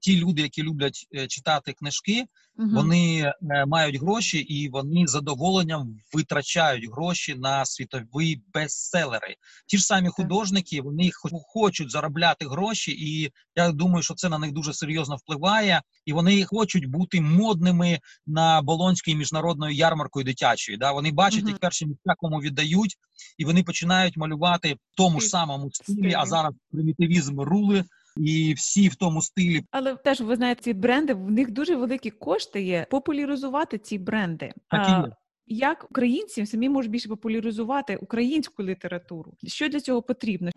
ті 0.00 0.16
люди, 0.16 0.42
які 0.42 0.62
люблять 0.62 1.06
е, 1.14 1.26
читати 1.26 1.72
книжки, 1.72 2.24
Мгм. 2.56 2.74
вони 2.74 3.32
е, 3.50 3.66
мають 3.66 4.00
гроші 4.00 4.38
і 4.38 4.68
вони 4.68 5.06
задоволенням 5.06 5.96
витрачають 6.12 6.90
гроші 6.92 7.34
на 7.34 7.64
світові 7.64 8.40
бестселери. 8.54 9.34
Ті 9.66 9.78
ж 9.78 9.84
самі 9.84 10.08
художники, 10.08 10.80
вони 10.82 11.10
хо- 11.12 11.38
хочуть 11.44 11.90
заробляти 11.90 12.46
гроші, 12.48 12.92
і 12.92 13.32
я 13.56 13.72
думаю, 13.72 14.02
що 14.02 14.14
це 14.14 14.28
на 14.28 14.38
них 14.38 14.52
дуже 14.52 14.72
серйозно 14.74 15.16
впливає. 15.16 15.82
І 16.06 16.12
вони 16.12 16.44
хочуть 16.44 16.86
бути 16.86 17.20
модними 17.20 18.00
на 18.26 18.62
Болонській 18.62 19.14
міжнародною 19.14 19.74
ярмаркою 19.74 20.24
дитячою. 20.24 20.78
Да? 20.78 20.92
Вони 20.92 21.10
бачать 21.12 21.40
Мгм. 21.40 21.48
їх 21.48 21.58
перші 21.58 21.86
місця, 21.86 22.14
кому 22.18 22.38
віддають, 22.40 22.96
і 23.38 23.44
вони 23.44 23.62
починають 23.62 24.16
малювати 24.16 24.74
в 24.74 24.96
тому 24.96 25.20
ж 25.20 25.26
самому 25.28 25.70
стилі. 25.72 26.14
А 26.14 26.26
зараз 26.26 26.54
примітивізм 26.70 27.40
рули, 27.40 27.84
і 28.16 28.54
всі 28.54 28.88
в 28.88 28.94
тому 28.94 29.22
стилі. 29.22 29.64
Але 29.70 29.96
теж 29.96 30.20
ви 30.20 30.36
знаєте, 30.36 30.62
ці 30.62 30.72
бренди 30.72 31.14
в 31.14 31.30
них 31.30 31.50
дуже 31.50 31.76
великі 31.76 32.10
кошти 32.10 32.62
є 32.62 32.86
популяризувати 32.90 33.78
ці 33.78 33.98
бренди. 33.98 34.52
Так 34.70 34.88
і 34.88 34.92
А, 34.92 34.98
є. 35.06 35.12
Як 35.46 35.86
українці 35.90 36.46
самі 36.46 36.68
можуть 36.68 36.90
більше 36.90 37.08
популяризувати 37.08 37.96
українську 37.96 38.62
літературу? 38.62 39.34
Що 39.46 39.68
для 39.68 39.80
цього 39.80 40.02
потрібно? 40.02 40.50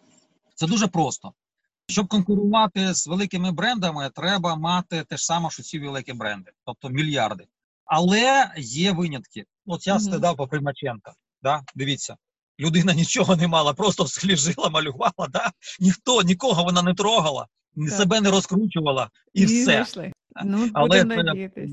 Це 0.56 0.68
дуже 0.68 0.88
просто. 0.88 1.34
Щоб 1.90 2.08
конкурувати 2.08 2.94
з 2.94 3.08
великими 3.08 3.52
брендами, 3.52 4.10
треба 4.16 4.56
мати 4.56 5.04
те 5.10 5.18
ж 5.18 5.26
саме, 5.26 5.50
що 5.50 5.64
ці 5.64 5.80
великі 5.80 6.14
бренди, 6.14 6.52
тобто 6.66 6.90
мільярди. 6.90 7.44
Але 7.86 8.52
є 8.58 8.92
винятки. 8.92 9.44
От 9.66 9.88
я 9.88 9.94
Мгм. 9.94 10.02
стидав 10.04 10.36
по 10.38 10.48
Примаченка. 10.48 11.14
Да? 11.44 11.62
Дивіться, 11.76 12.16
людина 12.60 12.94
нічого 12.94 13.36
не 13.36 13.48
мала, 13.48 13.74
просто 13.74 14.04
в 14.04 14.10
склі 14.10 14.36
жила, 14.36 14.70
малювала. 14.70 15.28
Да? 15.30 15.52
Ніхто, 15.80 16.22
нікого 16.22 16.64
вона 16.64 16.82
не 16.82 16.94
трогала, 16.94 17.48
Так. 17.78 17.90
себе 17.90 18.22
не 18.22 18.32
розкручувала, 18.32 19.10
і 19.34 19.40
Ні, 19.40 19.46
все. 19.46 19.86
Ну, 20.46 20.70
Але 20.74 20.98
це- 21.00 21.06
надіятись. 21.06 21.72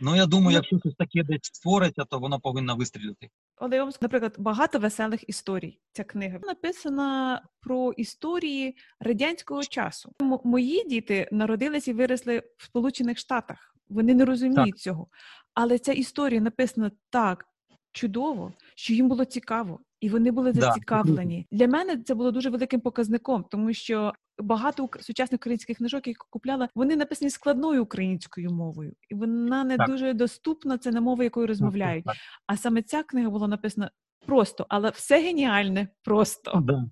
Ну 0.00 0.16
я 0.16 0.26
думаю, 0.26 0.48
Ну- 0.50 0.54
якщо 0.56 0.78
щось 0.78 0.94
таке 0.94 1.22
десь 1.24 1.40
створиться, 1.42 2.04
то 2.04 2.18
воно 2.18 2.40
повинно 2.40 2.76
вистрілити. 2.76 3.28
Але 3.56 3.76
я 3.76 3.82
вам 3.82 3.92
скажу, 3.92 4.02
наприклад, 4.02 4.34
багато 4.38 4.78
веселих 4.78 5.28
історій. 5.28 5.78
Ця 5.92 6.04
книга 6.04 6.38
написана 6.42 7.42
про 7.60 7.92
історії 7.92 8.76
радянського 9.00 9.64
часу. 9.64 10.12
М- 10.22 10.38
мої 10.44 10.84
діти 10.88 11.28
народились 11.32 11.88
і 11.88 11.92
виросли 11.92 12.42
в 12.56 12.64
Сполучених 12.64 13.18
Штатах. 13.18 13.74
Вони 13.88 14.14
не 14.14 14.24
розуміють 14.24 14.78
цього. 14.78 15.06
Але 15.54 15.78
ця 15.78 15.92
історія 15.92 16.40
написана 16.40 16.90
так 17.10 17.44
чудово, 17.92 18.52
що 18.74 18.92
їм 18.94 19.08
було 19.08 19.24
цікаво, 19.24 19.80
і 20.00 20.08
вони 20.08 20.30
були 20.30 20.52
Да, 20.52 20.60
зацікавлені. 20.60 21.46
Для 21.50 21.68
мене 21.68 21.96
це 21.96 22.14
було 22.14 22.30
дуже 22.30 22.50
великим 22.50 22.80
показником, 22.80 23.44
тому 23.50 23.72
що 23.72 24.12
багато 24.38 24.88
сучасних 25.00 25.38
українських 25.38 25.76
книжок, 25.76 26.06
які 26.06 26.16
купляла, 26.30 26.68
вони 26.74 26.96
написані 26.96 27.30
складною 27.30 27.82
українською 27.82 28.50
мовою, 28.50 28.92
і 29.10 29.14
вона 29.14 29.64
не 29.64 29.76
Так. 29.76 29.88
дуже 29.90 30.12
доступна. 30.14 30.78
Це 30.78 30.90
не 30.92 31.00
мова, 31.00 31.24
якою 31.24 31.46
розмовляють. 31.46 32.04
Так, 32.04 32.16
А 32.46 32.56
саме 32.56 32.82
ця 32.82 33.02
книга 33.02 33.30
була 33.30 33.48
написана 33.48 33.90
просто, 34.26 34.66
але 34.68 34.90
все 34.90 35.22
геніальне 35.22 35.88
просто. 36.02 36.62
да. 36.64 36.84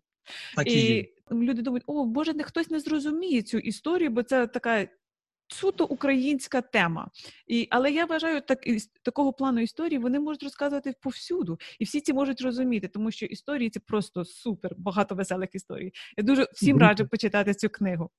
так 0.56 0.66
і 0.66 0.80
є. 0.80 0.98
І 0.98 1.08
люди 1.30 1.62
думають, 1.62 1.84
о, 1.86 2.06
може, 2.06 2.34
не 2.34 2.42
хтось 2.42 2.70
не 2.70 2.80
зрозуміє 2.80 3.42
цю 3.42 3.58
історію, 3.58 4.10
бо 4.10 4.22
це 4.22 4.46
така 4.46 4.86
суто 5.48 5.84
українська 5.84 6.60
тема. 6.60 7.10
І, 7.46 7.68
але 7.70 7.90
я 7.90 8.04
вважаю, 8.04 8.40
так, 8.40 8.58
такого 9.02 9.32
плану 9.32 9.60
історії 9.60 9.98
вони 9.98 10.20
можуть 10.20 10.42
розказувати 10.42 10.94
повсюду, 11.00 11.58
і 11.78 11.84
всі 11.84 12.00
ці 12.00 12.12
можуть 12.12 12.40
розуміти, 12.40 12.88
тому 12.88 13.10
що 13.10 13.26
історії 13.26 13.70
це 13.70 13.80
просто 13.80 14.24
супер, 14.24 14.74
багато 14.78 15.14
веселих 15.14 15.54
історій. 15.54 15.92
Я 16.16 16.24
дуже 16.24 16.48
всім 16.54 16.78
раджу 16.78 17.04
почитати 17.10 17.54
цю 17.54 17.68
книгу. 17.68 18.10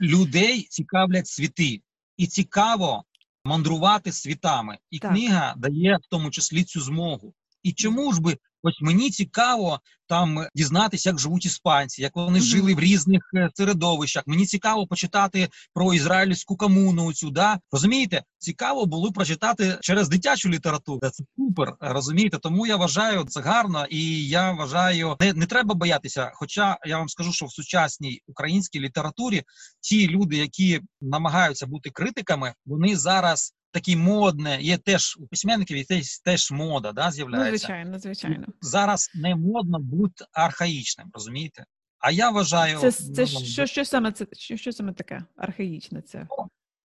людей 0.00 0.62
цікавлять 0.62 1.26
світи, 1.26 1.82
і 2.16 2.26
цікаво 2.26 3.04
мандрувати 3.44 4.12
світами. 4.12 4.78
І 4.90 4.98
Так. 4.98 5.10
книга 5.10 5.54
дає 5.56 5.96
в 5.96 6.06
тому 6.10 6.30
числі 6.30 6.64
цю 6.64 6.80
змогу. 6.80 7.34
І 7.62 7.72
чому 7.72 8.12
ж 8.12 8.20
би, 8.20 8.36
ось 8.62 8.80
мені 8.80 9.10
цікаво 9.10 9.80
там 10.08 10.46
дізнатися, 10.54 11.08
як 11.08 11.18
живуть 11.18 11.46
іспанці, 11.46 12.02
як 12.02 12.16
вони 12.16 12.38
Мгм. 12.38 12.46
жили 12.46 12.74
в 12.74 12.80
різних 12.80 13.30
е, 13.34 13.50
середовищах. 13.54 14.22
Мені 14.26 14.46
цікаво 14.46 14.86
почитати 14.86 15.48
про 15.74 15.94
ізраїльську 15.94 16.56
комуну. 16.56 17.12
Цю 17.12 17.30
да 17.30 17.58
розумієте, 17.72 18.22
цікаво 18.38 18.86
було 18.86 19.12
прочитати 19.12 19.78
через 19.80 20.08
дитячу 20.08 20.48
літературу. 20.48 21.00
Це 21.10 21.24
супер, 21.36 21.74
розумієте. 21.80 22.38
Тому 22.38 22.66
я 22.66 22.76
вважаю 22.76 23.24
це 23.24 23.40
гарно, 23.40 23.86
і 23.90 24.28
я 24.28 24.52
вважаю, 24.52 25.16
не, 25.20 25.32
не 25.32 25.46
треба 25.46 25.74
боятися. 25.74 26.30
Хоча 26.34 26.78
я 26.86 26.98
вам 26.98 27.08
скажу, 27.08 27.32
що 27.32 27.46
в 27.46 27.52
сучасній 27.52 28.20
українській 28.26 28.80
літературі 28.80 29.42
ті 29.80 30.08
люди, 30.08 30.36
які 30.36 30.80
намагаються 31.00 31.66
бути 31.66 31.90
критиками, 31.90 32.54
вони 32.66 32.96
зараз 32.96 33.54
такі 33.78 33.96
модне. 33.96 34.58
Є 34.60 34.76
теж 34.76 35.16
у 35.20 35.26
письменників 35.26 35.76
є 35.76 35.84
теж, 35.84 36.18
теж 36.18 36.50
мода, 36.50 36.92
да, 36.92 37.04
Ну, 37.04 37.10
з'являється. 37.12 37.58
звичайно, 37.58 37.98
звичайно. 37.98 38.46
Зараз 38.60 39.10
не 39.14 39.36
модно 39.36 39.78
бути 39.78 40.24
архаїчним, 40.32 41.10
розумієте? 41.12 41.64
А 41.98 42.10
я 42.10 42.30
вважаю, 42.30 42.78
Це, 42.78 42.92
це 42.92 43.22
ну, 43.22 43.26
що, 43.26 43.66
що 43.66 43.84
саме 43.84 44.12
це 44.12 44.26
що, 44.32 44.56
що 44.56 44.72
саме 44.72 44.92
таке 44.92 45.24
архаїчне? 45.36 46.02
Це 46.02 46.26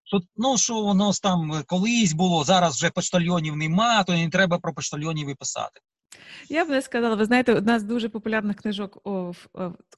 що 0.03 0.21
ну 0.35 0.57
що 0.57 0.81
воно 0.81 1.11
там 1.23 1.63
колись 1.67 2.13
було, 2.13 2.43
зараз 2.43 2.75
вже 2.75 2.89
почтальйонів 2.89 3.55
нема, 3.55 4.03
то 4.03 4.13
не 4.13 4.29
треба 4.29 4.59
про 4.59 4.73
почтальйонів 4.73 5.29
і 5.29 5.35
писати. 5.35 5.79
Я 6.49 6.65
б 6.65 6.69
не 6.69 6.81
сказала, 6.81 7.15
ви 7.15 7.25
знаєте, 7.25 7.53
одна 7.53 7.79
з 7.79 7.83
дуже 7.83 8.09
популярних 8.09 8.57
книжок 8.57 9.01
в, 9.05 9.35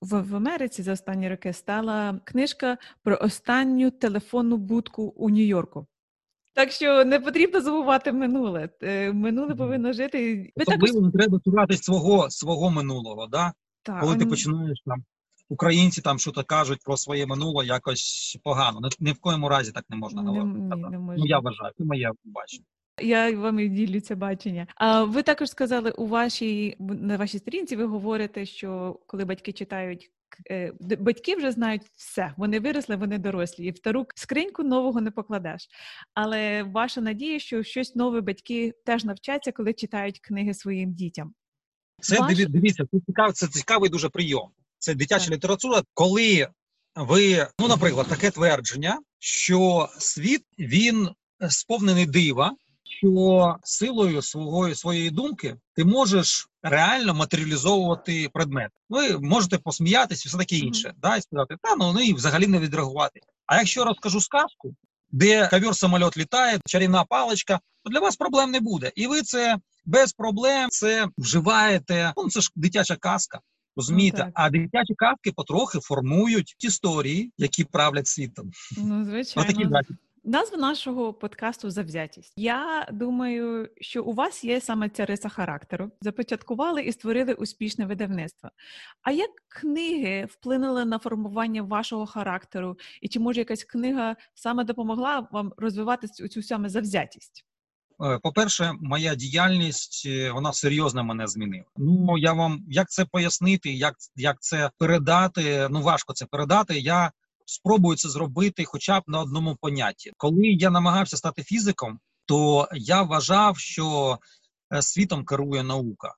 в, 0.02 0.22
в 0.22 0.36
Америці 0.36 0.84
за 0.84 0.94
останні 0.94 1.30
роки 1.30 1.54
стала 1.54 2.20
книжка 2.24 2.78
про 3.04 3.18
останню 3.22 3.92
телефонну 3.92 4.58
будку 4.58 5.04
у 5.04 5.30
Нью-Йорку. 5.30 5.88
Так 6.56 6.72
що 6.72 7.06
не 7.06 7.20
потрібно 7.20 7.62
забувати 7.62 8.12
минуле. 8.12 8.70
Е, 8.82 9.14
Минуле 9.14 9.56
повинно 9.56 9.94
жити. 9.94 10.52
Ви 10.56 10.66
також 10.66 10.84
Особливо 10.84 11.06
не 11.08 11.12
треба 11.12 11.40
цуратись 11.40 11.82
свого 11.82 12.30
свого 12.30 12.70
минулого. 12.70 13.28
Да? 13.28 13.54
так, 13.84 14.02
Коли 14.02 14.16
ти 14.18 14.26
починаєш 14.26 14.82
там. 14.86 15.04
Українці 15.50 16.02
там 16.02 16.20
щось 16.20 16.44
кажуть 16.48 16.80
про 16.86 16.98
своє 16.98 17.26
минуле 17.26 17.66
якось 17.66 18.38
погано. 18.44 18.90
Ні 19.00 19.12
в 19.12 19.20
коєму 19.20 19.50
разі 19.50 19.72
так 19.72 19.86
не 19.90 19.98
можна 19.98 20.22
говорити. 20.22 20.50
Ну 21.18 21.26
я 21.26 21.40
вважаю, 21.40 21.74
це 21.78 21.84
моє 21.84 22.12
бачення. 22.24 22.66
Я 23.02 23.38
вам 23.38 23.60
і 23.60 23.70
ділю 23.70 24.00
це 24.00 24.16
бачення. 24.16 24.68
А 24.76 25.04
ви 25.04 25.24
також 25.24 25.50
сказали 25.50 25.92
у 25.92 26.08
вашій 26.08 26.76
на 26.80 27.18
вашій 27.18 27.38
сторінці. 27.38 27.76
Ви 27.76 27.86
говорите, 27.86 28.46
що 28.46 29.00
коли 29.06 29.26
батьки 29.26 29.52
читають. 29.52 30.12
Е, 30.52 30.74
Батьки 30.80 31.36
вже 31.36 31.52
знають 31.52 31.82
все, 31.96 32.34
вони 32.38 32.60
виросли, 32.60 32.96
вони 32.96 33.18
дорослі, 33.18 33.66
і 33.66 33.72
в 33.72 33.78
стару 33.78 34.08
скриньку 34.16 34.64
нового 34.64 35.02
не 35.02 35.12
покладеш. 35.12 35.68
Але 36.14 36.64
ваша 36.64 37.02
надія, 37.02 37.40
що 37.40 37.64
щось 37.64 37.96
нове 37.96 38.22
батьки 38.22 38.74
теж 38.86 39.04
навчаться, 39.04 39.52
коли 39.52 39.74
читають 39.74 40.20
книги 40.20 40.54
своїм 40.54 40.94
дітям. 40.94 41.34
Це 42.02 42.20
Ваш- 42.20 42.48
дивіться, 42.48 42.86
це 42.92 43.00
цікавий, 43.08 43.34
це 43.34 43.48
цікавий 43.48 43.90
дуже 43.90 44.10
прийом. 44.10 44.50
Це 44.78 44.96
дитяча 44.96 45.26
Так. 45.26 45.34
література, 45.34 45.82
коли 45.94 46.48
ви, 46.96 47.48
ну, 47.60 47.68
наприклад, 47.68 48.08
таке 48.08 48.32
твердження, 48.32 49.00
що 49.20 49.90
світ 50.00 50.44
він 50.60 51.10
сповнений 51.50 52.06
дива, 52.06 52.56
що 52.98 53.56
силою 53.64 54.22
свого, 54.22 54.76
своєї 54.76 55.10
думки 55.10 55.56
ти 55.76 55.86
можеш 55.86 56.50
реально 56.64 57.14
матеріалізовувати 57.14 58.30
предмет. 58.34 58.72
Ви 58.90 59.20
можете 59.20 59.58
посміятися, 59.58 60.30
все 60.30 60.38
таке 60.38 60.56
інше, 60.56 60.88
mm-hmm. 60.88 61.02
да, 61.02 61.18
і 61.18 61.22
сказати, 61.22 61.56
та 61.62 61.76
ну, 61.76 62.02
і 62.02 62.14
взагалі 62.14 62.48
не 62.48 62.60
відреагувати. 62.60 63.20
А 63.46 63.58
якщо 63.58 63.86
розкажу 63.86 64.22
сказку, 64.22 64.76
де 65.12 65.48
ковер 65.48 65.76
самоліт 65.76 66.18
літає, 66.18 66.60
чарівна 66.66 67.04
паличка, 67.04 67.60
то 67.84 67.90
для 67.90 68.00
вас 68.00 68.16
проблем 68.16 68.52
не 68.52 68.60
буде. 68.60 68.92
І 68.96 69.08
ви 69.08 69.22
це 69.22 69.58
без 69.86 70.14
проблем 70.14 70.70
це 70.70 71.08
вживаєте. 71.18 72.14
Ну 72.18 72.30
це 72.30 72.42
ж 72.42 72.50
дитяча 72.56 72.96
казка. 72.96 73.40
Розумієте, 73.78 74.24
ну, 74.26 74.32
а 74.36 74.50
дитячі 74.50 74.94
казки 74.98 75.32
потрохи 75.32 75.80
формують 75.80 76.56
історії, 76.60 77.32
які 77.38 77.64
правлять 77.64 78.08
світом. 78.08 78.52
Ну 78.78 79.06
звичайно. 79.06 79.50
Отакі 79.50 79.70
Назва 80.28 80.58
нашого 80.58 81.14
подкасту 81.14 81.70
завзятість. 81.70 82.34
Я 82.38 82.88
думаю, 82.92 83.70
що 83.82 84.04
у 84.04 84.14
вас 84.14 84.44
є 84.44 84.62
саме 84.62 84.90
ця 84.90 85.06
риса 85.06 85.30
характеру. 85.30 85.92
Започаткували 86.02 86.82
і 86.82 86.92
створили 86.92 87.34
успішне 87.34 87.86
видавництво. 87.86 88.50
А 89.02 89.12
як 89.12 89.30
книги 89.48 90.28
вплинули 90.32 90.86
на 90.86 91.00
формування 91.00 91.62
вашого 91.62 92.06
характеру? 92.06 92.78
І 93.02 93.08
чи 93.08 93.20
може 93.20 93.40
якась 93.40 93.64
книга 93.64 94.16
саме 94.34 94.64
допомогла 94.64 95.28
вам 95.32 95.54
розвивати 95.58 96.08
цю 96.08 96.44
саме 96.44 96.70
завзятість? 96.70 97.46
Е, 98.04 98.20
по-перше, 98.24 98.74
моя 98.82 99.16
діяльність 99.16 100.04
е, 100.06 100.32
вона 100.32 100.54
серйозно 100.54 101.04
мене 101.04 101.28
змінила. 101.28 101.66
Ну 101.78 102.18
я 102.18 102.34
вам 102.34 102.66
як 102.68 102.90
це 102.90 103.06
пояснити, 103.06 103.74
як 103.74 103.96
як 104.16 104.42
це 104.42 104.72
передати? 104.78 105.68
Ну 105.72 105.82
важко 105.82 106.14
це 106.14 106.26
передати. 106.26 106.80
Я 106.80 107.12
спробую 107.46 107.98
це 107.98 108.10
зробити, 108.10 108.66
хоча 108.66 109.00
б 109.00 109.04
на 109.08 109.20
одному 109.22 109.56
понятті. 109.56 110.12
Коли 110.18 110.48
я 110.48 110.70
намагався 110.70 111.18
стати 111.18 111.44
фізиком, 111.44 112.00
то 112.26 112.68
я 112.74 113.02
вважав, 113.02 113.58
що 113.58 114.18
е, 114.74 114.82
світом 114.82 115.26
керує 115.26 115.64
наука, 115.64 116.16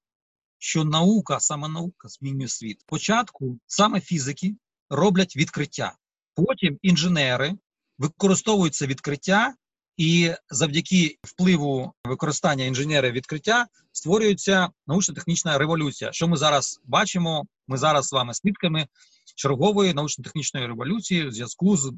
що 0.57 0.84
наука, 0.84 1.39
саме 1.39 1.67
наука, 1.67 2.07
змінює 2.07 2.47
світ. 2.47 2.82
Спочатку 2.82 3.59
саме 3.67 4.01
фізики 4.01 4.55
роблять 4.89 5.36
відкриття, 5.36 5.95
потім 6.36 6.78
інженери 6.82 7.53
використовують 7.97 8.73
це 8.73 8.88
відкриття. 8.88 9.53
І 9.98 10.32
завдяки 10.50 11.18
впливу 11.24 11.93
використання 12.04 12.66
інженерів 12.66 13.12
відкриття 13.12 13.66
створюється 13.91 14.70
научно-технічна 14.88 15.58
революція. 15.58 16.12
Що 16.14 16.28
ми 16.28 16.38
зараз 16.38 16.80
бачимо? 16.86 17.45
Ми 17.68 17.78
зараз 17.78 18.08
з 18.08 18.14
вами 18.14 18.34
свідками 18.34 18.88
чергової 19.36 19.93
научно-технічної 19.93 20.68
революції 20.68 21.28
в 21.28 21.32
зв'язку 21.32 21.78
з 21.78 21.93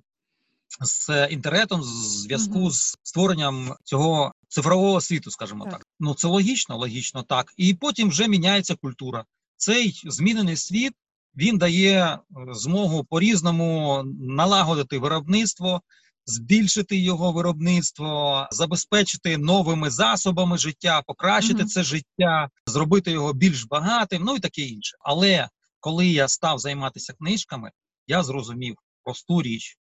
з 0.82 1.28
інтернетом, 1.28 1.82
в 1.82 1.84
зв'язку 1.84 2.60
mm-hmm. 2.60 2.72
з 2.72 2.98
створенням 3.04 3.76
цього 3.84 4.34
цифрового 4.48 5.02
світу, 5.02 5.32
скажімо 5.32 5.64
так. 5.64 5.74
так. 5.74 5.88
Ну 6.00 6.14
це 6.14 6.28
логічно, 6.28 6.78
логічно 6.78 7.24
так. 7.24 7.54
І 7.58 7.74
потім 7.74 8.10
вже 8.10 8.28
міняється 8.28 8.76
культура. 8.76 9.26
Цей 9.58 10.02
змінений 10.06 10.56
світ 10.56 10.94
він 11.36 11.58
дає 11.58 12.04
е, 12.04 12.20
змогу 12.52 13.04
по 13.04 13.20
різному 13.20 14.04
налагодити 14.20 14.98
виробництво. 14.98 15.82
Збільшити 16.30 16.98
його 16.98 17.32
виробництво, 17.32 18.48
забезпечити 18.52 19.38
новими 19.38 19.90
засобами 19.90 20.58
життя, 20.58 21.02
покращити 21.02 21.64
mm-hmm. 21.64 21.68
це 21.68 21.84
життя, 21.84 22.50
зробити 22.66 23.12
його 23.12 23.34
більш 23.34 23.64
багатим, 23.64 24.24
ну 24.24 24.36
і 24.36 24.40
таке 24.40 24.62
інше. 24.62 24.98
Але 25.00 25.50
коли 25.80 26.08
я 26.08 26.28
став 26.28 26.60
займатися 26.60 27.14
книжками, 27.14 27.72
я 28.08 28.24
зрозумів 28.24 28.76
просту 29.04 29.42
річ, 29.42 29.78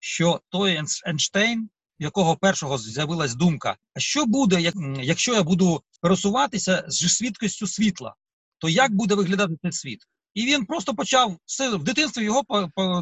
що 0.00 0.40
той 0.48 0.82
Ейнштейн, 1.06 1.68
якого 1.98 2.36
першого 2.36 2.78
з'явилась 2.78 3.34
думка, 3.34 3.76
а 3.94 4.00
що 4.00 4.26
буде, 4.26 4.72
якщо 5.02 5.34
я 5.34 5.42
буду 5.42 5.82
пересуватися 6.00 6.84
з 6.88 7.08
швидкістю 7.08 7.66
світла, 7.66 8.14
то 8.58 8.68
як 8.68 8.94
буде 8.94 9.14
виглядати 9.14 9.54
цей 9.62 9.72
світ? 9.72 10.00
І 10.34 10.46
він 10.46 10.64
просто 10.64 10.94
почав 10.94 11.36
в 11.72 11.82
дитинстві 11.82 12.24
його 12.24 12.42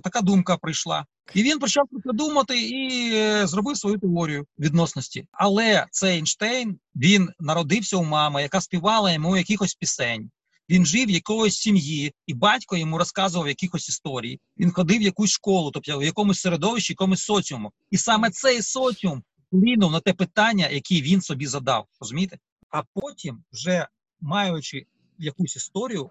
така 0.03 0.21
думка 0.21 0.57
прийшла. 0.57 1.07
І 1.35 1.43
він 1.43 1.59
почав 1.59 1.85
думати 2.05 2.61
і 2.61 3.11
е, 3.15 3.47
зробив 3.47 3.77
свою 3.77 3.99
теорію 3.99 4.47
відносності. 4.59 5.27
Але 5.33 5.87
цей 5.91 6.17
Ейнштейн 6.17 6.79
він 6.97 7.29
народився 7.41 7.97
у 7.97 8.05
мами, 8.05 8.43
яка 8.43 8.61
співала 8.61 9.13
йому 9.13 9.37
якихось 9.37 9.75
пісень. 9.75 10.31
Він 10.71 10.87
жив 10.87 11.07
в 11.07 11.11
якоїсь 11.11 11.57
сім'ї, 11.57 12.13
і 12.27 12.35
батько 12.35 12.77
йому 12.77 12.99
розказував 12.99 13.49
якихось 13.49 13.89
історій. 13.89 14.41
Він 14.59 14.71
ходив 14.71 14.99
в 14.99 15.03
якусь 15.03 15.31
школу, 15.31 15.71
тобто 15.71 15.99
в 15.99 16.03
якомусь 16.03 16.41
середовищі, 16.41 16.93
якомусь 16.93 17.23
соціуму. 17.23 17.73
І 17.91 17.97
саме 17.97 18.31
цей 18.31 18.63
соціум 18.63 19.23
вплинув 19.47 19.93
на 19.93 20.01
те 20.01 20.13
питання, 20.13 20.69
яке 20.69 20.95
він 20.95 21.21
собі 21.21 21.47
задав. 21.47 21.87
розумієте? 22.01 22.39
А 22.71 22.83
потім, 22.95 23.45
вже 23.53 23.87
маючи 24.21 24.87
якусь 25.19 25.57
історію, 25.57 26.11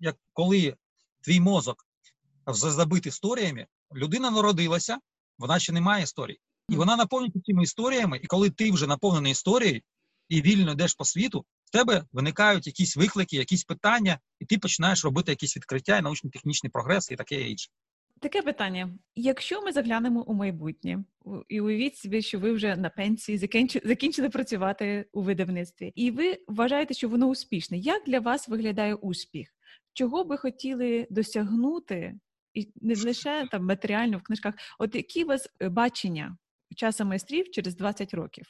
як 0.00 0.16
коли 0.32 0.76
твій 1.20 1.40
мозок 1.40 1.86
забитий 2.46 3.10
історіями, 3.10 3.66
людина 3.94 4.30
народилася, 4.30 4.98
вона 5.38 5.58
ще 5.58 5.72
не 5.72 5.80
має 5.80 6.02
історії. 6.02 6.40
І 6.68 6.76
вона 6.76 6.96
наповнюється 6.96 7.40
цими 7.40 7.62
історіями, 7.62 8.20
і 8.22 8.26
коли 8.26 8.50
ти 8.50 8.72
вже 8.72 8.86
наповнений 8.86 9.32
історією 9.32 9.80
і 10.28 10.42
вільно 10.42 10.72
йдеш 10.72 10.94
по 10.94 11.04
світу, 11.04 11.44
в 11.64 11.70
тебе 11.70 12.04
виникають 12.12 12.66
якісь 12.66 12.96
виклики, 12.96 13.36
якісь 13.36 13.64
питання, 13.64 14.18
і 14.40 14.44
ти 14.44 14.58
починаєш 14.58 15.04
робити 15.04 15.32
якісь 15.32 15.56
відкриття, 15.56 15.98
і 15.98 16.02
научно-технічний 16.02 16.70
прогрес 16.70 17.10
і 17.10 17.16
таке 17.16 17.40
інше. 17.40 17.70
Таке 18.20 18.42
питання: 18.42 18.94
якщо 19.14 19.62
ми 19.62 19.72
заглянемо 19.72 20.22
у 20.22 20.34
майбутнє, 20.34 21.04
і 21.48 21.60
уявіть 21.60 21.96
собі, 21.96 22.22
що 22.22 22.38
ви 22.38 22.52
вже 22.52 22.76
на 22.76 22.90
пенсії 22.90 23.38
закінчили, 23.38 23.88
закінчили 23.88 24.28
працювати 24.28 25.08
у 25.12 25.22
видавництві, 25.22 25.92
і 25.94 26.10
ви 26.10 26.38
вважаєте, 26.48 26.94
що 26.94 27.08
воно 27.08 27.26
успішне. 27.26 27.78
Як 27.78 28.02
для 28.06 28.20
вас 28.20 28.48
виглядає 28.48 28.94
успіх? 28.94 29.48
Чого 29.94 30.24
би 30.24 30.36
хотіли 30.36 31.06
досягнути, 31.10 32.14
і 32.54 32.68
не 32.80 32.94
лише 32.94 33.48
там 33.50 33.66
матеріально 33.66 34.18
в 34.18 34.22
книжках? 34.22 34.54
От 34.78 34.94
які 34.94 35.24
у 35.24 35.26
вас 35.26 35.48
е, 35.60 35.68
бачення 35.68 36.36
часу 36.76 37.04
майстрів 37.04 37.50
через 37.50 37.76
20 37.76 38.14
років? 38.14 38.46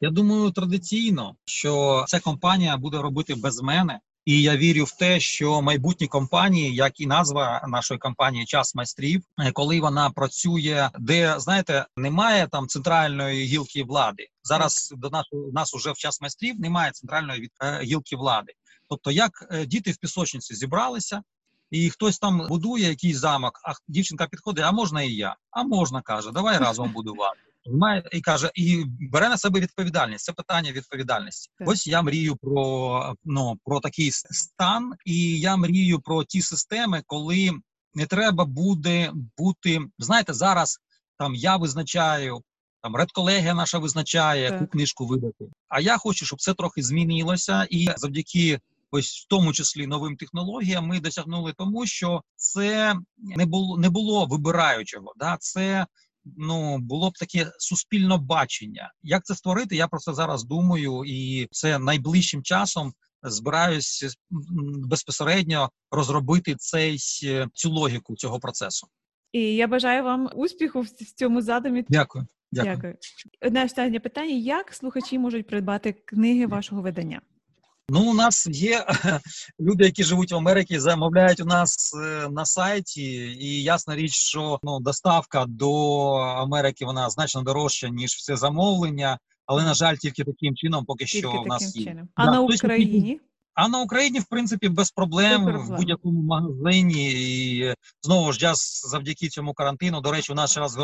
Я 0.00 0.10
думаю, 0.10 0.50
традиційно, 0.50 1.36
що 1.44 2.04
ця 2.08 2.20
компанія 2.20 2.76
буде 2.76 2.98
робити 2.98 3.34
без 3.34 3.62
мене, 3.62 4.00
і 4.24 4.42
я 4.42 4.56
вірю 4.56 4.84
в 4.84 4.92
те, 4.92 5.20
що 5.20 5.62
майбутні 5.62 6.06
компанії, 6.06 6.74
як 6.74 7.00
і 7.00 7.06
назва 7.06 7.64
нашої 7.68 7.98
компанії 7.98 8.46
Час 8.46 8.74
майстрів, 8.74 9.22
е, 9.38 9.52
коли 9.52 9.80
вона 9.80 10.10
працює, 10.10 10.90
де 10.98 11.34
знаєте, 11.38 11.86
немає 11.96 12.48
там 12.48 12.68
центральної 12.68 13.44
гілки 13.44 13.84
влади. 13.84 14.28
Зараз 14.42 14.94
до 14.96 15.10
нас 15.10 15.24
у 15.32 15.52
нас 15.52 15.74
уже 15.74 15.92
в 15.92 15.96
час 15.96 16.20
майстрів 16.20 16.60
немає 16.60 16.90
центральної 16.92 17.40
від 17.40 17.50
е, 17.62 17.80
гілки 17.82 18.16
влади. 18.16 18.52
Тобто, 18.90 19.10
як 19.10 19.48
е, 19.50 19.66
діти 19.66 19.90
в 19.90 19.96
пісочниці 19.96 20.54
зібралися. 20.54 21.22
І 21.70 21.90
хтось 21.90 22.18
там 22.18 22.46
будує 22.48 22.88
якийсь 22.88 23.16
замок, 23.16 23.60
а 23.64 23.72
дівчинка 23.88 24.26
підходить, 24.26 24.64
а 24.64 24.72
можна 24.72 25.02
і 25.02 25.12
я? 25.12 25.36
А 25.50 25.62
можна 25.62 26.02
каже, 26.02 26.32
давай 26.32 26.58
разом 26.58 26.92
будувати 26.92 27.40
і 28.12 28.20
каже, 28.20 28.50
і 28.54 28.84
бере 28.86 29.28
на 29.28 29.38
себе 29.38 29.60
відповідальність. 29.60 30.24
Це 30.24 30.32
питання 30.32 30.72
відповідальності. 30.72 31.50
Так. 31.58 31.68
Ось 31.68 31.86
я 31.86 32.02
мрію 32.02 32.36
про 32.36 33.14
ну 33.24 33.58
про 33.64 33.80
такий 33.80 34.10
стан, 34.10 34.92
і 35.04 35.40
я 35.40 35.56
мрію 35.56 36.00
про 36.00 36.24
ті 36.24 36.42
системи, 36.42 37.02
коли 37.06 37.50
не 37.94 38.06
треба 38.06 38.44
буде 38.44 39.12
бути. 39.38 39.80
Знаєте, 39.98 40.34
зараз 40.34 40.78
там 41.18 41.34
я 41.34 41.56
визначаю. 41.56 42.42
Там 42.82 42.96
редколегія 42.96 43.54
наша 43.54 43.78
визначає, 43.78 44.42
яку 44.42 44.66
книжку 44.66 45.06
видати. 45.06 45.44
А 45.68 45.80
я 45.80 45.98
хочу, 45.98 46.26
щоб 46.26 46.40
це 46.40 46.54
трохи 46.54 46.82
змінилося, 46.82 47.66
і 47.70 47.88
завдяки 47.96 48.60
ось 48.90 49.24
в 49.24 49.28
тому 49.28 49.52
числі 49.52 49.86
новим 49.86 50.16
технологіям, 50.16 50.86
ми 50.86 51.00
досягнули 51.00 51.54
тому, 51.58 51.86
що 51.86 52.22
це 52.36 52.94
не 53.18 53.46
було 53.46 53.78
не 53.78 53.90
було 53.90 54.26
вибираючого. 54.26 55.12
Да, 55.16 55.36
це 55.40 55.86
ну 56.24 56.78
було 56.78 57.10
б 57.10 57.12
таке 57.18 57.52
суспільне 57.58 58.16
бачення. 58.16 58.92
Як 59.02 59.24
це 59.24 59.34
створити? 59.34 59.76
Я 59.76 59.88
про 59.88 59.98
це 59.98 60.14
зараз 60.14 60.44
думаю, 60.44 61.04
і 61.06 61.48
це 61.50 61.78
найближчим 61.78 62.42
часом 62.42 62.92
збираюсь 63.22 64.16
безпосередньо 64.88 65.70
розробити 65.90 66.54
цей 66.58 66.98
цю 67.54 67.70
логіку 67.70 68.16
цього 68.16 68.40
процесу. 68.40 68.86
І 69.32 69.40
я 69.40 69.66
бажаю 69.66 70.04
вам 70.04 70.30
успіху 70.34 70.80
в 70.80 70.88
цьому 70.90 71.42
задумі. 71.42 71.84
Дякую. 71.88 72.26
Дякую. 72.52 72.74
Дякую. 72.76 72.94
Одне 73.42 73.64
останнє 73.64 74.00
питання: 74.00 74.34
як 74.34 74.74
слухачі 74.74 75.18
можуть 75.18 75.46
придбати 75.46 75.92
книги 75.92 76.46
вашого 76.46 76.82
видання? 76.82 77.20
Ну, 77.92 78.10
у 78.10 78.14
нас 78.14 78.46
є 78.46 78.86
люди, 79.60 79.84
які 79.84 80.04
живуть 80.04 80.32
в 80.32 80.36
Америці, 80.36 80.78
замовляють 80.78 81.40
у 81.40 81.44
нас 81.44 81.94
е, 81.94 82.28
на 82.30 82.44
сайті, 82.44 83.02
і 83.40 83.62
ясна 83.62 83.96
річ, 83.96 84.12
що 84.12 84.58
ну 84.62 84.80
доставка 84.80 85.44
до 85.48 86.12
Америки 86.16 86.84
вона 86.84 87.10
значно 87.10 87.42
дорожча 87.42 87.88
ніж 87.88 88.10
все 88.10 88.36
замовлення, 88.36 89.18
але 89.46 89.64
на 89.64 89.74
жаль, 89.74 89.96
тільки 89.96 90.24
таким 90.24 90.56
чином, 90.56 90.84
поки 90.84 91.04
тільки 91.04 91.28
що 91.28 91.42
в 91.42 91.46
нас 91.46 91.76
є. 91.76 92.04
А 92.14 92.24
да, 92.24 92.30
на 92.30 92.40
Україні. 92.40 93.20
А 93.54 93.68
на 93.68 93.80
Україні, 93.80 94.20
в 94.20 94.24
принципі, 94.24 94.68
без 94.68 94.90
проблем, 94.90 95.58
в 95.66 95.76
будь-якому 95.76 96.22
магазині. 96.22 97.12
І 97.12 97.74
знову 98.02 98.32
ж 98.32 98.38
я 98.42 98.52
завдяки 98.90 99.28
цьому 99.28 99.54
карантину. 99.54 100.00
До 100.00 100.12
речі, 100.12 100.32
у 100.32 100.34
нас 100.34 100.54
зараз 100.54 100.78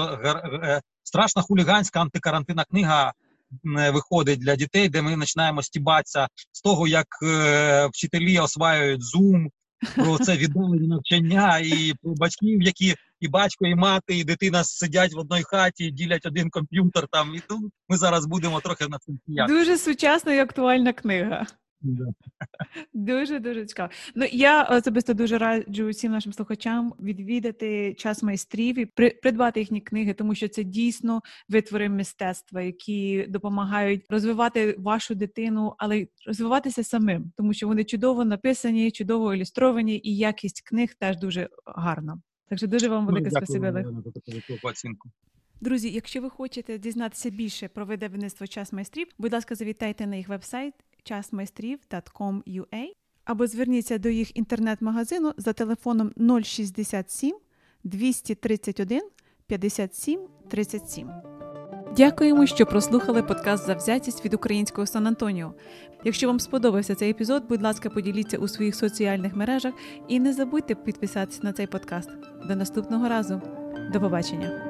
страшна 1.03 1.43
хуліганська 1.43 2.01
антикарантинна 2.01 2.65
книга 2.65 3.09
е, 3.09 3.13
виходить 3.65 4.41
для 4.41 4.57
дітей, 4.57 4.89
де 4.89 5.03
ми 5.03 5.19
починаємо 5.19 5.63
стібатися 5.63 6.29
з 6.53 6.63
того, 6.63 6.89
як 6.89 7.07
е, 7.23 7.87
вчителі 7.87 8.39
осваюють 8.39 9.03
Zoom, 9.03 9.47
про 9.95 10.19
це 10.19 10.37
віддалені 10.37 10.89
навчання, 10.89 11.59
і 11.59 11.95
про 12.03 12.15
батьків, 12.15 12.63
які 12.63 12.95
і 13.21 13.29
батько, 13.29 13.67
і 13.67 13.75
мати, 13.75 14.19
і 14.19 14.25
дитина 14.25 14.65
сидять 14.65 15.15
в 15.15 15.19
одній 15.19 15.43
хаті, 15.43 15.91
ділять 15.91 16.27
один 16.27 16.51
комп'ютер. 16.51 17.07
Там 17.13 17.35
і 17.35 17.41
тут 17.41 17.73
ми 17.89 17.97
зараз 17.97 18.27
будемо 18.27 18.61
трохи 18.61 18.89
на 18.89 18.99
цим 18.99 19.19
сміяти. 19.25 19.53
Дуже 19.53 19.79
сучасна 19.79 20.35
і 20.35 20.39
актуальна 20.39 20.93
книга. 20.93 21.47
Дуже 22.95 23.39
дуже 23.41 23.67
цікаво. 23.67 23.91
Ну 24.15 24.27
я 24.33 24.63
особисто 24.63 25.15
дуже 25.15 25.39
раджу 25.39 25.89
всім 25.89 26.13
нашим 26.13 26.33
слухачам 26.33 26.95
відвідати 27.01 27.95
час 27.95 28.23
майстрів 28.23 28.79
і 28.79 28.87
при, 28.87 29.11
придбати 29.11 29.61
їхні 29.61 29.81
книги, 29.81 30.15
тому 30.15 30.35
що 30.35 30.49
це 30.49 30.65
дійсно 30.65 31.21
витвори 31.49 31.89
мистецтва, 31.89 32.63
які 32.63 33.27
допомагають 33.29 34.05
розвивати 34.09 34.77
вашу 34.79 35.15
дитину, 35.15 35.75
але 35.79 35.99
й 35.99 36.09
розвиватися 36.27 36.85
самим, 36.85 37.33
тому 37.37 37.53
що 37.55 37.69
вони 37.69 37.85
чудово 37.85 38.25
написані, 38.25 38.91
чудово 38.91 39.35
ілюстровані, 39.35 40.01
і 40.05 40.17
якість 40.17 40.61
книг 40.61 40.95
теж 40.99 41.19
дуже 41.19 41.49
гарна. 41.67 42.21
Так 42.49 42.59
що 42.59 42.67
дуже 42.67 42.89
вам 42.89 43.07
велике 43.07 43.25
Ну, 43.25 43.31
спасибі. 43.31 43.71
Високу 44.27 44.69
оцінку. 44.69 45.11
Друзі, 45.61 45.91
якщо 45.91 46.21
ви 46.21 46.31
хочете 46.31 46.79
дізнатися 46.79 47.31
більше 47.31 47.69
про 47.69 47.87
видавництво 47.87 48.47
час 48.47 48.73
майстрів, 48.73 49.07
будь 49.19 49.33
ласка, 49.33 49.55
завітайте 49.55 50.07
на 50.07 50.17
їх 50.17 50.29
вебсайт 50.29 50.75
часмайстрів.com.ua 51.07 52.87
або 53.25 53.47
зверніться 53.47 53.99
до 53.99 54.09
їх 54.09 54.37
інтернет-магазину 54.37 55.33
за 55.37 55.53
телефоном 55.53 56.13
067 56.43 57.37
231 57.85 59.03
57 59.47 60.21
37. 60.49 61.11
Дякуємо, 61.97 62.47
що 62.47 62.67
прослухали 62.67 63.23
подкаст 63.23 63.67
Завзятість 63.67 64.25
від 64.25 64.35
українського 64.35 64.87
Сан 64.87 65.07
Антоніо. 65.07 65.55
Якщо 66.05 66.27
вам 66.27 66.41
сподобався 66.41 66.95
цей 66.95 67.11
епізод, 67.11 67.45
будь 67.49 67.63
ласка, 67.63 67.91
поділіться 67.91 68.39
у 68.39 68.49
своїх 68.49 68.75
соціальних 68.75 69.37
мережах 69.37 69.75
і 70.09 70.21
не 70.21 70.33
забудьте 70.33 70.75
підписатися 70.75 71.41
на 71.43 71.53
цей 71.53 71.67
подкаст. 71.67 72.11
До 72.49 72.57
наступного 72.57 73.09
разу. 73.09 73.43
До 73.93 74.01
побачення! 74.01 74.66